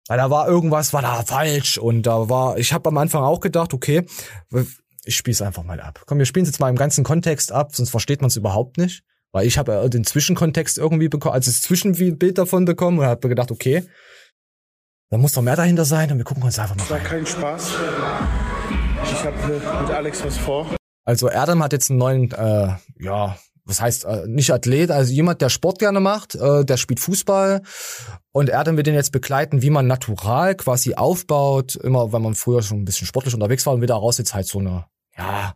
[0.07, 3.41] Weil da war irgendwas, war da falsch und da war, ich habe am Anfang auch
[3.41, 4.07] gedacht, okay,
[5.05, 6.03] ich spiel's einfach mal ab.
[6.07, 9.03] Komm, wir spielen jetzt mal im ganzen Kontext ab, sonst versteht man es überhaupt nicht.
[9.33, 13.29] Weil ich habe äh, den Zwischenkontext irgendwie bekommen, also das Zwischenbild davon bekommen und habe
[13.29, 13.85] gedacht, okay,
[15.11, 17.07] da muss doch mehr dahinter sein und wir gucken uns einfach mal Das war rein.
[17.07, 17.71] kein Spaß.
[19.05, 20.67] Ich habe äh, mit Alex was vor.
[21.05, 23.37] Also Erdem hat jetzt einen neuen, äh, ja,
[23.71, 27.63] was heißt, äh, nicht Athlet, also jemand, der Sport gerne macht, äh, der spielt Fußball
[28.33, 32.63] und Erdem wird den jetzt begleiten, wie man natural quasi aufbaut, immer wenn man früher
[32.63, 34.85] schon ein bisschen sportlich unterwegs war und wieder raus jetzt halt so eine,
[35.17, 35.55] ja,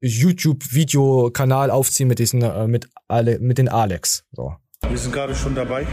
[0.00, 4.24] YouTube-Videokanal aufziehen mit diesen, äh, mit alle, mit den Alex.
[4.32, 4.54] So.
[4.88, 5.86] Wir sind gerade schon dabei.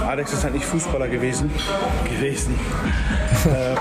[0.00, 1.50] Alex ist halt nicht Fußballer gewesen.
[2.04, 2.54] Gewesen.
[3.44, 3.76] äh,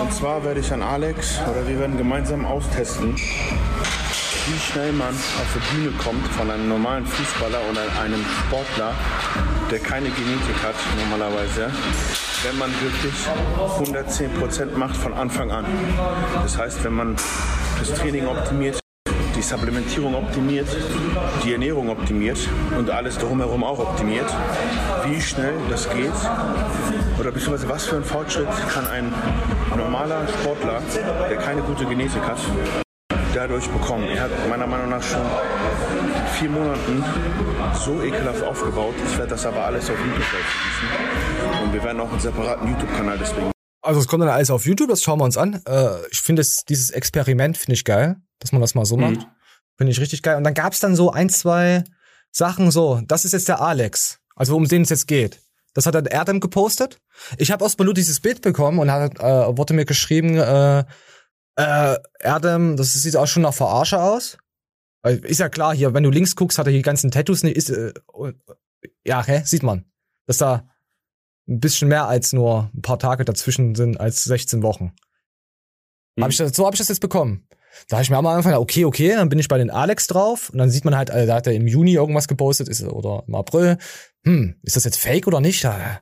[0.00, 3.16] und zwar werde ich an Alex oder wir werden gemeinsam austesten,
[4.46, 8.92] wie schnell man auf die Bühne kommt von einem normalen Fußballer oder einem Sportler,
[9.70, 11.70] der keine Genetik hat normalerweise,
[12.42, 13.14] wenn man wirklich
[13.78, 15.64] 110% macht von Anfang an.
[16.42, 17.16] Das heißt, wenn man
[17.78, 18.80] das Training optimiert,
[19.36, 20.68] die Supplementierung optimiert,
[21.44, 22.38] die Ernährung optimiert
[22.76, 24.26] und alles drumherum auch optimiert,
[25.06, 26.12] wie schnell das geht
[27.18, 29.12] oder beziehungsweise was für einen Fortschritt kann ein
[29.76, 30.82] normaler Sportler,
[31.30, 32.38] der keine gute Genetik hat,
[33.34, 34.04] dadurch bekommen.
[34.08, 37.04] Er hat meiner Meinung nach schon in vier Monaten
[37.74, 38.94] so ekelhaft aufgebaut.
[39.10, 41.62] Ich werde das aber alles auf YouTube veröffentlichen.
[41.64, 43.50] Und wir werden auch einen separaten YouTube-Kanal deswegen
[43.82, 45.60] Also es kommt dann alles auf YouTube, das schauen wir uns an.
[45.66, 49.02] Äh, ich finde es- dieses Experiment finde ich geil, dass man das mal so Mhm.
[49.14, 49.26] macht.
[49.76, 50.36] Finde ich richtig geil.
[50.36, 51.82] Und dann gab's dann so ein, zwei
[52.30, 53.00] Sachen so.
[53.06, 55.40] Das ist jetzt der Alex, also um den es jetzt geht.
[55.74, 56.98] Das hat dann Erdem gepostet.
[57.38, 60.84] Ich habe erstmal nur dieses Bild bekommen und hat, äh, wurde mir geschrieben, äh,
[61.56, 64.38] äh, Erdem, das sieht auch schon nach Verarsche aus.
[65.04, 67.56] Ist ja klar, hier, wenn du links guckst, hat er die ganzen Tattoos nicht.
[67.56, 67.92] Ist, äh,
[69.04, 69.84] ja, hä, sieht man.
[70.26, 70.68] Dass da
[71.48, 74.92] ein bisschen mehr als nur ein paar Tage dazwischen sind als 16 Wochen.
[76.20, 77.48] Hab ich das, so habe ich das jetzt bekommen.
[77.88, 80.06] Da habe ich mir am Anfang gedacht, okay, okay, dann bin ich bei den Alex
[80.06, 82.82] drauf und dann sieht man halt, äh, da hat er im Juni irgendwas gepostet ist,
[82.82, 83.78] oder im April.
[84.24, 85.64] Hm, ist das jetzt fake oder nicht?
[85.64, 86.00] Da,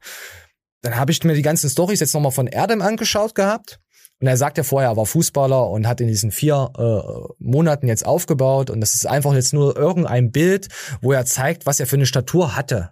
[0.82, 3.80] dann habe ich mir die ganzen Stories jetzt nochmal von Erdem angeschaut gehabt.
[4.20, 7.88] Und er sagt ja vorher, er war Fußballer und hat in diesen vier äh, Monaten
[7.88, 8.68] jetzt aufgebaut.
[8.68, 10.68] Und das ist einfach jetzt nur irgendein Bild,
[11.00, 12.90] wo er zeigt, was er für eine Statur hatte.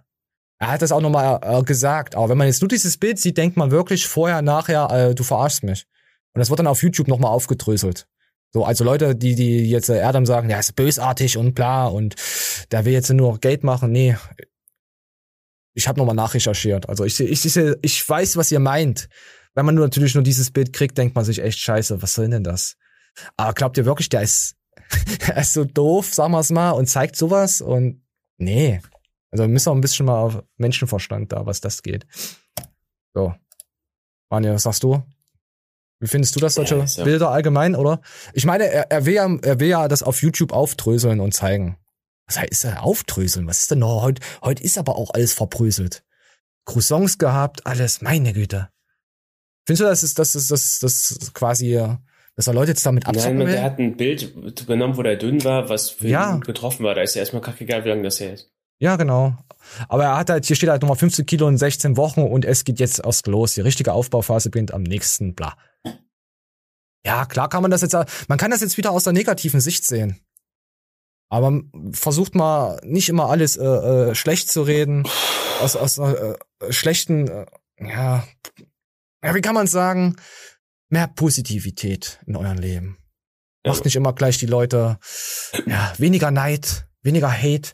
[0.59, 2.15] Er hat das auch nochmal äh, gesagt.
[2.15, 5.23] Aber wenn man jetzt nur dieses Bild sieht, denkt man wirklich vorher, nachher, äh, du
[5.23, 5.85] verarschst mich.
[6.33, 8.07] Und das wird dann auf YouTube nochmal aufgedröselt.
[8.51, 12.15] So, also Leute, die, die jetzt äh, Erdem sagen, der ist bösartig und bla und
[12.71, 13.91] der will jetzt nur Geld machen.
[13.91, 14.17] Nee.
[15.75, 16.89] Ich habe nochmal nachrecherchiert.
[16.89, 19.07] Also ich, ich, ich, ich weiß, was ihr meint.
[19.59, 22.29] Wenn man nur natürlich nur dieses Bild kriegt, denkt man sich echt scheiße, was soll
[22.29, 22.77] denn das?
[23.35, 24.55] Aber glaubt ihr wirklich, der ist,
[25.27, 27.59] der ist so doof, sagen wir es mal, und zeigt sowas?
[27.59, 28.01] Und
[28.37, 28.79] nee.
[29.31, 32.07] Also wir müssen auch ein bisschen mal auf Menschenverstand da, was das geht.
[33.13, 33.35] So.
[34.29, 35.03] Manja, was sagst du?
[35.99, 37.99] Wie findest du das, solche Ja, ja- Bilder allgemein, oder?
[38.31, 41.75] Ich meine, er, er, will ja, er will ja das auf YouTube aufdröseln und zeigen.
[42.27, 43.45] Was heißt ja aufdröseln?
[43.45, 44.03] Was ist denn noch?
[44.03, 46.05] Heute, heute ist aber auch alles verbröselt.
[46.63, 48.69] Croissants gehabt, alles, meine Güte.
[49.69, 51.95] Findest du, das ist, das ist, das, das quasi, äh,
[52.35, 53.53] dass er Leute jetzt damit Nein, abzocken man, will?
[53.53, 54.33] der hat ein Bild
[54.65, 56.33] genommen, wo der dünn war, was für Ja.
[56.33, 56.95] ihn getroffen war.
[56.95, 58.49] Da ist ja erstmal kackegal, wie lange das her ist.
[58.79, 59.37] Ja, genau.
[59.87, 62.63] Aber er hat halt, hier steht halt nochmal 15 Kilo in 16 Wochen und es
[62.63, 63.53] geht jetzt erst los.
[63.53, 65.55] Die richtige Aufbauphase beginnt am nächsten, bla.
[67.05, 67.95] Ja, klar kann man das jetzt,
[68.27, 70.19] man kann das jetzt wieder aus der negativen Sicht sehen.
[71.29, 71.61] Aber
[71.91, 75.07] versucht mal nicht immer alles äh, äh, schlecht zu reden,
[75.61, 77.45] aus, aus äh, äh, schlechten, äh,
[77.79, 78.23] ja,
[79.23, 80.15] ja, wie kann man sagen,
[80.89, 82.97] mehr Positivität in eurem Leben.
[83.65, 84.97] Macht nicht immer gleich die Leute,
[85.65, 87.71] ja, weniger Neid, weniger Hate.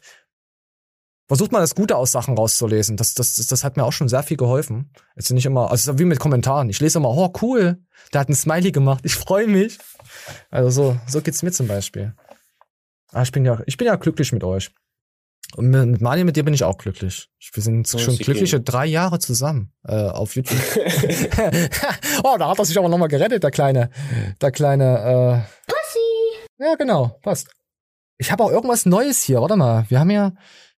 [1.27, 2.97] Versucht mal das Gute aus Sachen rauszulesen.
[2.97, 4.91] Das, das, das, das hat mir auch schon sehr viel geholfen.
[5.15, 6.69] Jetzt nicht immer, also wie mit Kommentaren.
[6.69, 7.83] Ich lese immer, oh cool,
[8.13, 9.79] der hat ein Smiley gemacht, ich freue mich.
[10.49, 12.15] Also so, so geht's mir zum Beispiel.
[13.11, 14.71] Ah, ich bin ja, ich bin ja glücklich mit euch.
[15.56, 17.30] Und mit mit Mani, mit dir bin ich auch glücklich.
[17.53, 20.58] Wir sind Oh, schon glückliche drei Jahre zusammen äh, auf YouTube.
[22.24, 23.89] oh, da hat er sich aber nochmal gerettet, der kleine,
[24.41, 25.45] der kleine.
[25.47, 26.49] Äh, Pussy.
[26.60, 27.47] Ja, genau, passt.
[28.18, 29.39] Ich habe auch irgendwas Neues hier.
[29.39, 30.34] Warte mal, wir haben ja,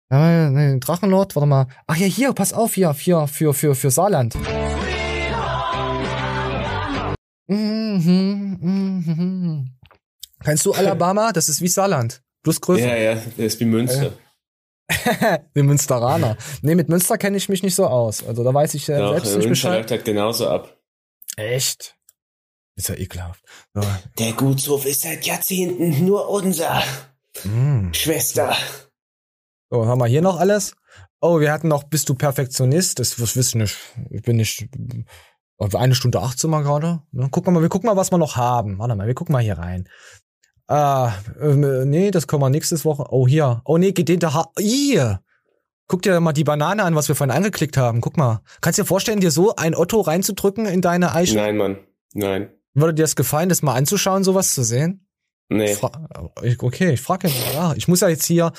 [0.10, 1.36] wir haben ja den Drachenlord.
[1.36, 1.68] Warte mal.
[1.88, 4.36] Ach ja, hier, pass auf, hier, für für für für Saarland.
[7.48, 9.70] Mhm, mhm, mhm.
[10.44, 11.32] Kennst du Alabama?
[11.32, 12.22] Das ist wie Saarland.
[12.44, 12.96] Plus größer.
[12.96, 14.14] Ja, ja, der ist wie Münster.
[15.56, 16.38] Den Münsteraner.
[16.62, 18.26] Nee, mit Münster kenne ich mich nicht so aus.
[18.26, 19.78] Also da weiß ich äh, Doch, selbst nicht Münster Bescheid.
[19.80, 20.78] läuft halt genauso ab.
[21.36, 21.96] Echt?
[22.76, 23.44] Ist ja ekelhaft.
[23.74, 23.82] So.
[24.20, 26.84] Der Gutshof ist seit Jahrzehnten nur unser.
[27.44, 27.92] Mm.
[27.94, 28.56] Schwester.
[29.70, 30.76] So, haben wir hier noch alles?
[31.20, 33.00] Oh, wir hatten noch Bist du Perfektionist?
[33.00, 33.78] Das, das wissen nicht.
[34.12, 34.68] Ich bin nicht.
[35.58, 37.02] Also Eine Stunde 18 mal gerade.
[37.12, 37.30] Ne?
[37.30, 38.78] Gucken wir mal, wir gucken mal, was wir noch haben.
[38.78, 39.90] Warte mal, wir gucken mal hier rein.
[40.68, 43.06] Ah, ähm, nee, das kommen wir nächstes Woche.
[43.10, 43.62] Oh, hier.
[43.64, 44.34] Oh, nee, geht den da.
[44.34, 45.18] Ha Ih.
[45.88, 48.02] Guck dir mal die Banane an, was wir vorhin angeklickt haben.
[48.02, 48.42] Guck mal.
[48.60, 51.36] Kannst du dir vorstellen, dir so ein Otto reinzudrücken in deine Eiche?
[51.36, 51.78] Nein, Mann.
[52.14, 52.52] Nein.
[52.74, 55.08] Würde dir das gefallen, das mal anzuschauen, sowas zu sehen?
[55.50, 55.76] Nee.
[55.76, 55.92] Fra
[56.44, 57.34] ich, okay, ich frage ihn.
[57.54, 58.52] Ja, ich muss ja jetzt hier.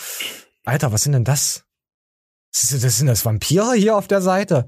[0.65, 1.65] Alter, was sind denn das?
[2.53, 4.67] Das sind das Vampire hier auf der Seite.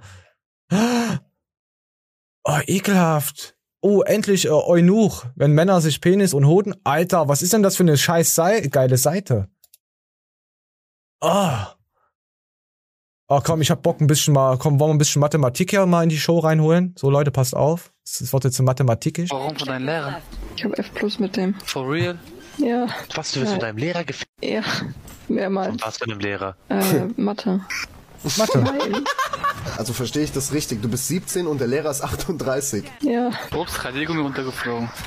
[0.70, 3.56] Oh, ekelhaft.
[3.82, 5.24] Oh, endlich äh, Eunuch.
[5.36, 6.74] Wenn Männer sich Penis und Hoden.
[6.84, 9.48] Alter, was ist denn das für eine scheiß Sei geile Seite?
[11.20, 11.50] Oh.
[13.28, 15.86] Oh, komm, ich hab Bock ein bisschen mal, komm, wollen wir ein bisschen Mathematik hier
[15.86, 16.94] mal in die Show reinholen?
[16.98, 17.92] So, Leute, passt auf.
[18.18, 19.30] Das wird jetzt so mathematikisch.
[19.30, 20.20] Warum von deinem Lehrer?
[20.56, 21.54] Ich habe F plus mit dem.
[21.64, 22.18] For real?
[22.58, 22.88] Ja.
[23.14, 23.58] Was, du wirst Ja.
[23.58, 24.30] von deinem Lehrer gefickt?
[24.42, 24.62] Ja,
[25.28, 25.80] mehrmals.
[25.80, 26.56] Was für einem Lehrer?
[26.68, 27.60] Äh, Mathe.
[28.36, 28.64] Mathe.
[29.76, 30.82] Also verstehe ich das richtig.
[30.82, 32.84] Du bist 17 und der Lehrer ist 38.
[33.02, 33.30] Ja.
[33.56, 34.90] Ups, Radiergummi runtergeflogen.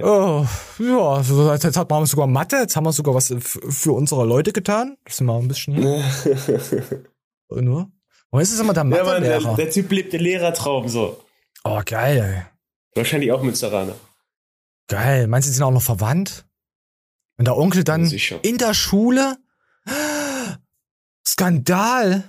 [0.00, 0.46] Oh,
[0.78, 4.52] ja, so, jetzt hat man sogar Mathe, jetzt haben wir sogar was für unsere Leute
[4.52, 4.96] getan.
[5.04, 5.74] Das sind wir ein bisschen
[7.50, 7.88] Nur?
[8.30, 9.56] Und ist es immer der Ja, Mann, der, Mathe-Lehrer?
[9.56, 11.22] der Typ lebt den Lehrertraum so.
[11.64, 12.42] oh, geil, ey.
[12.96, 13.94] Wahrscheinlich auch Münsteraner.
[14.88, 15.26] Geil.
[15.28, 16.46] Meinst du, sie sind auch noch verwandt?
[17.36, 18.10] Und der Onkel dann
[18.42, 19.36] in der Schule?
[21.26, 22.24] Skandal.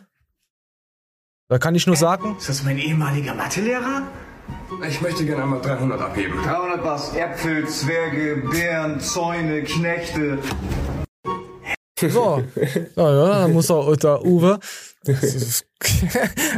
[1.48, 4.04] Da kann ich nur sagen, Ist das mein ehemaliger Mathelehrer?
[4.88, 6.42] Ich möchte gerne einmal 300 abheben.
[6.44, 7.16] 300 was?
[7.16, 10.40] Äpfel, Zwerge, Bären, Zäune, Knechte.
[12.00, 12.44] So.
[12.96, 14.60] Ja, ja, da muss er der Uwe.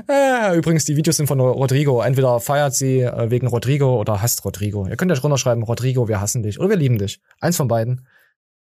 [0.08, 2.02] Ah, Übrigens, die Videos sind von Rodrigo.
[2.02, 4.88] Entweder feiert sie äh, wegen Rodrigo oder hasst Rodrigo.
[4.88, 6.60] Ihr könnt euch runterschreiben, Rodrigo, wir hassen dich.
[6.60, 7.20] Oder wir lieben dich.
[7.42, 8.08] Eins von beiden.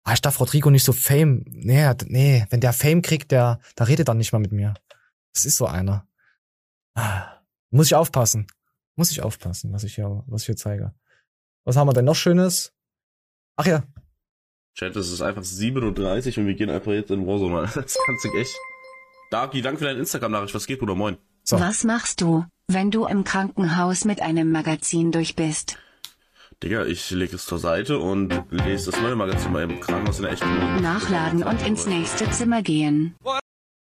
[0.04, 1.44] Ah, ich darf Rodrigo nicht so Fame.
[1.46, 4.74] Nee, nee, wenn der Fame kriegt, der, da redet er nicht mal mit mir.
[5.32, 6.06] Das ist so einer.
[6.94, 7.40] Ah,
[7.70, 8.46] Muss ich aufpassen.
[8.96, 10.94] Muss ich aufpassen, was ich hier, was ich hier zeige.
[11.64, 12.72] Was haben wir denn noch Schönes?
[13.56, 13.82] Ach ja,
[14.74, 17.62] Chat, es ist einfach 37 und wir gehen einfach jetzt in Warzone.
[17.74, 18.54] Das kann sich echt.
[19.30, 20.54] Darky, danke für deine Instagram-Nachricht.
[20.54, 20.94] Was geht, Bruder?
[20.96, 21.16] Moin.
[21.50, 25.78] Was machst du, wenn du im Krankenhaus mit einem Magazin durch bist?
[26.64, 30.22] Digga, ich lege es zur Seite und lese das neue Magazin mal im Krankenhaus in
[30.22, 33.14] der echten Nachladen und ins nächste Zimmer gehen.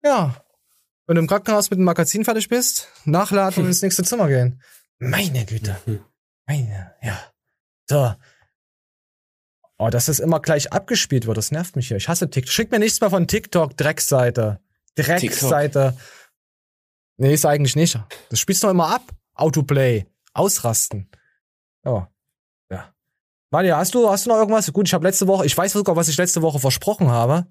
[0.02, 0.34] Ja.
[1.06, 4.60] Wenn du im Krankenhaus mit dem Magazin fertig bist, nachladen und ins nächste Zimmer gehen.
[4.98, 5.76] Meine Güte.
[6.48, 7.16] Meine, ja.
[7.88, 8.12] So.
[9.78, 11.98] Oh, dass das immer gleich abgespielt wird, das nervt mich hier.
[11.98, 12.52] Ich hasse TikTok.
[12.52, 14.58] Schick mir nichts mehr von TikTok, Dreckseite.
[14.96, 15.96] Dreckseite.
[17.16, 17.96] Nee, ist eigentlich nicht.
[18.28, 19.12] Das spielst du doch immer ab.
[19.34, 20.06] Autoplay.
[20.32, 21.08] Ausrasten.
[21.84, 21.92] Ja.
[21.92, 22.15] Ja.
[23.50, 24.72] Manja, hast du, hast du noch irgendwas?
[24.72, 27.46] Gut, ich habe letzte Woche, ich weiß sogar, was ich letzte Woche versprochen habe.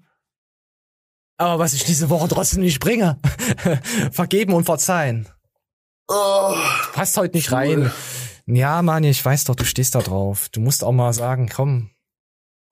[1.38, 3.18] Aber was ich diese Woche trotzdem nicht bringe.
[4.12, 5.28] Vergeben und verzeihen.
[6.92, 7.90] Passt heute nicht rein.
[8.46, 10.48] Ja, Mann, ich weiß doch, du stehst da drauf.
[10.50, 11.90] Du musst auch mal sagen, komm.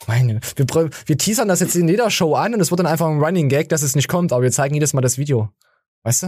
[0.07, 0.67] Meine, wir,
[1.07, 3.49] wir teasern das jetzt in jeder Show an und es wird dann einfach ein Running
[3.49, 5.51] Gag, dass es nicht kommt, aber wir zeigen jedes Mal das Video.
[6.03, 6.27] Weißt du?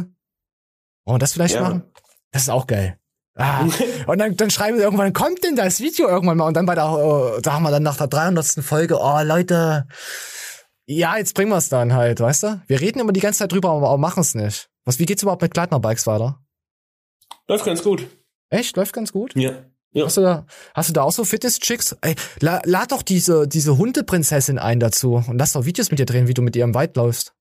[1.05, 1.63] Wollen wir das vielleicht Ja.
[1.63, 1.83] machen?
[2.33, 2.99] Das ist auch geil.
[3.39, 3.69] Ah,
[4.07, 6.47] und dann, dann schreiben wir irgendwann, kommt denn das Video irgendwann mal?
[6.47, 8.65] Und dann bei der, äh, da haben wir dann nach der 300.
[8.65, 9.87] Folge, oh Leute,
[10.87, 12.63] ja, jetzt bringen wir es dann halt, weißt du?
[12.67, 14.71] Wir reden immer die ganze Zeit drüber, aber, machen es nicht.
[14.85, 16.41] Was, wie geht's überhaupt mit Gleitner Bikes weiter?
[17.47, 18.07] Läuft ganz gut.
[18.49, 18.77] Echt?
[18.77, 19.35] Läuft ganz gut?
[19.37, 19.53] Ja.
[19.93, 20.07] ja.
[20.07, 21.97] Hast du da, hast du da auch so Fitness-Chicks?
[22.01, 26.07] Ey, la, lad doch diese, diese Hundeprinzessin ein dazu und lass doch Videos mit ihr
[26.07, 27.35] drehen, wie du mit ihr im Wald läufst.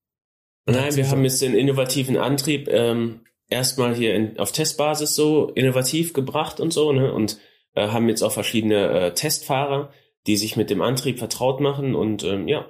[0.68, 6.12] Nein, wir haben jetzt den innovativen Antrieb ähm, erstmal hier in, auf Testbasis so innovativ
[6.12, 7.12] gebracht und so, ne?
[7.12, 7.38] Und
[7.74, 9.92] äh, haben jetzt auch verschiedene äh, Testfahrer,
[10.26, 12.66] die sich mit dem Antrieb vertraut machen und ähm, ja.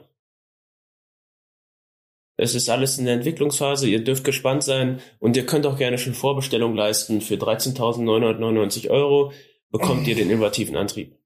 [2.39, 5.97] Es ist alles in der Entwicklungsphase, ihr dürft gespannt sein und ihr könnt auch gerne
[5.97, 7.23] schon Vorbestellung leisten.
[7.23, 9.33] Für 13.999 Euro
[9.71, 11.17] bekommt ihr den innovativen Antrieb.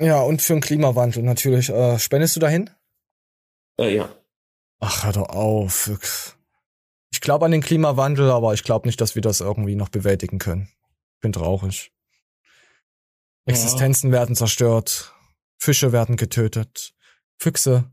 [0.00, 1.70] Ja, und für den Klimawandel natürlich.
[1.70, 2.70] Äh, spendest du dahin?
[3.80, 4.08] Äh, ja.
[4.78, 5.90] Ach, hör doch auf.
[7.10, 10.38] Ich glaube an den Klimawandel, aber ich glaube nicht, dass wir das irgendwie noch bewältigen
[10.38, 10.68] können.
[11.20, 11.92] Bin traurig.
[13.46, 15.14] Existenzen werden zerstört,
[15.58, 16.94] Fische werden getötet,
[17.38, 17.90] Füchse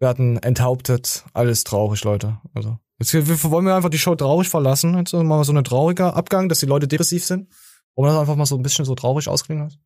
[0.00, 1.24] werden enthauptet.
[1.34, 2.40] Alles traurig, Leute.
[2.54, 3.12] Also jetzt
[3.50, 4.96] wollen wir einfach die Show traurig verlassen.
[4.96, 7.52] Jetzt machen wir so eine trauriger Abgang, dass die Leute depressiv sind.
[7.94, 9.84] Wollen wir das einfach mal so ein bisschen so traurig ausklingen lassen?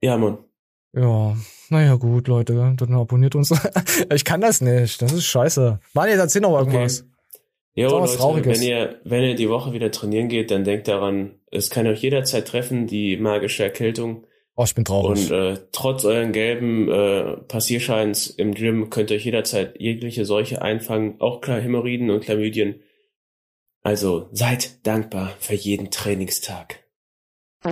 [0.00, 0.38] Ja, Mann.
[0.92, 1.36] Ja,
[1.68, 3.52] naja, gut, Leute, dann abonniert uns.
[4.14, 5.80] ich kann das nicht, das ist scheiße.
[5.94, 7.04] Mann, jetzt erzähl noch irgendwas.
[7.78, 8.58] Jo, Leute, Trauriges.
[8.60, 12.02] wenn ihr, wenn ihr die Woche wieder trainieren geht, dann denkt daran, es kann euch
[12.02, 14.26] jederzeit treffen, die magische Erkältung.
[14.56, 15.30] Oh, ich bin traurig.
[15.30, 20.60] Und äh, trotz euren gelben äh, Passierscheins im Gym könnt ihr euch jederzeit jegliche Seuche
[20.60, 22.82] einfangen, auch klar Hämorrhoiden und Chlamydien.
[23.82, 26.84] Also seid dankbar für jeden Trainingstag.